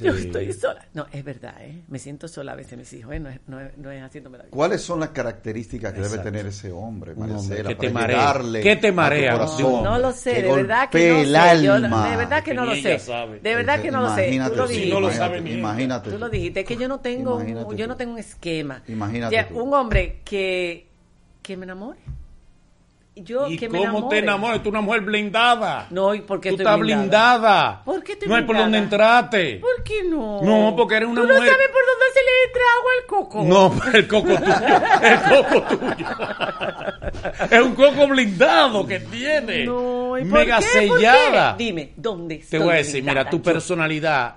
Yo 0.00 0.12
estoy 0.12 0.52
sola. 0.52 0.84
No, 0.94 1.06
es 1.12 1.22
verdad, 1.24 1.54
¿eh? 1.60 1.82
Me 1.88 1.98
siento 1.98 2.26
sola 2.26 2.52
a 2.52 2.56
veces, 2.56 2.76
mis 2.76 2.92
hijos, 2.92 3.03
¿eh? 3.12 3.20
No 3.20 3.28
es, 3.28 3.40
no 3.46 3.60
es, 3.60 3.76
no 3.78 3.90
es 3.90 4.02
haciéndome 4.02 4.38
la 4.38 4.44
víctima. 4.44 4.56
¿Cuáles 4.56 4.82
son 4.82 5.00
las 5.00 5.10
características 5.10 5.92
que 5.92 6.00
debe 6.00 6.18
tener 6.18 6.46
ese 6.46 6.72
hombre, 6.72 7.14
que 7.14 7.74
te 7.74 7.90
para 7.90 7.92
marea. 7.92 8.62
¿Qué 8.62 8.76
te 8.76 8.86
a 8.88 8.90
tu 8.90 8.96
marea? 8.96 9.32
corazón, 9.32 9.82
No 9.84 9.98
lo 9.98 10.12
sé, 10.12 10.42
de 10.42 10.52
verdad 10.54 10.88
que 10.90 11.08
no 11.08 11.16
el 11.20 11.26
sé. 11.26 11.62
Yo- 11.64 11.72
alma? 11.74 12.10
de 12.10 12.16
verdad 12.16 12.42
que 12.42 12.54
no 12.54 12.64
lo 12.64 12.74
sé. 12.74 12.98
sabe. 12.98 13.40
De 13.40 13.54
verdad 13.54 13.80
que 13.80 13.90
no 13.90 14.00
lo 14.02 14.14
sé. 14.14 14.14
Tú 14.14 14.32
Imagínate 14.34 14.56
lo 14.56 14.62
tú, 14.64 14.68
dijiste. 14.68 14.86
Si 14.86 14.92
no 14.94 15.00
lo 15.00 15.06
imagínate, 15.06 15.28
sabe 15.28 15.40
ni 15.40 15.50
ella. 15.50 15.58
Imagínate 15.58 16.10
Tú 16.10 16.18
lo 16.18 16.26
tú. 16.26 16.32
dijiste, 16.32 16.60
es 16.60 16.66
que 16.66 16.76
yo 16.76 16.88
no 16.88 17.00
tengo, 17.00 17.34
Imagínate 17.40 17.76
yo 17.76 17.86
no 17.86 17.96
tengo 17.96 18.12
un 18.12 18.18
esquema. 18.18 18.82
Imagínate 18.88 19.34
Ya, 19.34 19.48
un 19.52 19.74
hombre 19.74 20.20
que, 20.24 20.88
que 21.42 21.56
me 21.56 21.64
enamore. 21.64 21.98
Yo 23.16 23.48
¿Y 23.48 23.56
que 23.56 23.68
me 23.68 23.78
cómo 23.78 24.08
te 24.08 24.18
enamoras? 24.18 24.62
Tú 24.62 24.70
una 24.70 24.80
mujer 24.80 25.02
blindada. 25.02 25.86
No, 25.90 26.14
¿y 26.14 26.20
por 26.22 26.40
qué 26.40 26.48
Tú 26.50 26.54
estoy 26.56 26.64
estás 26.66 26.80
blindada? 26.80 27.36
blindada. 27.38 27.84
¿Por 27.84 28.02
qué 28.02 28.12
estoy 28.12 28.28
No 28.28 28.34
hay 28.34 28.42
por 28.42 28.56
dónde 28.56 28.78
entrarte. 28.78 29.56
¿Por 29.60 29.82
qué 29.84 30.02
no? 30.04 30.42
No, 30.42 30.74
porque 30.76 30.96
eres 30.96 31.08
una 31.08 31.20
¿Tú 31.22 31.26
no 31.28 31.34
mujer- 31.34 31.50
sabes 31.52 31.68
por 31.68 31.82
dónde 31.86 32.04
se 32.12 32.20
le 32.24 32.44
entra 32.46 32.62
agua 32.76 32.90
al 32.98 33.06
coco? 33.06 33.42
No, 33.44 33.72
el 33.94 34.08
coco 34.08 34.28
tuyo. 34.36 34.66
El 35.02 35.20
coco 35.44 35.76
tuyo. 35.76 36.06
Es 37.50 37.60
un 37.60 37.74
coco 37.74 38.08
blindado 38.08 38.86
que 38.86 39.00
tiene. 39.00 39.64
No, 39.64 40.18
¿y 40.18 40.24
por 40.24 40.38
Mega 40.40 40.58
qué? 40.58 40.64
¿Por 40.88 40.98
qué? 40.98 41.04
sellada. 41.06 41.54
Dime, 41.56 41.92
¿dónde 41.96 42.38
Te 42.48 42.58
voy 42.58 42.70
a 42.70 42.76
decir, 42.76 43.02
blindada 43.02 43.20
mira, 43.20 43.30
tu 43.30 43.36
yo? 43.38 43.42
personalidad 43.42 44.34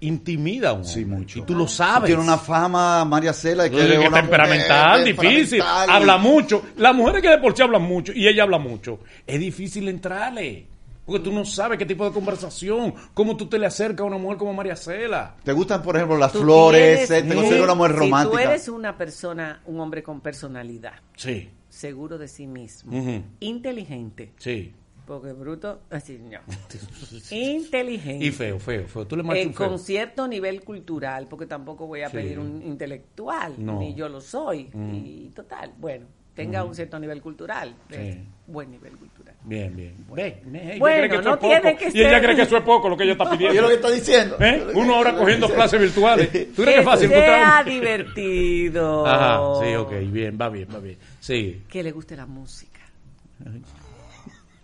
intimida 0.00 0.70
a 0.70 0.72
un 0.72 0.84
Sí, 0.84 1.04
mucho. 1.04 1.38
Y 1.38 1.42
tú 1.42 1.54
lo 1.54 1.68
sabes. 1.68 2.06
Tiene 2.06 2.22
una 2.22 2.38
fama, 2.38 3.04
María 3.04 3.32
Cela, 3.32 3.64
de 3.64 3.70
que 3.70 3.98
una 3.98 4.20
temperamental, 4.20 5.00
mujer 5.00 5.04
difícil. 5.16 5.58
temperamental 5.58 5.88
y- 5.88 5.92
Habla 5.92 6.16
mucho. 6.18 6.62
Las 6.76 6.94
mujeres 6.94 7.22
que 7.22 7.28
de 7.28 7.38
por 7.38 7.56
sí 7.56 7.62
hablan 7.62 7.82
mucho 7.82 8.12
y 8.14 8.26
ella 8.26 8.42
habla 8.44 8.58
mucho, 8.58 9.00
es 9.26 9.38
difícil 9.38 9.88
entrarle. 9.88 10.66
Porque 11.04 11.24
tú 11.24 11.32
no 11.32 11.44
sabes 11.44 11.76
qué 11.76 11.86
tipo 11.86 12.04
de 12.04 12.12
conversación, 12.12 12.94
cómo 13.14 13.36
tú 13.36 13.46
te 13.48 13.58
le 13.58 13.66
acercas 13.66 14.02
a 14.02 14.04
una 14.04 14.16
mujer 14.18 14.38
como 14.38 14.52
María 14.54 14.76
Cela. 14.76 15.34
¿Te 15.42 15.52
gustan, 15.52 15.82
por 15.82 15.96
ejemplo, 15.96 16.16
las 16.16 16.30
Tú 16.32 16.40
flores? 16.42 17.08
tienes- 17.08 17.28
¿Te 17.28 17.34
consideras 17.34 17.64
una 17.64 17.74
mujer 17.74 17.92
Si 17.92 17.98
romántica? 17.98 18.32
tú 18.42 18.48
eres 18.48 18.68
una 18.68 18.96
persona, 18.96 19.60
un 19.66 19.80
hombre 19.80 20.02
con 20.04 20.20
personalidad, 20.20 20.92
Sí, 21.16 21.48
seguro 21.68 22.16
de 22.16 22.28
sí 22.28 22.46
mismo, 22.46 22.92
inteligente, 23.40 24.32
sí. 24.38 24.72
Porque 25.18 25.32
bruto, 25.32 25.80
así 25.90 26.18
no, 26.18 26.38
inteligente. 27.30 28.24
Y 28.24 28.30
feo, 28.30 28.58
feo, 28.58 28.86
feo. 28.86 29.06
Tú 29.06 29.16
le 29.16 29.22
marcas 29.22 29.44
Eh, 29.44 29.48
un 29.48 29.54
feo. 29.54 29.68
con 29.68 29.78
cierto 29.78 30.28
nivel 30.28 30.62
cultural, 30.62 31.26
porque 31.28 31.46
tampoco 31.46 31.86
voy 31.86 32.02
a 32.02 32.08
Sí. 32.10 32.16
pedir 32.16 32.38
un 32.38 32.62
intelectual, 32.62 33.54
No. 33.58 33.78
ni 33.78 33.94
yo 33.94 34.08
lo 34.08 34.20
soy. 34.20 34.70
Y 34.92 35.30
total, 35.34 35.72
bueno, 35.78 36.06
tenga 36.34 36.64
un 36.64 36.74
cierto 36.74 36.98
nivel 36.98 37.20
cultural, 37.20 37.74
eh, 37.90 38.18
Sí. 38.22 38.28
buen 38.52 38.70
nivel 38.70 38.92
cultural. 38.96 39.34
Bien, 39.42 39.74
bien. 39.74 39.94
Ve, 40.14 40.40
ve, 40.44 40.60
ella 40.64 40.78
Bueno, 40.78 40.96
cree 40.98 41.08
que 41.08 41.14
eso 41.16 41.24
no 41.24 41.30
es 41.34 41.36
poco, 41.40 41.48
tiene 41.60 41.76
que 41.76 41.98
Y 41.98 42.02
ella 42.02 42.20
cree 42.20 42.36
que 42.36 42.42
eso 42.42 42.56
es 42.58 42.62
poco 42.62 42.88
lo 42.90 42.96
que 42.96 43.04
ella 43.04 43.12
está 43.12 43.24
Yo 43.24 43.30
lo 43.32 43.36
pidiendo. 43.38 43.68
que 43.68 43.74
está 43.74 43.90
diciendo. 43.90 44.36
¿Eh? 44.38 44.66
Uno 44.74 44.94
ahora 44.96 45.16
cogiendo 45.16 45.48
clases 45.48 45.80
virtuales. 45.80 46.28
¿Tú 46.30 46.36
crees 46.36 46.54
que 46.56 46.64
Que 46.64 46.78
es 46.80 46.84
fácil 46.84 47.08
sea 47.08 47.62
un- 47.64 47.70
divertido. 47.70 49.06
Ajá, 49.06 49.40
sí, 49.64 49.74
ok, 49.74 49.92
bien, 50.12 50.38
va 50.40 50.48
bien, 50.50 50.68
va 50.74 50.78
bien. 50.78 50.98
Sí. 51.20 51.62
Que 51.68 51.82
le 51.82 51.90
guste 51.92 52.16
la 52.16 52.26
música, 52.26 52.80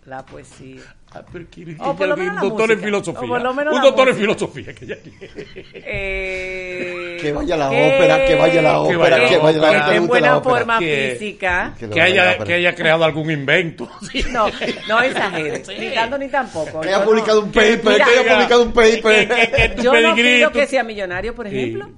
la 0.07 0.25
poesía. 0.25 0.81
Ah, 1.13 1.21
pero 1.31 1.45
quiere- 1.49 1.75
O 1.79 1.95
por 1.95 2.05
ella- 2.05 2.07
lo 2.07 2.17
menos 2.17 2.35
la 2.35 2.41
un 2.43 2.49
doctor 2.49 2.71
en 2.71 2.77
música. 2.77 2.85
filosofía. 2.87 3.21
O 3.21 3.27
por 3.27 3.41
lo 3.41 3.53
menos 3.53 3.75
un 3.75 3.81
doctor 3.81 4.09
en 4.09 4.15
filosofía 4.15 4.73
que 4.73 4.85
ella 4.85 4.97
quiere. 5.03 5.65
Eh, 5.73 7.17
Que 7.21 7.31
vaya 7.33 7.55
a 7.55 7.57
la 7.57 7.67
ópera, 7.69 8.25
que 8.25 8.35
vaya 8.35 8.59
a 8.59 8.63
la 8.63 8.69
Que 8.71 8.95
ópera, 8.95 8.97
vaya 8.97 9.15
a 9.15 9.19
la 9.19 9.29
que 9.29 9.37
vaya 9.37 9.57
a 9.57 9.61
la 9.61 9.67
ópera. 9.69 9.89
que 9.89 9.95
en 9.95 10.07
buena 10.07 10.41
forma 10.41 10.79
Que- 10.79 11.17
física. 11.19 11.73
Que 11.79 11.89
Que 11.89 11.99
vaya 11.99 12.29
haya, 12.31 12.43
que 12.43 12.53
haya 12.53 12.75
creado 12.75 13.03
algún 13.03 13.31
invento. 13.31 13.89
Sí. 14.11 14.23
No, 14.31 14.47
no 14.87 15.01
exageres, 15.01 15.67
ni 15.79 15.89
tanto 15.93 16.17
ni 16.17 16.29
tampoco. 16.29 16.81
Que 16.81 16.87
haya 16.89 17.03
publicado 17.03 17.41
no- 17.41 17.45
un 17.47 17.51
paper, 17.51 17.81
que 17.81 18.03
haya 18.03 18.33
publicado 18.35 18.63
un 18.63 18.71
paper. 18.73 19.01
que- 19.27 19.27
que- 19.27 19.75
que 19.75 19.81
Yo 19.83 19.93
no 20.01 20.15
pido 20.15 20.51
que 20.51 20.67
sea 20.67 20.83
millonario, 20.83 21.33
por 21.35 21.49
Sí, 21.49 21.55
ejemplo. 21.57 21.85
Sí, 21.87 21.93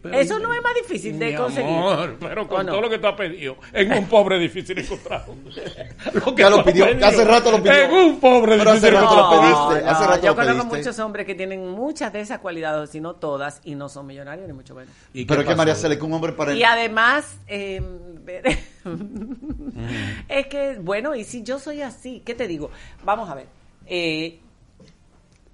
pero. 0.00 0.14
Eso 0.18 0.38
no 0.38 0.54
es 0.54 0.62
más 0.62 0.74
difícil 0.74 1.18
de 1.18 1.26
Mi 1.32 1.34
conseguir. 1.36 1.68
amor, 1.70 2.16
pero 2.18 2.48
con 2.48 2.60
¿O 2.60 2.62
no? 2.64 2.72
todo 2.72 2.80
lo 2.80 2.88
que 2.90 2.98
tú 2.98 3.06
has 3.08 3.14
pedido, 3.14 3.56
en 3.74 3.92
un 3.92 4.08
pobre 4.08 4.38
difícil 4.38 4.78
encontrar. 4.78 5.26
Lo 6.14 6.34
que 6.34 6.42
Ya 6.42 6.48
lo 6.50 6.64
pidió, 6.64 6.86
pedido, 6.86 7.06
hace 7.06 7.24
rato 7.24 7.50
lo 7.50 7.62
pidió. 7.62 7.72
En 7.74 7.90
un 7.92 8.20
pobre 8.20 8.56
Pero 8.56 8.70
hace 8.70 8.90
difícil 8.90 8.94
rato 8.94 9.16
lo 9.16 9.22
encontrar. 9.24 9.40
pediste, 9.40 9.84
No, 9.84 9.90
hace 9.90 10.04
no, 10.04 10.08
rato 10.08 10.22
yo 10.22 10.28
lo 10.30 10.36
conozco 10.36 10.62
pediste. 10.70 10.76
muchos 10.78 10.98
hombres 11.00 11.26
que 11.26 11.34
tienen 11.34 11.68
muchas 11.68 12.12
de 12.12 12.20
esas 12.20 12.38
cualidades, 12.38 12.90
si 12.90 13.00
no 13.00 13.16
todas, 13.16 13.60
y 13.64 13.74
no 13.74 13.88
son 13.90 14.06
millonarios 14.06 14.46
ni 14.48 14.54
mucho 14.54 14.74
menos. 14.74 14.94
¿Y 15.12 15.26
Pero 15.26 15.42
es 15.42 15.46
que? 15.46 15.54
María 15.56 15.74
que 15.98 16.04
un 16.04 16.12
hombre 16.14 16.32
para 16.32 16.54
Y 16.54 16.62
además, 16.64 17.38
eh, 17.46 17.82
es 20.28 20.46
que, 20.46 20.78
bueno, 20.80 21.14
y 21.14 21.24
si 21.24 21.42
yo 21.42 21.58
soy 21.58 21.82
así, 21.82 22.22
¿qué 22.24 22.34
te 22.34 22.48
digo? 22.48 22.70
Vamos 23.04 23.28
a 23.28 23.34
ver. 23.34 23.46
eh, 23.86 24.38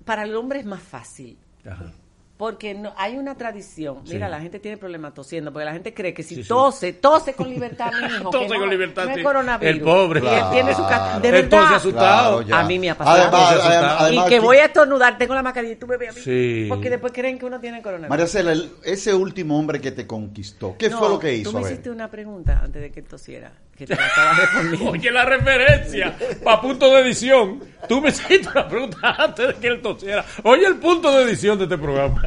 para 0.05 0.23
el 0.23 0.37
hombre 0.37 0.61
es 0.61 0.67
más 0.67 0.83
fácil. 0.83 1.37
Ajá. 1.69 1.93
Porque 2.37 2.75
no, 2.75 2.93
hay 2.99 3.17
una 3.17 3.35
tradición. 3.35 4.01
Mira, 4.07 4.27
Sí. 4.27 4.31
la 4.31 4.41
gente 4.41 4.61
tiene 4.61 4.77
problemas 4.77 5.15
tosiendo, 5.15 5.51
porque 5.53 5.65
la 5.65 5.73
gente 5.73 5.95
cree 5.95 6.13
que 6.13 6.23
si 6.23 6.35
Sí, 6.35 6.43
sí. 6.43 6.49
tose, 6.49 6.93
tose 6.93 7.33
con 7.33 7.49
libertad, 7.49 7.91
mi 7.99 8.07
hijo. 8.15 8.31
que 8.31 8.39
Tose 8.39 8.49
no- 8.55 8.61
con 8.61 8.69
libertad, 8.69 9.05
no 9.07 9.11
es 9.13 9.23
coronavirus. 9.25 9.75
El 9.77 9.81
pobre. 9.83 10.21
Y 10.23 10.27
él 10.27 10.45
tiene 10.53 10.75
su 10.75 10.83
De 11.23 11.31
verdad. 11.31 11.75
asustado. 11.77 12.37
Claro, 12.37 12.43
ya. 12.43 12.61
A 12.61 12.65
mí 12.65 12.79
me 12.79 12.91
ha 12.91 12.95
pasado. 12.99 13.17
Además, 13.23 13.41
Entonces, 13.53 13.71
además, 13.71 13.97
además 14.01 14.27
y 14.27 14.29
que 14.29 14.41
voy 14.41 14.57
a 14.59 14.65
estornudar, 14.67 15.17
tengo 15.19 15.35
la 15.35 15.43
mascarilla 15.43 15.73
y 15.73 15.77
tú 15.77 15.87
me 15.87 15.97
ves 15.97 16.11
a 16.11 16.13
mí. 16.13 16.21
Sí. 16.21 16.67
Porque 16.69 16.91
después 16.91 17.13
creen 17.15 17.39
que 17.39 17.47
uno 17.47 17.59
tiene 17.59 17.81
coronavirus. 17.81 18.11
María 18.11 18.27
Cela, 18.27 18.53
el- 18.53 18.71
ese 18.85 19.15
último 19.15 19.59
hombre 19.59 19.81
que 19.81 19.93
te 19.93 20.07
conquistó, 20.07 20.77
¿qué 20.79 20.91
No, 20.91 20.99
fue 20.99 21.09
lo 21.09 21.19
que 21.19 21.35
hizo? 21.37 21.53
Tú 21.53 21.57
me 21.59 21.63
hiciste 21.63 21.89
una 21.91 22.11
pregunta 22.11 22.61
antes 22.63 22.83
de 22.83 22.93
que 22.93 23.01
tosiera, 23.01 23.51
que 23.77 23.87
te 23.87 23.95
la. 23.95 24.51
Oye, 24.91 25.11
la 25.11 25.25
referencia 25.25 26.17
para 26.43 26.61
punto 26.61 26.93
de 26.93 27.03
edición. 27.03 27.63
Tú 27.89 28.01
me 28.01 28.09
hiciste 28.09 28.49
una 28.49 28.67
pregunta 28.69 29.15
antes 29.19 29.49
de 29.49 29.55
que 29.55 29.67
él 29.69 29.81
tosiera. 29.81 30.25
Oye, 30.43 30.67
el 30.67 30.77
punto 30.77 31.17
de 31.17 31.25
edición 31.25 31.59
de 31.59 31.65
este 31.65 31.79
programa. 31.79 32.23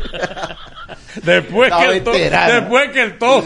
Después 1.23 1.69
La 1.69 1.79
que 1.79 1.97
el 1.97 2.03
tos. 2.03 2.17
Después 2.17 2.89
que 2.91 3.01
el 3.01 3.17
tos. 3.17 3.45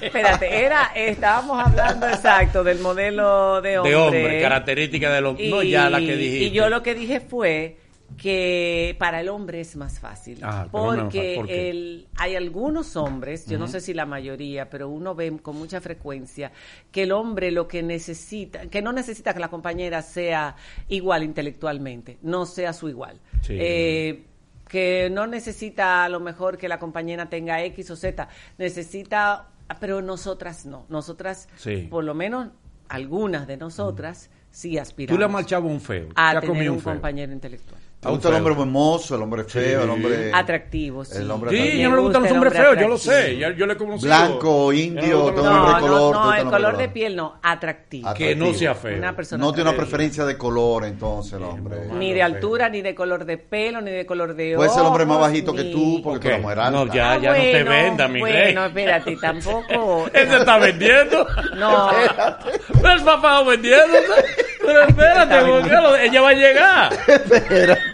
Espérate, 0.00 0.64
era, 0.64 0.92
estábamos 0.94 1.66
hablando 1.66 2.08
exacto 2.08 2.64
del 2.64 2.78
modelo 2.78 3.60
de 3.60 3.78
hombre. 3.78 3.90
De 3.90 3.96
hombre, 3.96 4.40
característica 4.40 5.12
del 5.12 5.26
hombre. 5.26 5.50
No, 5.50 5.62
ya 5.62 5.90
la 5.90 5.98
que 5.98 6.16
dijiste. 6.16 6.44
Y 6.44 6.50
yo 6.52 6.68
lo 6.68 6.82
que 6.82 6.94
dije 6.94 7.20
fue 7.20 7.76
que 8.16 8.94
para 8.98 9.20
el 9.20 9.28
hombre 9.28 9.60
es 9.60 9.74
más 9.76 9.98
fácil. 9.98 10.38
Ah, 10.42 10.68
porque 10.70 11.40
el- 11.70 12.06
hay 12.16 12.36
algunos 12.36 12.96
hombres, 12.96 13.46
yo 13.46 13.58
no 13.58 13.66
sé 13.66 13.80
si 13.80 13.92
la 13.92 14.06
mayoría, 14.06 14.70
pero 14.70 14.88
uno 14.88 15.14
ve 15.14 15.36
con 15.42 15.56
mucha 15.56 15.80
frecuencia 15.80 16.52
que 16.92 17.02
el 17.04 17.12
hombre 17.12 17.50
lo 17.50 17.66
que 17.66 17.82
necesita, 17.82 18.66
que 18.68 18.82
no 18.82 18.92
necesita 18.92 19.34
que 19.34 19.40
la 19.40 19.48
compañera 19.48 20.00
sea 20.02 20.54
igual 20.88 21.22
intelectualmente, 21.24 22.18
no 22.22 22.46
sea 22.46 22.72
su 22.72 22.88
igual. 22.88 23.20
Sí. 23.42 23.56
Eh, 23.58 24.24
que 24.68 25.10
no 25.10 25.26
necesita 25.26 26.04
a 26.04 26.08
lo 26.08 26.20
mejor 26.20 26.56
que 26.56 26.68
la 26.68 26.78
compañera 26.78 27.28
tenga 27.28 27.62
X 27.64 27.90
o 27.90 27.96
Z, 27.96 28.28
necesita, 28.58 29.48
pero 29.80 30.02
nosotras 30.02 30.66
no, 30.66 30.86
nosotras, 30.88 31.48
Sí. 31.56 31.86
por 31.90 32.04
lo 32.04 32.14
menos 32.14 32.48
algunas 32.88 33.46
de 33.46 33.56
nosotras, 33.56 34.30
sí 34.50 34.78
aspiramos 34.78 35.16
Tú 35.16 35.20
le 35.20 35.28
marchado 35.28 35.66
un 35.66 35.80
feo. 35.80 36.08
a 36.14 36.32
tener 36.34 36.48
comido 36.48 36.72
un 36.72 36.80
feo. 36.80 36.92
compañero 36.92 37.32
intelectual. 37.32 37.80
¿Te 38.04 38.10
gusta 38.10 38.28
el 38.28 38.34
hombre 38.36 38.52
hermoso, 38.52 39.14
el 39.16 39.22
hombre 39.22 39.44
feo, 39.44 39.82
el 39.84 39.90
hombre 39.90 40.30
Atractivo, 40.32 41.04
sí. 41.04 41.16
el 41.18 41.30
hombre 41.30 41.50
Sí, 41.50 41.56
atractivo. 41.58 41.82
yo 41.82 41.90
no 41.90 41.96
le 41.96 42.02
gustan 42.02 42.22
los 42.22 42.28
gusta 42.28 42.28
el 42.28 42.34
hombres 42.34 42.52
hombre 42.52 42.62
feos, 42.74 42.82
yo 42.82 42.88
lo 42.88 42.98
sé. 42.98 43.36
Ya, 43.38 43.50
yo 43.56 43.66
le 43.66 43.72
he 43.72 43.76
conocido. 43.76 44.06
Blanco, 44.08 44.72
indio, 44.72 45.18
no 45.18 45.32
todo 45.34 45.50
hombre 45.50 45.72
No, 45.72 45.74
de 45.74 45.80
color, 45.80 46.14
no, 46.14 46.20
¿te 46.20 46.26
no, 46.26 46.32
el 46.34 46.38
el 46.40 46.44
color 46.50 46.70
hombre 46.70 46.86
de 46.86 46.92
piel 46.92 47.16
no, 47.16 47.38
atractivo. 47.42 48.08
Atractivo. 48.08 48.14
Que 48.30 48.36
no 48.36 48.54
sea 48.54 48.74
feo. 48.74 48.98
Una 48.98 49.16
persona 49.16 49.44
No 49.44 49.52
tiene 49.52 49.70
una 49.70 49.76
preferencia 49.78 50.24
de 50.24 50.36
color 50.36 50.84
entonces 50.84 51.32
el 51.34 51.42
hombre. 51.44 51.86
no, 51.88 51.94
Ni 51.94 52.08
de 52.10 52.16
feo. 52.16 52.26
altura, 52.26 52.68
ni 52.68 52.82
de 52.82 52.94
color 52.94 53.24
de 53.24 53.38
pelo, 53.38 53.80
ni 53.80 53.90
de 53.90 54.04
color 54.06 54.34
de 54.34 54.54
Puede 54.56 54.68
ser 54.70 54.80
el 54.80 54.86
hombre 54.86 55.06
más 55.06 55.16
ojos, 55.16 55.28
bajito 55.28 55.54
que 55.54 55.64
tú, 55.64 56.00
porque 56.02 56.18
tú 56.18 56.26
Ok. 56.26 56.32
eres 56.32 56.42
mujer 56.42 56.58
alta. 56.60 56.70
No, 56.84 56.92
ya, 56.92 57.12
Ah, 57.12 57.18
ya 57.18 57.30
no 57.30 57.36
te 57.36 57.62
venda, 57.64 58.08
mi 58.08 58.22
rey. 58.22 58.32
Bueno, 58.54 58.66
espérate, 58.66 59.16
tampoco. 59.16 60.06
Él 60.12 60.28
se 60.28 60.36
está 60.36 60.58
vendiendo. 60.58 61.26
No. 61.56 61.90
El 61.92 63.02
papá 63.04 63.42
vendiendo. 63.44 63.96
Pero 64.66 64.82
espérate, 64.82 65.50
porque 65.50 66.06
ella 66.06 66.20
va 66.22 66.28
a 66.30 66.32
llegar. 66.34 66.92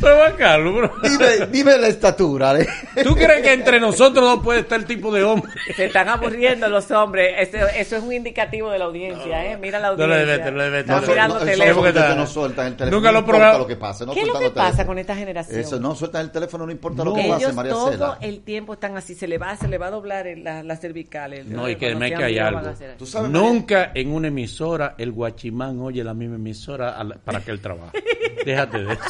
Pero 0.00 0.16
Juan 0.16 0.34
Carlos, 0.36 0.74
bro. 0.74 0.92
Dime, 1.02 1.46
dime 1.50 1.78
la 1.78 1.88
estatura. 1.88 2.58
¿eh? 2.60 2.66
¿Tú 3.02 3.14
crees 3.14 3.42
que 3.42 3.52
entre 3.52 3.80
nosotros 3.80 4.24
no 4.24 4.42
puede 4.42 4.60
estar 4.60 4.78
el 4.80 4.86
tipo 4.86 5.12
de 5.12 5.22
hombre? 5.22 5.50
Se 5.76 5.86
están 5.86 6.08
aburriendo 6.08 6.68
los 6.68 6.90
hombres. 6.90 7.34
Eso, 7.38 7.66
eso 7.68 7.96
es 7.96 8.02
un 8.02 8.12
indicativo 8.12 8.70
de 8.70 8.78
la 8.78 8.84
audiencia, 8.86 9.46
¿eh? 9.52 9.56
Mira 9.56 9.78
la 9.78 9.90
No 9.90 9.96
le 9.96 10.04
audiencia. 10.04 10.26
debete, 10.36 10.50
no 10.52 10.58
le. 10.58 10.80
Están 10.80 10.96
No, 10.96 11.00
No, 11.02 11.08
mirando 11.08 11.38
no, 11.38 11.44
teléfono. 11.44 12.14
no 12.16 12.26
sueltan 12.26 12.66
el 12.68 12.76
teléfono. 12.76 12.96
Nunca 12.96 13.12
lo 13.12 13.20
no 13.22 13.58
lo 13.58 13.66
que 13.66 13.76
pase. 13.76 14.06
No 14.06 14.12
¿Qué 14.14 14.20
es 14.22 14.26
lo 14.26 14.38
que 14.38 14.50
pasa 14.50 14.86
con 14.86 14.98
esta 14.98 15.14
generación? 15.16 15.60
Eso, 15.60 15.78
no 15.80 15.94
sueltan 15.94 16.22
el 16.22 16.30
teléfono, 16.30 16.66
no 16.66 16.72
importa 16.72 17.04
lo 17.04 17.14
que 17.14 17.22
pase, 17.28 17.44
ellos 17.44 17.54
María 17.54 17.72
todo 17.72 17.90
Cela. 17.92 18.18
el 18.20 18.40
tiempo 18.42 18.74
están 18.74 18.96
así, 18.96 19.14
se 19.14 19.26
le 19.28 19.38
va, 19.38 19.56
se 19.56 19.68
le 19.68 19.78
va 19.78 19.86
a 19.86 19.90
doblar 19.90 20.26
el- 20.26 20.44
la, 20.44 20.62
las 20.62 20.80
cervicales. 20.80 21.46
No, 21.46 21.68
y 21.68 21.76
que 21.76 21.94
me 21.94 22.12
que 22.12 22.24
hay 22.24 22.38
algo. 22.38 22.60
Tú 22.98 23.06
sabes, 23.06 23.30
Nunca 23.30 23.92
en 23.94 24.12
una 24.12 24.28
emisora 24.28 24.94
el 24.98 25.12
guachimán 25.12 25.80
oye 25.80 26.02
la 26.04 26.14
misma 26.14 26.36
emisora 26.36 26.96
para 27.24 27.40
que 27.40 27.50
él 27.50 27.60
trabaje. 27.60 28.02
Déjate 28.44 28.78
de 28.84 28.92
eso. 28.92 29.02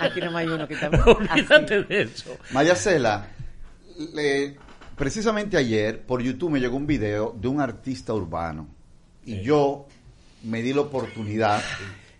Aquí 0.00 0.20
no 0.20 0.27
hay 0.36 0.46
uno 0.48 0.68
que 0.68 0.74
está 0.74 0.88
Olvídate 0.88 1.74
así. 1.76 1.84
de 1.88 2.02
eso. 2.02 2.36
Maya 2.52 2.74
Cela, 2.74 3.28
le- 4.14 4.56
precisamente 4.96 5.56
ayer 5.56 6.00
por 6.04 6.20
YouTube 6.22 6.50
me 6.50 6.60
llegó 6.60 6.76
un 6.76 6.86
video 6.86 7.34
de 7.40 7.48
un 7.48 7.60
artista 7.60 8.12
urbano 8.12 8.66
y 9.24 9.40
yo 9.42 9.86
me 10.44 10.62
di 10.62 10.72
la 10.72 10.82
oportunidad, 10.82 11.62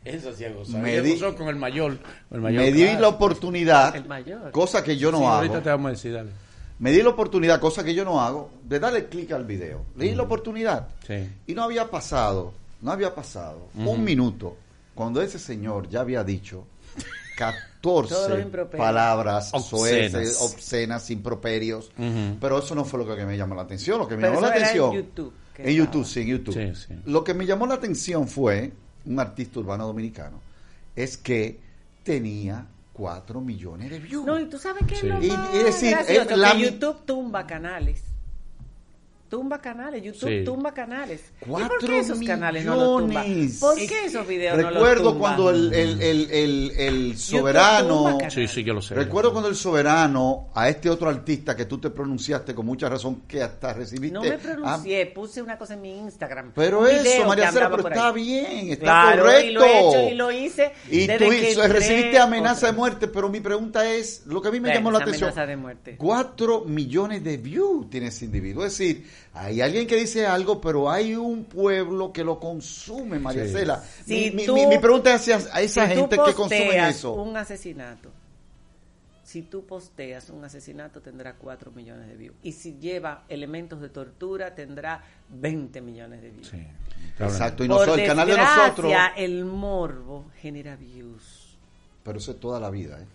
Eso 0.04 0.32
sí. 0.32 0.44
Me 0.74 1.00
di- 1.00 1.18
con 1.36 1.48
el 1.48 1.56
mayor. 1.56 1.98
El 2.30 2.40
mayor 2.40 2.62
me 2.62 2.72
di 2.72 2.82
claro. 2.84 3.00
la 3.00 3.08
oportunidad, 3.08 3.96
El 3.96 4.06
mayor. 4.06 4.50
cosa 4.52 4.82
que 4.82 4.96
yo 4.96 5.10
no 5.10 5.18
Sí, 5.18 5.24
hago, 5.24 5.34
Ahorita 5.34 5.62
te 5.62 5.68
vamos 5.70 5.88
a 5.88 5.90
decir, 5.90 6.12
dale. 6.14 6.30
me 6.78 6.92
di 6.92 7.02
la 7.02 7.10
oportunidad, 7.10 7.60
cosa 7.60 7.82
que 7.84 7.94
yo 7.94 8.04
no 8.04 8.20
hago, 8.20 8.50
de 8.64 8.78
darle 8.80 9.06
clic 9.08 9.32
al 9.32 9.44
video. 9.44 9.84
Le 9.96 10.06
di 10.06 10.14
la 10.14 10.22
oportunidad 10.22 10.88
Sí. 11.06 11.28
y 11.46 11.54
no 11.54 11.62
había 11.64 11.90
pasado, 11.90 12.52
no 12.80 12.90
había 12.92 13.14
pasado 13.14 13.68
un 13.74 14.02
minuto 14.04 14.56
cuando 14.94 15.20
ese 15.22 15.38
señor 15.38 15.88
ya 15.88 16.00
había 16.00 16.22
dicho 16.24 16.66
14 17.82 18.28
los 18.30 18.40
improperios. 18.40 18.86
palabras 18.86 19.50
Obscenas. 19.52 20.12
soeces, 20.12 20.38
obscenas, 20.40 21.10
improperios, 21.10 21.90
Ujú. 21.98 22.36
pero 22.40 22.58
eso 22.58 22.74
no 22.74 22.84
fue 22.84 23.04
lo 23.04 23.16
que 23.16 23.24
me 23.24 23.36
llamó 23.36 23.54
la 23.54 23.62
atención, 23.62 23.98
lo 23.98 24.08
que 24.08 24.16
me 24.16 24.22
Pero 24.22 24.34
llamó 24.34 24.46
eso 24.46 24.50
la 24.50 24.56
era 24.56 24.72
en 24.72 24.80
atención. 24.80 24.92
YouTube 25.06 25.32
En. 25.58 25.74
YouTube, 25.74 26.04
sí, 26.06 26.20
en 26.20 26.26
YouTube. 26.28 26.54
Sí, 26.54 26.74
sí. 26.88 26.94
Lo 27.06 27.24
que 27.24 27.34
me 27.34 27.44
llamó 27.46 27.66
la 27.66 27.74
atención 27.74 28.28
fue, 28.28 28.72
un 29.06 29.18
artista 29.20 29.58
urbano 29.60 29.86
dominicano, 29.86 30.40
es 30.94 31.16
que 31.16 31.58
tenía 32.04 32.66
4 32.92 33.40
millones 33.40 33.90
de 33.90 33.98
views. 34.00 34.24
No, 34.26 34.38
y 34.40 34.46
tú 34.46 34.58
sabes 34.58 34.84
que 34.86 34.96
Sí. 34.96 35.06
es 35.06 35.12
lo 35.14 35.22
Y- 35.24 35.28
más 35.28 35.54
y 35.54 35.58
decir, 35.58 35.96
eh, 36.08 36.26
la 36.36 36.52
que 36.52 36.60
YouTube 36.60 37.04
tumba 37.04 37.46
canales. 37.46 38.02
Tumba 39.28 39.60
canales, 39.60 40.02
YouTube 40.02 40.28
Sí. 40.30 40.42
tumba 40.44 40.72
canales. 40.72 41.20
¿Y 41.42 41.44
por 41.44 41.60
Cuatro 41.60 41.86
qué 41.86 41.98
esos 41.98 42.18
canales 42.20 42.64
no 42.64 42.76
los 42.76 43.02
tumba? 43.02 43.24
¿Por 43.60 43.76
qué 43.76 44.04
esos 44.06 44.26
videos 44.26 44.56
no 44.56 44.62
los 44.62 44.72
Recuerdo 44.74 45.12
tumba? 45.12 45.18
cuando 45.18 45.50
el, 45.50 45.74
el, 45.74 46.00
el, 46.02 46.70
el, 46.78 47.18
soberano... 47.18 48.18
Sí, 48.30 48.48
sí, 48.48 48.64
yo 48.64 48.72
lo 48.72 48.80
sé. 48.80 48.94
Recuerdo 48.94 49.32
cuando 49.32 49.50
el 49.50 49.56
soberano, 49.56 50.48
a 50.54 50.68
este 50.70 50.88
otro 50.88 51.10
artista 51.10 51.54
que 51.54 51.66
tú 51.66 51.78
te 51.78 51.90
pronunciaste 51.90 52.54
con 52.54 52.64
mucha 52.64 52.88
razón, 52.88 53.22
que 53.28 53.42
hasta 53.42 53.74
recibiste... 53.74 54.14
No 54.14 54.22
me 54.22 54.30
ah, 54.30 54.38
pronuncié, 54.38 55.06
puse 55.06 55.42
una 55.42 55.58
cosa 55.58 55.74
en 55.74 55.82
mi 55.82 55.98
Instagram. 55.98 56.52
pero 56.54 56.86
eso, 56.86 57.26
María 57.26 57.48
andaba 57.50 57.76
pero 57.76 57.88
está 57.88 58.08
ahí. 58.08 58.14
bien, 58.14 58.68
está 58.70 58.82
Claro, 58.84 59.22
correcto. 59.24 59.46
y 59.46 59.52
lo 59.52 59.64
he 59.64 59.78
hecho 59.88 60.08
y 60.12 60.14
lo 60.16 60.32
hice. 60.32 60.72
Y 60.90 61.06
desde 61.06 61.24
tú 61.26 61.30
que 61.30 61.50
hizo- 61.50 61.68
recibiste 61.68 62.18
amenaza 62.18 62.52
otra. 62.60 62.70
de 62.70 62.76
muerte, 62.78 63.08
pero 63.08 63.28
mi 63.28 63.40
pregunta 63.40 63.86
es, 63.90 64.22
lo 64.26 64.40
que 64.40 64.48
a 64.48 64.50
mí 64.50 64.58
me 64.60 64.72
llamó 64.72 64.90
la 64.90 64.98
atención, 65.00 65.28
amenaza 65.30 65.46
de 65.46 65.56
muerte. 65.56 65.96
4 65.98 66.64
millones 66.64 67.22
de 67.22 67.36
views 67.36 67.90
tiene 67.90 68.06
ese 68.06 68.24
individuo. 68.24 68.64
Es 68.64 68.78
decir, 68.78 69.04
hay 69.34 69.60
alguien 69.60 69.86
que 69.86 69.96
dice 69.96 70.26
algo, 70.26 70.60
pero 70.60 70.90
hay 70.90 71.14
un 71.14 71.44
pueblo 71.44 72.12
que 72.12 72.24
lo 72.24 72.38
consume, 72.40 73.18
María 73.18 73.44
Sí. 73.46 73.52
Cela. 73.52 73.82
Si 74.04 74.14
mi, 74.14 74.30
mi- 74.32 74.46
tú- 74.46 74.54
mi- 74.54 74.66
mi 74.66 74.78
pregunta 74.78 75.14
es 75.14 75.20
hacia 75.28 75.36
a 75.54 75.60
esa 75.60 75.86
si 75.88 75.94
gente 75.94 76.16
que 76.24 76.34
consume 76.34 76.88
eso. 76.88 77.12
un 77.14 77.36
asesinato, 77.36 78.10
si 79.22 79.42
tú 79.42 79.64
posteas 79.66 80.30
un 80.30 80.42
asesinato 80.44 81.00
tendrá 81.02 81.34
4 81.34 81.70
millones 81.70 82.08
de 82.08 82.16
views. 82.16 82.36
Y 82.42 82.52
si 82.52 82.78
lleva 82.78 83.24
elementos 83.28 83.80
de 83.80 83.90
tortura 83.90 84.54
tendrá 84.54 85.02
20 85.28 85.80
millones 85.82 86.22
de 86.22 86.30
views. 86.30 86.48
Sí. 86.48 86.66
Exacto, 87.20 87.64
y 87.64 87.68
nosotros, 87.68 87.98
el 87.98 88.06
canal 88.06 88.28
de 88.28 88.36
nosotros... 88.36 88.92
el 89.16 89.44
morbo 89.44 90.26
genera 90.40 90.76
views. 90.76 91.56
Pero 92.02 92.18
eso 92.18 92.30
es 92.32 92.40
toda 92.40 92.58
la 92.58 92.70
vida, 92.70 92.98
¿eh? 93.00 93.06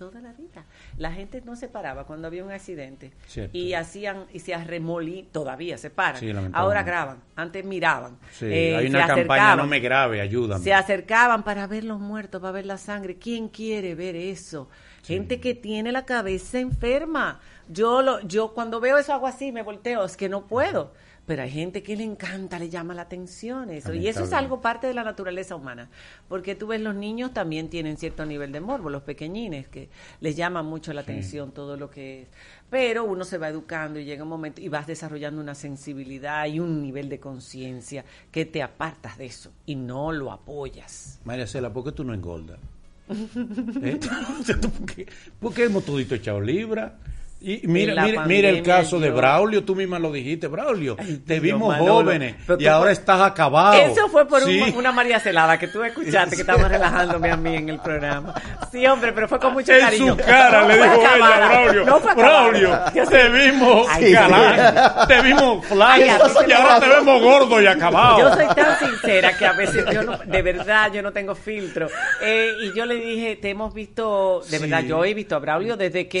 Toda 0.00 0.22
la 0.22 0.32
vida. 0.32 0.64
La 0.96 1.12
gente 1.12 1.42
no 1.44 1.56
se 1.56 1.68
paraba 1.68 2.04
cuando 2.06 2.26
había 2.26 2.42
un 2.42 2.50
accidente 2.50 3.12
Cierto. 3.26 3.54
y 3.54 3.74
hacían 3.74 4.24
y 4.32 4.38
se 4.38 4.54
arremolí, 4.54 5.28
todavía 5.30 5.76
se 5.76 5.90
paran. 5.90 6.18
Sí. 6.18 6.32
Ahora 6.54 6.82
graban, 6.84 7.18
antes 7.36 7.66
miraban. 7.66 8.16
Sí, 8.32 8.46
Eh, 8.46 8.76
hay 8.76 8.84
se 8.84 8.96
una 8.96 9.00
campaña, 9.06 9.12
acercaban. 9.42 9.58
no 9.58 9.66
me 9.66 9.78
grave, 9.80 10.22
ayúdame. 10.22 10.64
Se 10.64 10.72
acercaban 10.72 11.42
para 11.42 11.66
ver 11.66 11.84
los 11.84 12.00
muertos, 12.00 12.40
para 12.40 12.52
ver 12.52 12.64
la 12.64 12.78
sangre. 12.78 13.16
¿Quién 13.16 13.48
quiere 13.48 13.94
ver 13.94 14.16
eso? 14.16 14.70
Gente 15.04 15.38
que 15.38 15.54
tiene 15.54 15.92
la 15.92 16.06
cabeza 16.06 16.58
enferma. 16.60 17.38
Yo 17.68 18.00
lo, 18.00 18.20
yo 18.20 18.54
cuando 18.54 18.80
veo 18.80 18.96
eso 18.96 19.12
hago 19.12 19.26
así, 19.26 19.52
me 19.52 19.62
volteo, 19.62 20.02
es 20.06 20.16
que 20.16 20.30
no 20.30 20.46
puedo. 20.46 20.94
Pero 21.30 21.44
hay 21.44 21.50
gente 21.52 21.84
que 21.84 21.96
le 21.96 22.02
encanta, 22.02 22.58
le 22.58 22.68
llama 22.68 22.92
la 22.92 23.02
atención 23.02 23.70
eso. 23.70 23.94
Y 23.94 24.08
eso 24.08 24.24
es 24.24 24.32
algo 24.32 24.60
parte 24.60 24.88
de 24.88 24.94
la 24.94 25.04
naturaleza 25.04 25.54
humana. 25.54 25.88
Porque 26.28 26.56
tú 26.56 26.66
ves, 26.66 26.80
los 26.80 26.96
niños 26.96 27.32
también 27.32 27.70
tienen 27.70 27.98
cierto 27.98 28.26
nivel 28.26 28.50
de 28.50 28.58
morbo, 28.58 28.90
los 28.90 29.02
pequeñines, 29.02 29.68
que 29.68 29.90
les 30.20 30.34
llama 30.34 30.64
mucho 30.64 30.92
la 30.92 31.02
atención 31.02 31.52
todo 31.52 31.76
lo 31.76 31.88
que 31.88 32.22
es. 32.22 32.28
Pero 32.68 33.04
uno 33.04 33.22
se 33.24 33.38
va 33.38 33.48
educando 33.48 34.00
y 34.00 34.04
llega 34.06 34.24
un 34.24 34.28
momento 34.28 34.60
y 34.60 34.68
vas 34.68 34.88
desarrollando 34.88 35.40
una 35.40 35.54
sensibilidad 35.54 36.46
y 36.46 36.58
un 36.58 36.82
nivel 36.82 37.08
de 37.08 37.20
conciencia 37.20 38.04
que 38.32 38.44
te 38.44 38.60
apartas 38.60 39.16
de 39.16 39.26
eso 39.26 39.52
y 39.66 39.76
no 39.76 40.10
lo 40.10 40.32
apoyas. 40.32 41.20
María 41.24 41.46
Cela, 41.46 41.72
¿por 41.72 41.84
qué 41.84 41.92
tú 41.92 42.02
no 42.02 42.12
engordas? 42.12 42.58
¿Eh? 43.08 44.00
¿Por 44.60 44.84
qué, 44.84 45.06
por 45.38 45.54
qué 45.54 45.64
hemos 45.66 45.84
todito 45.84 46.16
echado 46.16 46.40
libra? 46.40 46.98
Y 47.42 47.62
mira, 47.64 47.94
En 47.94 48.04
mira, 48.04 48.24
mira 48.26 48.48
el 48.50 48.62
caso 48.62 49.00
de 49.00 49.10
Braulio, 49.10 49.64
tú 49.64 49.74
misma 49.74 49.98
lo 49.98 50.12
dijiste, 50.12 50.46
Braulio, 50.46 50.96
te 51.26 51.40
vimos 51.40 51.74
jóvenes 51.78 52.34
y 52.58 52.66
ahora 52.66 52.92
estás 52.92 53.18
acabado. 53.22 53.72
Eso 53.80 54.08
fue 54.10 54.26
por 54.28 54.42
un- 54.44 54.74
una 54.76 54.92
María 54.92 55.18
Celada 55.20 55.58
que 55.58 55.68
tú 55.68 55.82
escuchaste 55.82 56.36
que 56.36 56.42
estabas 56.42 56.68
relajándome 56.70 57.30
a 57.30 57.36
mí 57.38 57.56
en 57.56 57.70
el 57.70 57.78
programa. 57.80 58.34
Sí, 58.70 58.86
hombre, 58.86 59.12
pero 59.14 59.26
fue 59.26 59.38
con 59.38 59.54
mucho 59.54 59.72
En 59.72 59.80
cariño. 59.80 60.16
su 60.18 60.22
cara 60.22 60.60
No 60.62 60.68
le 60.68 60.74
dijo 60.74 60.86
ella. 60.86 61.16
Braulio, 61.16 61.84
No. 61.86 62.00
Braulio, 62.00 62.78
Yo 62.94 63.06
te 63.08 63.28
vimos 63.30 63.86
Ay, 63.90 64.12
galán, 64.12 65.08
te 65.08 65.20
vimos 65.22 65.64
flaco 65.66 66.02
y 66.46 66.52
ahora 66.52 66.78
te 66.80 66.88
vemos 66.88 67.22
gordo 67.22 67.62
y 67.62 67.66
acabado. 67.66 68.18
Yo 68.18 68.34
soy 68.34 68.54
tan 68.54 68.78
sincera 68.78 69.32
que 69.38 69.46
a 69.46 69.52
veces 69.54 69.86
yo 69.90 70.02
no, 70.02 70.18
de 70.18 70.42
verdad 70.42 70.92
yo 70.92 71.00
no 71.00 71.10
tengo 71.10 71.34
filtro. 71.34 71.88
Eh, 72.22 72.50
y 72.64 72.74
yo 72.76 72.84
le 72.84 72.96
dije, 72.96 73.36
te 73.36 73.48
hemos 73.48 73.72
visto, 73.72 74.42
de 74.50 74.58
Sí. 74.58 74.62
verdad, 74.62 74.84
yo 74.84 75.02
he 75.06 75.14
visto 75.14 75.36
a 75.36 75.38
Braulio 75.38 75.78
desde 75.78 76.06
que 76.06 76.20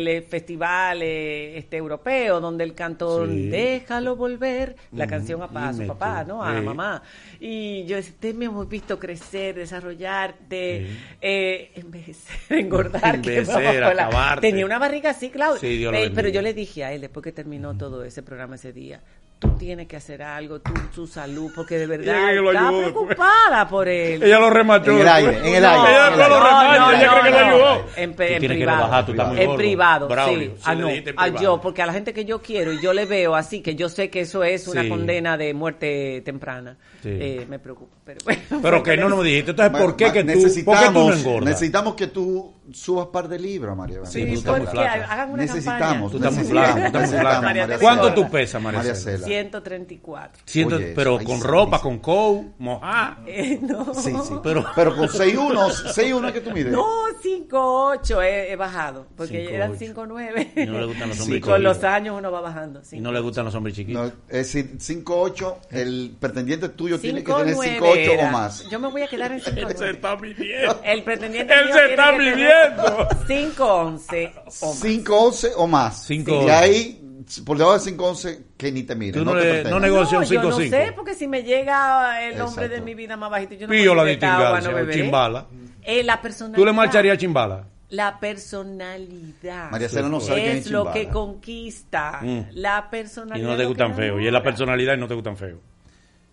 Sí. 0.00 0.08
el 0.08 0.22
festival 0.24 0.55
eh, 1.02 1.58
este 1.58 1.76
europeo, 1.76 2.40
donde 2.40 2.64
él 2.64 2.74
cantó 2.74 3.26
Sí. 3.26 3.48
Déjalo 3.48 4.16
volver, 4.16 4.76
la 4.92 5.04
Ujú. 5.04 5.10
canción 5.10 5.42
a, 5.42 5.48
pa- 5.48 5.68
a 5.68 5.72
su 5.72 5.86
papá. 5.86 6.24
¿no? 6.24 6.42
A 6.42 6.56
Sí. 6.58 6.64
mamá. 6.64 7.02
Y 7.40 7.84
yo 7.86 7.96
decía, 7.96 8.14
te 8.18 8.32
me 8.34 8.46
hemos 8.46 8.68
visto 8.68 8.98
crecer, 8.98 9.54
desarrollarte, 9.54 10.86
Sí. 10.86 10.98
eh, 11.20 11.70
envejecer, 11.74 12.36
engordar. 12.58 13.14
Envejecer, 13.16 13.84
acabarte. 13.84 14.48
Tenía 14.48 14.64
una 14.66 14.78
barriga 14.78 15.10
así, 15.10 15.30
Claudio. 15.30 15.60
Sí, 15.60 15.84
Eh, 15.84 16.10
pero 16.14 16.28
yo 16.28 16.42
le 16.42 16.54
dije 16.54 16.84
a 16.84 16.92
él, 16.92 17.00
después 17.00 17.22
que 17.24 17.32
terminó 17.32 17.76
todo 17.76 18.04
ese 18.04 18.22
programa 18.22 18.54
ese 18.56 18.72
día, 18.72 19.00
tú 19.38 19.50
tienes 19.58 19.86
que 19.86 19.96
hacer 19.96 20.22
algo, 20.22 20.60
tú, 20.60 20.72
su 20.94 21.06
salud, 21.06 21.50
porque 21.54 21.76
de 21.78 21.86
verdad 21.86 22.14
está 22.14 22.28
ayudó 22.28 22.50
después. 22.52 22.92
preocupada 23.16 23.68
por 23.68 23.86
él. 23.88 24.22
Ella 24.22 24.38
lo 24.38 24.48
remató. 24.50 24.90
En 24.92 24.98
el 25.00 25.08
aire, 25.08 25.38
en 25.48 25.54
el 25.56 25.62
No, 25.62 25.68
aire. 25.68 25.92
Ella 25.92 26.10
no 26.10 26.28
lo 26.28 26.92
ella 26.92 27.10
cree 27.20 27.22
que 27.24 27.30
le 27.30 27.38
ayudó. 27.38 27.84
En, 27.96 28.14
Tú 28.16 28.22
en 28.22 28.40
que 28.40 28.48
privado. 28.48 28.80
bajar, 28.82 29.04
tú 29.06 29.12
estás 29.12 29.28
muy 29.28 29.38
en 29.40 29.46
gordo. 29.46 29.56
privado, 29.58 30.08
Braulio, 30.08 30.50
sí. 30.56 30.62
Ah, 30.64 30.74
no, 30.74 30.86
dijiste 30.88 31.10
en 31.10 31.18
a 31.18 31.22
privado. 31.24 31.42
yo, 31.42 31.60
porque 31.60 31.82
a 31.82 31.86
la 31.86 31.92
gente 31.92 32.12
que 32.14 32.24
yo 32.24 32.40
quiero 32.40 32.72
y 32.72 32.80
yo 32.80 32.92
le 32.94 33.04
veo 33.04 33.34
así, 33.34 33.60
que 33.60 33.74
yo 33.74 33.88
sé 33.88 34.08
que 34.10 34.20
eso 34.22 34.42
es 34.42 34.66
una 34.68 34.82
Sí. 34.82 34.88
condena 34.88 35.36
de 35.36 35.52
muerte 35.54 36.22
temprana, 36.24 36.76
Sí. 37.02 37.10
eh, 37.12 37.46
me 37.48 37.58
preocupa. 37.58 37.94
Pero, 38.04 38.18
bueno, 38.24 38.40
Pero 38.62 38.82
que 38.82 38.96
no 38.96 39.08
nos 39.08 39.22
dijiste. 39.24 39.50
Entonces, 39.50 39.78
¿por 39.80 39.96
qué, 39.96 40.06
Ma- 40.06 40.12
que 40.12 40.20
tú, 40.20 40.26
necesitamos, 40.28 40.78
¿por 40.80 40.86
qué 40.86 40.92
tú 40.92 41.06
no 41.08 41.12
engordas? 41.14 41.44
necesitamos 41.50 41.94
que 41.94 42.06
tú 42.06 42.54
subas 42.72 43.08
par 43.08 43.28
de 43.28 43.38
libras, 43.38 43.76
María. 43.76 44.04
Sí, 44.04 44.22
Sí, 44.22 44.26
tú 44.32 44.38
estás 44.38 44.52
muy 44.56 44.60
porque 44.66 44.78
flaca. 44.80 45.12
hagan 45.12 45.30
una 45.32 45.42
necesitamos. 45.42 45.80
campaña. 45.80 46.10
Tú 46.10 46.16
estás 46.16 46.34
muy 46.34 46.44
flaca, 46.44 46.74
tú 46.74 46.86
estás 46.86 47.10
muy 47.10 47.20
flaca. 47.20 47.78
¿Cuánto 47.80 48.14
tú 48.14 48.30
pesas, 48.30 48.62
María 48.62 48.78
María 48.78 48.94
Cela? 48.94 49.16
Cela. 49.18 49.26
134. 49.26 50.42
Siento- 50.46 50.76
Oye, 50.76 50.92
pero 50.94 51.18
con 51.22 51.40
ropa, 51.40 51.80
con 51.80 51.98
coat, 51.98 52.42
mojá. 52.58 53.18
Eh, 53.26 53.58
no. 53.62 53.92
Sí, 53.94 54.12
sí. 54.24 54.34
Pero- 54.42 54.64
Pero, 54.74 54.96
con 54.96 55.08
6'1", 55.08 55.70
6'1 55.92 56.28
es 56.28 56.32
que 56.34 56.40
tú 56.40 56.50
mides. 56.50 56.72
No, 56.72 56.84
5'8 57.22 58.22
he, 58.22 58.52
he 58.52 58.56
bajado, 58.56 59.06
porque 59.16 59.46
5'8. 59.46 59.54
eran 59.54 59.76
5'9. 59.78 60.52
Y 60.56 60.66
no 60.66 60.78
le 60.80 60.86
gustan 60.86 61.08
los 61.08 61.20
hombres 61.20 61.38
Y 61.38 61.40
con 61.40 61.62
los 61.62 61.84
años 61.84 62.16
uno 62.18 62.30
va 62.30 62.40
bajando. 62.40 62.82
Y 62.92 63.00
no 63.00 63.12
le 63.12 63.20
gustan 63.20 63.44
los 63.44 63.54
hombres 63.54 63.74
chiquitos. 63.74 64.02
No, 64.02 64.12
es 64.28 64.52
decir, 64.52 64.76
5'8", 64.78 65.56
el 65.70 66.16
pretendiente 66.18 66.68
tuyo 66.70 66.98
tiene 66.98 67.22
que 67.24 67.32
5'9 67.32 67.44
tener 67.64 67.80
5'8 67.80 67.96
era. 68.12 68.28
o 68.28 68.32
más. 68.32 68.68
Yo 68.70 68.78
me 68.78 68.88
voy 68.88 69.02
a 69.02 69.08
quedar 69.08 69.30
en 69.32 69.38
Él 69.38 69.42
se 69.44 69.52
5'9. 69.52 69.90
está 69.90 70.16
midiendo. 70.16 70.80
El 70.84 71.02
pretendiente 71.02 71.54
Él 71.54 71.72
se 71.72 71.90
está 71.90 72.10
que 72.12 72.18
midiendo. 72.64 73.08
5'11 73.26 74.32
o 74.36 74.44
más. 74.44 74.82
5'11 74.84 75.52
o 75.56 75.66
más. 75.66 76.10
5'11. 76.10 76.46
Y 76.46 76.50
ahí, 76.50 77.02
por 77.44 77.58
debajo 77.58 77.78
de 77.78 77.80
5'11, 77.96 78.38
que 78.56 78.72
ni 78.72 78.82
te 78.84 78.94
miren. 78.94 79.14
Tú 79.22 79.24
no, 79.24 79.34
no 79.34 79.40
te 79.40 79.44
le- 79.46 79.50
pertenece. 79.62 79.70
no 79.74 79.80
negocia- 79.80 80.18
No, 80.18 80.24
yo 80.24 80.42
no 80.42 80.50
5'5". 80.58 80.70
sé, 80.70 80.92
porque 80.94 81.14
si 81.14 81.26
me 81.28 81.42
llega 81.42 82.22
el 82.26 82.40
hombre 82.40 82.66
Exacto. 82.66 82.74
de 82.74 82.80
mi 82.80 82.94
vida 82.94 83.16
más 83.16 83.30
bajito, 83.30 83.54
yo 83.54 83.66
no 83.66 83.72
Pío 83.72 83.94
la 83.94 84.02
no 84.02 84.08
distingancia, 84.08 84.70
o 84.70 84.74
beberé. 84.74 85.02
chimbala. 85.02 85.46
Eh, 85.82 86.02
la 86.02 86.20
personalidad. 86.20 86.56
¿Tú 86.58 86.64
le 86.66 86.72
marcharías 86.72 87.14
a 87.14 87.18
chimbala? 87.18 87.64
La 87.90 88.18
personalidad. 88.18 89.70
María 89.70 89.88
Cela 89.88 90.08
no 90.08 90.20
sabe 90.20 90.50
es 90.58 90.66
es 90.66 90.70
lo 90.72 90.90
que 90.92 91.08
conquista. 91.08 92.18
Mm. 92.20 92.40
La 92.54 92.84
Y 92.86 92.90
personalidad. 92.90 93.48
no 93.48 93.56
te 93.56 93.64
gustan 93.64 93.94
feos. 93.94 94.20
Y 94.20 94.26
es 94.26 94.32
la 94.32 94.42
personalidad 94.42 94.94
y 94.94 94.98
no 95.00 95.06
te 95.06 95.14
gustan 95.14 95.36
feos. 95.36 95.60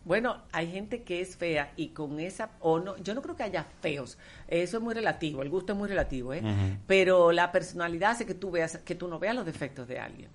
Bueno, 0.06 0.44
hay 0.52 0.70
gente 0.70 1.04
que 1.04 1.22
es 1.22 1.38
fea 1.38 1.72
y 1.78 1.90
con 1.90 2.20
esa 2.20 2.52
o 2.60 2.80
no, 2.80 2.98
yo 2.98 3.14
no 3.14 3.22
creo 3.22 3.36
que 3.36 3.44
haya 3.44 3.66
feos. 3.82 4.18
Eso 4.48 4.78
es 4.78 4.84
muy 4.84 4.94
relativo, 4.94 5.42
el 5.42 5.50
gusto 5.50 5.74
es 5.74 5.80
muy 5.80 5.88
relativo, 5.88 6.34
¿eh? 6.34 6.42
Pero 6.88 7.32
la 7.32 7.52
personalidad 7.52 8.12
hace 8.12 8.26
que 8.26 8.34
tú 8.34 8.52
veas 8.52 8.80
que 8.80 8.96
tú 8.96 9.08
no 9.08 9.18
veas 9.20 9.36
los 9.36 9.46
defectos 9.46 9.88
de 9.88 10.00
alguien, 10.00 10.30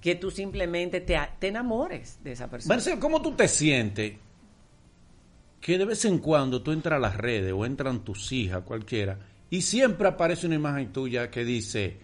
que 0.00 0.14
tú 0.14 0.30
simplemente 0.30 1.00
te, 1.00 1.18
te 1.38 1.48
enamores 1.48 2.18
de 2.22 2.32
esa 2.32 2.48
persona. 2.48 2.74
Marcelo, 2.74 3.00
¿cómo 3.00 3.20
tú 3.20 3.32
te 3.32 3.48
sientes 3.48 4.14
que 5.60 5.78
de 5.78 5.84
vez 5.84 6.04
en 6.04 6.18
cuando 6.18 6.62
tú 6.62 6.72
entras 6.72 6.96
a 6.96 7.00
las 7.00 7.16
redes 7.16 7.52
o 7.52 7.66
entran 7.66 8.04
tus 8.04 8.30
hijas, 8.32 8.62
cualquiera, 8.62 9.18
y 9.50 9.62
siempre 9.62 10.08
aparece 10.08 10.46
una 10.46 10.56
imagen 10.56 10.92
tuya 10.92 11.30
que 11.30 11.44
dice, 11.44 11.98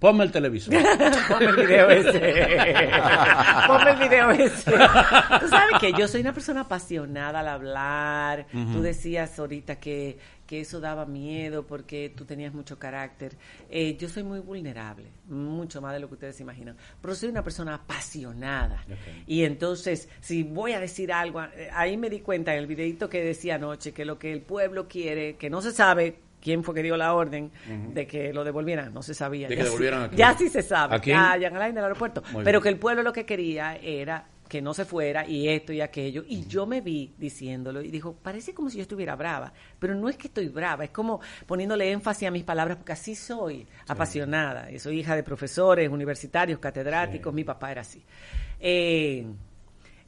ponme 0.00 0.24
el 0.24 0.32
televisor? 0.32 0.74
Ponme 1.28 1.44
el 1.44 1.56
video 1.56 1.90
ese. 1.90 2.10
Ponme 3.66 3.90
el 3.90 3.98
video 3.98 4.30
ese. 4.30 4.70
Tú 4.70 5.48
sabes 5.48 5.78
que 5.80 5.92
yo 5.92 6.08
soy 6.08 6.22
una 6.22 6.32
persona 6.32 6.62
apasionada 6.62 7.40
al 7.40 7.48
hablar. 7.48 8.46
Tú 8.50 8.82
decías 8.82 9.38
ahorita 9.38 9.78
que, 9.78 10.18
que 10.46 10.62
eso 10.62 10.80
daba 10.80 11.06
miedo 11.06 11.66
porque 11.66 12.12
tú 12.16 12.24
tenías 12.24 12.52
mucho 12.52 12.78
carácter. 12.78 13.36
Eh, 13.68 13.96
yo 13.98 14.08
soy 14.08 14.24
muy 14.24 14.40
vulnerable, 14.40 15.06
mucho 15.28 15.80
más 15.80 15.92
de 15.92 16.00
lo 16.00 16.08
que 16.08 16.14
ustedes 16.14 16.40
imaginan. 16.40 16.76
Pero 17.00 17.14
soy 17.14 17.28
una 17.28 17.44
persona 17.44 17.74
apasionada. 17.74 18.84
Y 19.26 19.44
entonces, 19.44 20.08
si 20.20 20.42
voy 20.42 20.72
a 20.72 20.80
decir 20.80 21.12
algo, 21.12 21.42
eh, 21.42 21.70
ahí 21.72 21.96
me 21.96 22.10
di 22.10 22.20
cuenta 22.20 22.52
en 22.54 22.60
el 22.60 22.66
videito 22.66 23.08
que 23.08 23.22
decía 23.22 23.56
anoche 23.56 23.92
que 23.92 24.04
lo 24.04 24.18
que 24.18 24.32
el 24.32 24.40
pueblo 24.40 24.88
quiere, 24.88 25.36
que 25.36 25.50
no 25.50 25.60
se 25.62 25.72
sabe 25.72 26.18
quién 26.40 26.64
fue 26.64 26.74
que 26.74 26.82
dio 26.82 26.96
la 26.96 27.14
orden 27.14 27.50
de 27.92 28.06
que 28.06 28.32
lo 28.32 28.44
devolvieran, 28.44 28.92
no 28.94 29.02
se 29.02 29.14
sabía. 29.14 29.48
De 29.48 29.54
Ya 29.54 29.58
que 29.58 29.62
sí- 29.62 29.68
devolvieran 29.68 30.02
a 30.02 30.08
quién. 30.08 30.18
Ya 30.18 30.36
sí 30.38 30.48
se 30.48 30.62
sabe. 30.62 30.96
¿A 30.96 30.98
quién? 30.98 31.16
A 31.18 31.36
Jean 31.36 31.54
Alain 31.56 31.74
del 31.74 31.84
aeropuerto. 31.84 32.22
Muy 32.32 32.44
Pero 32.44 32.58
bien. 32.58 32.62
que 32.62 32.68
el 32.70 32.78
pueblo 32.78 33.02
lo 33.02 33.12
que 33.12 33.24
quería 33.26 33.76
era 33.76 34.26
que 34.48 34.60
no 34.60 34.74
se 34.74 34.84
fuera 34.84 35.28
y 35.28 35.48
esto 35.48 35.72
y 35.72 35.80
aquello. 35.80 36.24
Y 36.26 36.44
yo 36.46 36.66
me 36.66 36.80
vi 36.80 37.14
diciéndolo 37.16 37.80
y 37.82 37.88
dijo, 37.92 38.16
parece 38.20 38.52
como 38.52 38.68
si 38.68 38.78
yo 38.78 38.82
estuviera 38.82 39.14
brava, 39.14 39.52
pero 39.78 39.94
no 39.94 40.08
es 40.08 40.16
que 40.16 40.26
estoy 40.26 40.48
brava, 40.48 40.82
es 40.82 40.90
como 40.90 41.20
poniéndole 41.46 41.88
énfasis 41.92 42.26
a 42.26 42.30
mis 42.32 42.42
palabras, 42.42 42.76
porque 42.78 42.90
así 42.90 43.14
soy, 43.14 43.64
apasionada. 43.86 44.68
Y 44.72 44.80
soy 44.80 44.98
hija 44.98 45.14
de 45.14 45.22
profesores, 45.22 45.88
universitarios, 45.88 46.58
catedráticos, 46.58 47.32
mi 47.32 47.44
papá 47.44 47.70
era 47.70 47.82
así. 47.82 48.02
Eh, 48.58 49.24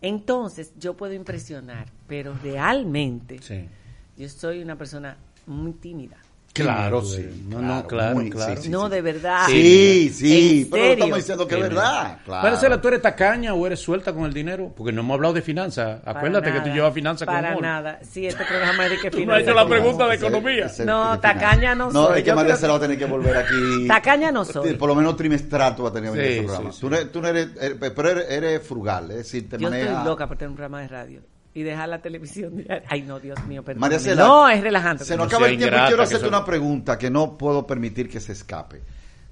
entonces, 0.00 0.72
yo 0.76 0.96
puedo 0.96 1.12
impresionar, 1.14 1.86
pero 2.08 2.34
realmente 2.42 3.38
Sí. 3.40 3.68
yo 4.16 4.28
soy 4.28 4.60
una 4.62 4.76
persona 4.76 5.16
muy 5.46 5.72
tímida. 5.72 6.16
Claro, 6.54 7.00
Sí, 7.00 7.22
sí. 7.22 7.46
no, 7.48 7.62
no, 7.62 7.86
claro, 7.86 8.20
claro. 8.30 8.60
no, 8.68 8.90
de 8.90 9.00
verdad. 9.00 9.46
Sí, 9.46 10.10
sí, 10.10 10.60
¿En 10.64 10.70
pero 10.70 10.82
serio? 10.82 10.92
estamos 10.92 11.16
diciendo 11.16 11.48
que 11.48 11.54
es 11.54 11.60
verdad. 11.62 12.18
Claro. 12.26 12.42
Pero 12.42 12.56
Cela, 12.58 12.78
¿tú 12.78 12.88
eres 12.88 13.00
tacaña 13.00 13.54
o 13.54 13.66
eres 13.66 13.80
suelta 13.80 14.12
con 14.12 14.24
el 14.26 14.34
dinero? 14.34 14.70
Porque 14.76 14.92
no 14.92 15.00
hemos 15.00 15.14
hablado 15.14 15.32
de 15.32 15.40
finanzas. 15.40 16.02
Acuérdate 16.04 16.52
que 16.52 16.60
tú 16.60 16.68
llevas 16.68 16.92
finanzas 16.92 17.24
con 17.24 17.36
Para 17.36 17.52
humor. 17.52 17.62
nada. 17.62 18.00
Sí, 18.02 18.26
este 18.26 18.44
programa 18.44 18.84
es 18.84 18.90
de 18.90 18.98
que 18.98 19.10
Tú 19.10 19.24
no 19.24 19.32
has 19.32 19.38
finanzas 19.40 19.48
hecho 19.48 19.54
la 19.54 19.66
pregunta 19.66 20.06
de 20.08 20.14
economía. 20.16 20.70
No, 20.84 21.20
tacaña 21.20 21.74
no 21.74 21.86
No, 21.90 22.08
soy. 22.08 22.18
es 22.18 22.22
que 22.24 22.28
Yo 22.28 22.36
María 22.36 22.48
creo 22.48 22.56
se 22.60 22.66
la 22.66 22.72
va 22.72 22.76
a 22.76 22.80
tener 22.82 22.98
que 22.98 23.04
volver 23.06 23.36
aquí. 23.38 23.88
Tacaña 23.88 24.30
no 24.30 24.44
soy. 24.44 24.74
Por 24.74 24.88
lo 24.90 24.94
menos 24.94 25.16
trimestral 25.16 25.74
tú 25.74 25.84
vas 25.84 25.92
a 25.92 25.94
tener 25.94 26.12
que 26.12 26.18
venir 26.18 26.26
a 26.28 26.32
Sí, 26.34 26.38
ese 26.38 26.46
programa. 26.48 26.72
sí, 26.74 26.80
Tú, 26.82 26.88
sí. 26.90 26.94
no- 27.02 27.06
tú 27.10 27.22
no 27.22 27.28
eres, 27.28 27.48
eres- 27.58 27.92
pero 27.96 28.10
eres, 28.10 28.30
eres 28.30 28.62
frugal, 28.62 29.10
es 29.12 29.16
decir, 29.16 29.48
te 29.48 29.56
Yo 29.56 29.68
estoy 29.72 30.04
loca 30.04 30.26
por 30.26 30.36
tener 30.36 30.50
un 30.50 30.56
programa 30.56 30.82
de 30.82 30.88
radio 30.88 31.22
y 31.54 31.62
dejar 31.62 31.88
la 31.88 32.00
televisión. 32.00 32.56
diaria. 32.56 32.82
Ay, 32.88 33.02
no, 33.02 33.20
Dios 33.20 33.38
mío, 33.46 33.62
perdón. 33.62 33.80
María 33.80 33.98
Cela, 33.98 34.24
No, 34.24 34.48
es 34.48 34.60
relajante. 34.62 35.04
Se 35.04 35.16
nos 35.16 35.24
No 35.26 35.28
acaba 35.28 35.48
el 35.48 35.58
tiempo 35.58 35.76
y 35.76 35.86
quiero 35.86 36.02
hacerte 36.02 36.28
una 36.28 36.44
pregunta 36.44 36.96
que 36.98 37.10
no 37.10 37.36
puedo 37.36 37.66
permitir 37.66 38.08
que 38.08 38.20
se 38.20 38.32
escape. 38.32 38.82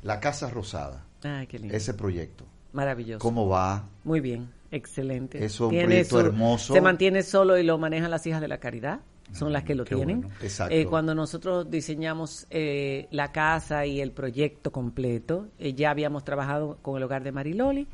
La 0.03 0.18
Casa 0.21 0.49
Rosada, 0.51 1.05
Ay, 1.23 1.47
qué 1.47 1.59
lindo. 1.59 1.77
ese 1.77 1.93
proyecto, 1.95 2.45
Maravilloso. 2.73 3.18
¿cómo 3.21 3.49
va? 3.49 3.85
Muy 4.05 4.21
bien, 4.21 4.51
excelente. 4.71 5.45
Es 5.45 5.61
un 5.61 5.71
Tiene 5.71 5.87
proyecto 5.87 6.21
hermoso. 6.21 6.73
Se 6.73 6.81
mantiene 6.81 7.23
solo 7.23 7.59
y 7.59 7.62
lo 7.64 7.77
manejan 7.79 8.11
las 8.11 8.27
hijas 8.27 8.41
de 8.41 8.49
la 8.49 8.59
caridad. 8.59 9.01
Son 9.33 9.53
las 9.53 9.62
que 9.62 9.77
lo 9.77 9.85
qué 9.85 9.95
tienen. 9.95 10.23
bueno. 10.23 10.35
Exacto. 10.43 10.75
Eh, 10.75 10.87
cuando 10.87 11.14
nosotros 11.14 11.71
diseñamos 11.71 12.47
eh, 12.51 13.07
la 13.12 13.31
casa 13.31 13.87
y 13.87 14.01
el 14.01 14.11
proyecto 14.11 14.73
completo, 14.73 15.47
eh, 15.59 15.73
ya 15.73 15.91
habíamos 15.91 16.25
trabajado 16.25 16.79
con 16.83 16.97
el 16.97 17.03
hogar 17.05 17.23
de 17.23 17.31
Mariloli 17.31 17.87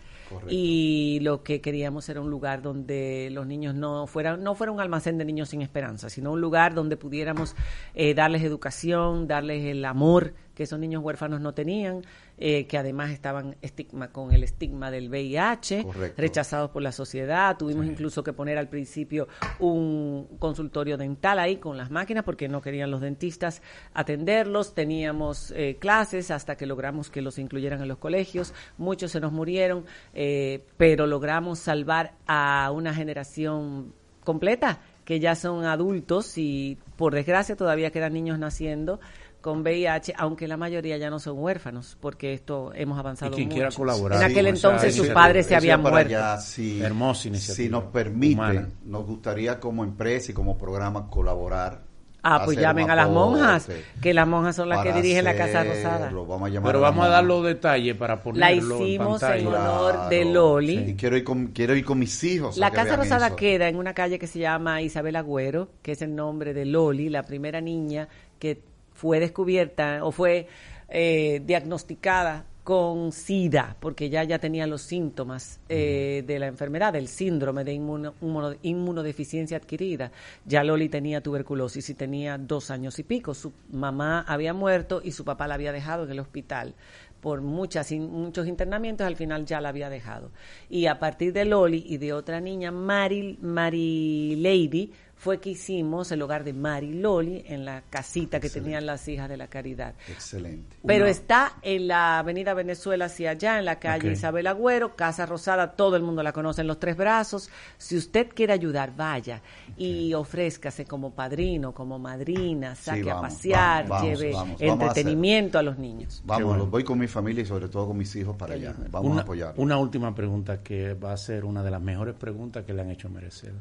Y 0.49 1.21
lo 1.23 1.43
que 1.43 1.61
queríamos 1.61 2.09
era 2.09 2.21
un 2.21 2.31
lugar 2.31 2.63
donde 2.63 3.29
los 3.31 3.47
niños 3.47 3.75
no 3.75 4.07
fueran 4.07 4.43
no 4.43 4.55
fuera 4.55 4.73
un 4.73 4.81
almacén 4.81 5.19
de 5.19 5.25
niños 5.25 5.51
sin 5.51 5.63
esperanza, 5.63 6.09
sino 6.09 6.33
un 6.33 6.41
lugar 6.41 6.75
donde 6.75 6.97
pudiéramos 6.97 7.55
eh, 7.95 8.15
darles 8.15 8.43
educación, 8.43 9.27
darles 9.27 9.65
el 9.65 9.85
amor 9.85 10.35
que 10.57 10.63
esos 10.63 10.79
niños 10.79 11.05
huérfanos 11.05 11.41
no 11.41 11.53
tenían, 11.53 12.03
eh, 12.39 12.67
que 12.67 12.79
además 12.79 13.11
estaban 13.11 13.57
estigma 13.61 14.11
con 14.11 14.33
el 14.33 14.43
estigma 14.43 14.91
del 14.91 15.11
VIH, 15.11 15.85
Correcto. 15.85 16.21
rechazados 16.21 16.71
por 16.71 16.83
la 16.83 16.93
sociedad. 16.93 17.59
Tuvimos 17.59 17.85
incluso 17.85 18.25
que 18.25 18.33
poner 18.33 18.57
al 18.57 18.69
principio 18.69 19.29
un 19.61 20.27
consultorio 20.39 20.97
dental 20.97 21.39
ahí 21.39 21.59
con 21.59 21.77
las 21.77 21.91
máquinas 21.91 22.25
porque 22.25 22.49
no 22.49 22.63
querían 22.63 22.91
los 22.91 23.03
dentistas 23.03 23.61
atenderlos. 23.93 24.75
Teníamos 24.75 25.53
eh, 25.55 25.77
clases 25.79 26.31
hasta 26.31 26.57
que 26.57 26.65
logramos 26.65 27.11
que 27.11 27.21
los 27.21 27.39
incluyeran 27.39 27.83
en 27.83 27.89
los 27.89 27.99
colegios. 27.99 28.55
Muchos 28.79 29.11
se 29.11 29.21
nos 29.21 29.33
murieron, 29.33 29.85
eh, 30.15 30.65
pero 30.79 31.07
logramos 31.07 31.59
salvar 31.59 32.15
a 32.27 32.71
una 32.73 32.95
generación 32.95 33.93
completa 34.25 34.81
que 35.07 35.21
ya 35.21 35.37
son 35.37 35.65
adultos 35.65 36.37
y 36.37 36.79
por 36.97 37.15
desgracia 37.15 37.57
todavía 37.57 37.93
quedan 37.93 38.13
niños 38.13 38.39
naciendo 38.39 38.99
con 39.47 39.61
VIH, 39.63 40.13
aunque 40.19 40.47
la 40.47 40.59
mayoría 40.59 40.99
ya 40.99 41.09
no 41.09 41.19
son 41.19 41.39
huérfanos, 41.39 41.97
porque 42.01 42.35
esto 42.35 42.73
hemos 42.75 42.99
avanzado 42.99 43.33
Y 43.33 43.35
quien 43.37 43.49
mucho. 43.49 43.55
quiera 43.55 43.71
colaborar 43.71 44.19
En 44.23 44.31
aquel 44.31 44.47
entonces 44.49 44.91
sus 44.95 45.07
iniciativa. 45.07 45.15
padres 45.15 45.47
se 45.47 45.55
Eso 45.55 45.59
habían 45.59 45.83
para 45.83 45.93
muerto. 45.95 46.17
allá, 46.17 46.39
si, 46.41 46.83
Hermosa 46.83 47.29
iniciativa 47.29 47.65
Si 47.65 47.69
nos 47.71 47.85
permite, 47.85 48.35
humana. 48.35 48.69
nos 48.85 49.07
gustaría 49.07 49.59
como 49.59 49.85
empresa 49.85 50.33
y 50.33 50.35
como 50.35 50.59
programa 50.59 51.09
colaborar. 51.09 51.87
Ah, 52.29 52.43
pues 52.45 52.59
llamen 52.59 52.91
a 52.91 52.97
las 52.97 53.09
monjas, 53.09 53.69
que 54.03 54.13
las 54.13 54.27
monjas 54.27 54.57
son 54.57 54.69
las 54.69 54.83
que 54.83 54.93
dirigen 54.93 55.23
la 55.25 55.37
Casa 55.37 55.63
Rosada. 55.63 56.11
Vamos 56.11 56.51
a 56.51 56.61
Pero 56.61 56.69
a 56.69 56.73
la 56.73 56.79
vamos 56.81 57.07
a 57.07 57.09
dar 57.09 57.23
los 57.25 57.45
detalles 57.45 57.97
para 57.97 58.17
La 58.17 58.21
ponerlo 58.23 58.83
hicimos 58.83 59.23
en 59.23 59.47
honor 59.47 60.09
de 60.09 60.25
Loli. 60.25 60.75
Y 60.91 60.95
quiero 60.97 61.17
ir 61.17 61.23
con, 61.23 61.47
quiero 61.49 61.77
ir 61.77 61.85
con 61.85 62.01
mis 62.01 62.25
hijos. 62.25 62.57
La 62.57 62.73
Casa 62.73 62.97
Rosada 62.97 63.29
eso. 63.29 63.37
queda 63.37 63.69
en 63.69 63.77
una 63.77 63.95
calle 63.95 64.19
que 64.19 64.27
se 64.27 64.41
llama 64.41 64.83
Isabel 64.83 65.15
Agüero, 65.15 65.69
que 65.83 65.93
es 65.93 66.03
el 66.03 66.17
nombre 66.17 66.53
de 66.53 66.65
Loli, 66.67 67.11
la 67.11 67.23
primera 67.23 67.61
niña 67.61 68.09
que 68.41 68.61
fue 68.97 69.21
descubierta 69.21 70.05
o 70.05 70.11
fue 70.11 70.49
eh, 70.89 71.41
diagnosticada 71.45 72.47
con 72.65 73.13
SIDA, 73.13 73.77
porque 73.79 74.11
ya 74.11 74.25
ya 74.25 74.41
tenía 74.41 74.67
los 74.67 74.83
síntomas 74.83 75.61
eh, 75.69 76.25
de 76.27 76.39
la 76.41 76.49
enfermedad, 76.49 76.93
del 76.93 77.07
síndrome 77.07 77.63
de 77.63 77.75
inmuno- 77.75 78.15
inmuno- 78.21 78.57
inmunodeficiencia 78.63 79.57
adquirida. 79.59 80.11
Ya 80.45 80.65
Loli 80.65 80.89
tenía 80.89 81.21
tuberculosis 81.21 81.89
y 81.91 81.95
tenía 81.95 82.37
dos 82.39 82.73
años 82.73 82.99
y 82.99 83.05
pico. 83.05 83.35
Su 83.35 83.53
mamá 83.71 84.25
había 84.27 84.53
muerto 84.53 85.01
y 85.05 85.13
su 85.13 85.25
papá 85.25 85.47
la 85.47 85.55
había 85.55 85.71
dejado 85.71 86.05
en 86.05 86.11
el 86.11 86.19
hospital 86.19 86.75
por 87.21 87.41
muchas 87.41 87.91
in- 87.93 88.11
muchos 88.11 88.47
internamientos, 88.47 89.07
al 89.07 89.17
final 89.17 89.45
ya 89.47 89.61
la 89.61 89.69
había 89.71 89.89
dejado. 89.89 90.31
Y 90.69 90.87
a 90.87 90.99
partir 90.99 91.33
de 91.33 91.45
Loli 91.45 91.85
y 91.87 91.99
de 91.99 92.13
otra 92.13 92.41
niña, 92.41 92.71
Mari, 92.73 93.39
Mari 93.43 94.37
Lady, 94.37 94.93
fue 95.17 95.41
que 95.41 95.51
hicimos 95.51 96.13
el 96.13 96.21
hogar 96.23 96.45
de 96.45 96.53
Mari 96.53 96.93
Loli 96.93 97.43
en 97.47 97.65
la 97.65 97.83
casita 97.89 98.39
que 98.39 98.51
tenían 98.51 98.85
las 98.85 99.09
hijas 99.09 99.29
de 99.29 99.37
la 99.37 99.49
caridad. 99.49 99.95
Excelente. 100.09 100.77
Pero 100.87 101.05
Una- 101.05 101.11
está 101.11 101.55
en 101.63 101.89
la 101.89 102.19
avenida 102.19 102.53
Venezuela 102.55 103.07
hacia 103.07 103.31
allá, 103.31 103.59
en 103.59 103.65
la 103.65 103.79
calle. 103.79 104.13
Isabel 104.13 104.47
Agüero, 104.47 104.95
Casa 104.95 105.25
Rosada, 105.25 105.73
todo 105.73 105.97
el 105.97 106.03
mundo 106.03 106.23
la 106.23 106.33
conoce 106.33 106.61
en 106.61 106.67
los 106.67 106.79
tres 106.79 106.97
brazos. 106.97 107.51
Si 107.79 107.97
usted 107.97 108.29
quiere 108.35 108.53
ayudar, 108.53 108.95
vaya 108.95 109.41
y 109.77 110.13
ofrézcase 110.13 110.85
como 110.85 111.13
padrino, 111.13 111.73
como 111.73 111.99
madrina, 111.99 112.75
saque 112.75 113.05
vamos, 113.05 113.19
a 113.19 113.29
pasear, 113.29 113.89
vamos, 113.89 114.07
lleve 114.07 114.33
vamos, 114.33 114.61
vamos 114.61 114.61
a 114.61 114.87
entretenimiento 114.87 115.59
a, 115.59 115.63
los 115.63 115.79
niños. 115.79 116.23
Vamos, 116.27 116.49
bueno. 116.49 116.67
voy 116.67 116.85
con 116.85 116.99
mi 116.99 117.09
familia 117.09 117.43
y 117.43 117.47
sobre 117.47 117.69
todo 117.69 117.89
con 117.89 117.97
mis 117.97 118.15
hijos 118.17 118.37
para 118.37 118.55
allá. 118.55 118.75
Vamos 118.91 119.11
una, 119.11 119.21
a 119.21 119.25
apoyar. 119.25 119.55
una 119.57 119.79
última 119.79 120.15
pregunta 120.15 120.63
que 120.63 120.93
va 120.93 121.13
a 121.13 121.17
ser 121.17 121.47
una 121.47 121.63
de 121.63 121.71
las 121.71 121.81
mejores 121.81 122.15
preguntas 122.15 122.65
que 122.65 122.75
le 122.75 122.83
han 122.83 122.91
hecho 122.91 123.09
a 123.09 123.11
Merecer. 123.11 123.55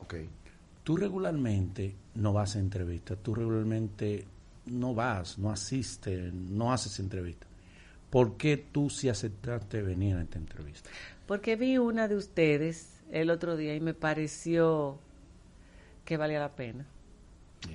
Ok. 0.00 0.14
Tú 0.86 0.96
regularmente 0.96 1.96
no 2.14 2.32
vas 2.32 2.54
a 2.54 2.60
entrevistas, 2.60 3.18
tú 3.20 3.34
regularmente 3.34 4.24
no 4.66 4.94
vas, 4.94 5.36
no 5.36 5.50
asistes, 5.50 6.32
no 6.32 6.72
haces 6.72 7.00
entrevistas. 7.00 7.48
¿Por 8.08 8.36
qué 8.36 8.56
tú 8.56 8.88
sí 8.88 9.08
aceptaste 9.08 9.82
venir 9.82 10.14
a 10.14 10.22
esta 10.22 10.38
entrevista? 10.38 10.88
Porque 11.26 11.56
vi 11.56 11.76
una 11.78 12.06
de 12.06 12.14
ustedes 12.14 13.00
el 13.10 13.30
otro 13.30 13.56
día 13.56 13.74
y 13.74 13.80
me 13.80 13.94
pareció 13.94 15.00
que 16.04 16.16
valía 16.16 16.38
la 16.38 16.54
pena. 16.54 16.86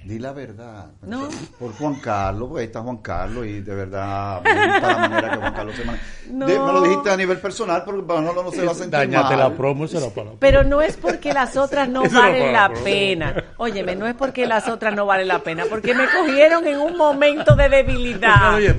Di 0.04 0.18
la 0.20 0.32
verdad. 0.32 0.88
No. 1.04 1.30
Por 1.60 1.74
Juan 1.74 1.96
Carlos, 1.96 2.48
porque 2.50 2.62
ahí 2.62 2.68
está 2.68 2.82
Juan 2.82 2.98
Carlos 2.98 3.46
y 3.46 3.62
de 3.62 3.76
verdad 3.76 4.42
me 4.44 4.52
gusta 4.54 4.88
la 4.88 4.98
manera 4.98 5.30
que 5.32 5.38
Juan 5.38 5.54
Carlos 5.54 5.76
se 5.76 5.86
maneja. 5.86 6.04
No. 6.32 6.46
De- 6.48 6.60
me 6.60 6.74
lo 6.74 6.82
dijiste 6.82 7.10
a 7.12 7.18
nivel 7.18 7.38
personal 7.40 7.84
porque 7.86 8.02
para 8.04 8.22
no, 8.22 8.34
no 8.34 8.52
se 8.52 8.64
va 8.66 8.72
a 8.72 8.76
sentir 8.76 8.92
Dañate 8.92 9.36
mal. 9.36 9.40
la 9.40 9.50
promo, 9.56 9.86
era 9.86 10.10
para 10.10 10.32
la 10.32 10.36
Pero 10.40 10.64
no 10.64 10.82
es 10.82 10.98
porque 10.98 11.34
las 11.34 11.56
otras 11.58 11.88
no 11.90 12.04
valen 12.12 12.52
la 12.54 12.70
la 12.70 12.74
pena. 12.84 13.36
Óyeme, 13.58 13.96
no 13.96 14.08
es 14.08 14.16
porque 14.16 14.46
las 14.48 14.68
otras 14.68 14.96
no 14.96 15.06
valen 15.06 15.28
la 15.28 15.40
pena, 15.40 15.66
porque 15.70 15.94
me 15.94 16.06
cogieron 16.10 16.66
en 16.68 16.80
un 16.80 16.98
momento 16.98 17.56
de 17.56 17.70
debilidad. 17.70 18.58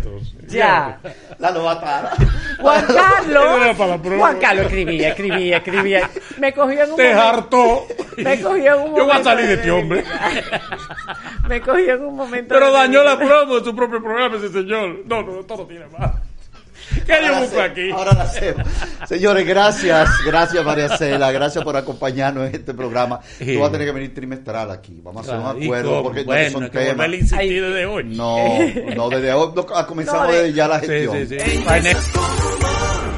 Y 0.52 0.56
Ya. 0.56 0.98
La 1.38 1.50
novatada. 1.50 2.12
Juan 2.61 2.86
Carlos. 2.94 3.76
Juan 4.18 4.38
Carlos 4.38 4.66
escribía, 4.66 5.09
escribía, 5.11 5.57
escribía. 5.59 6.11
Me 6.38 6.53
cogió 6.53 6.84
en 6.84 6.90
un 6.90 6.96
Te 6.96 7.03
momento. 7.14 7.22
hartó. 7.22 7.86
Me 8.16 8.40
cogió 8.40 8.74
en 8.74 8.80
un 8.80 8.90
momento. 8.92 8.98
Yo 8.98 9.05
voy 9.07 9.16
a 9.16 9.24
salir 9.24 9.46
de 9.46 9.55
este 9.55 9.70
hombre. 9.70 10.05
Me 11.48 11.61
cogió 11.61 11.94
en 11.94 12.05
un 12.05 12.16
momento. 12.16 12.55
Pero 12.55 12.70
dañó 12.72 13.03
la 13.03 13.18
promo 13.18 13.59
de 13.59 13.64
su 13.64 13.74
propio 13.74 14.03
programa 14.03 14.36
ese 14.36 14.48
señor. 14.50 15.00
No, 15.07 15.22
no, 15.22 15.44
todo 15.44 15.66
tiene 15.66 15.86
más. 15.86 16.12
¿Qué 17.07 17.12
yo 17.20 17.26
Ahora 17.28 17.41
busco 17.41 17.55
sé- 17.57 17.62
aquí? 17.62 17.91
Ahora 17.91 18.12
la 18.14 18.26
sé. 18.26 18.55
Señores, 19.07 19.47
gracias. 19.47 20.11
Gracias, 20.26 20.64
María 20.64 20.97
Cela. 20.97 21.33
Gracias 21.33 21.64
por 21.64 21.76
acompañarnos 21.76 22.49
en 22.49 22.55
este 22.55 22.74
programa. 22.74 23.20
Sí. 23.39 23.55
Tú 23.55 23.61
vas 23.61 23.68
a 23.68 23.72
tener 23.72 23.87
que 23.89 23.93
venir 23.93 24.14
trimestral 24.14 24.70
aquí. 24.70 25.01
Vamos 25.03 25.28
a 25.28 25.33
hacer 25.37 25.45
un 25.57 25.62
acuerdo 25.64 26.03
porque 26.03 26.22
bueno, 26.24 26.45
no 26.45 26.51
son 26.66 26.70
que 26.70 26.78
temas. 26.78 27.09
insistir 27.09 27.62
desde 27.64 27.87
hoy. 27.87 28.05
No, 28.05 28.37
no, 28.95 29.09
desde 29.11 29.33
hoy 29.33 29.53
no, 29.55 29.66
comenzamos 29.87 30.26
No, 30.26 30.33
de- 30.33 30.43
desde 30.43 30.53
ya 30.55 30.68
la 30.68 30.80
Sí, 30.80 30.87
gestión. 30.87 31.28
sí, 31.28 31.39
sí. 31.39 31.59
Humor, 31.59 33.11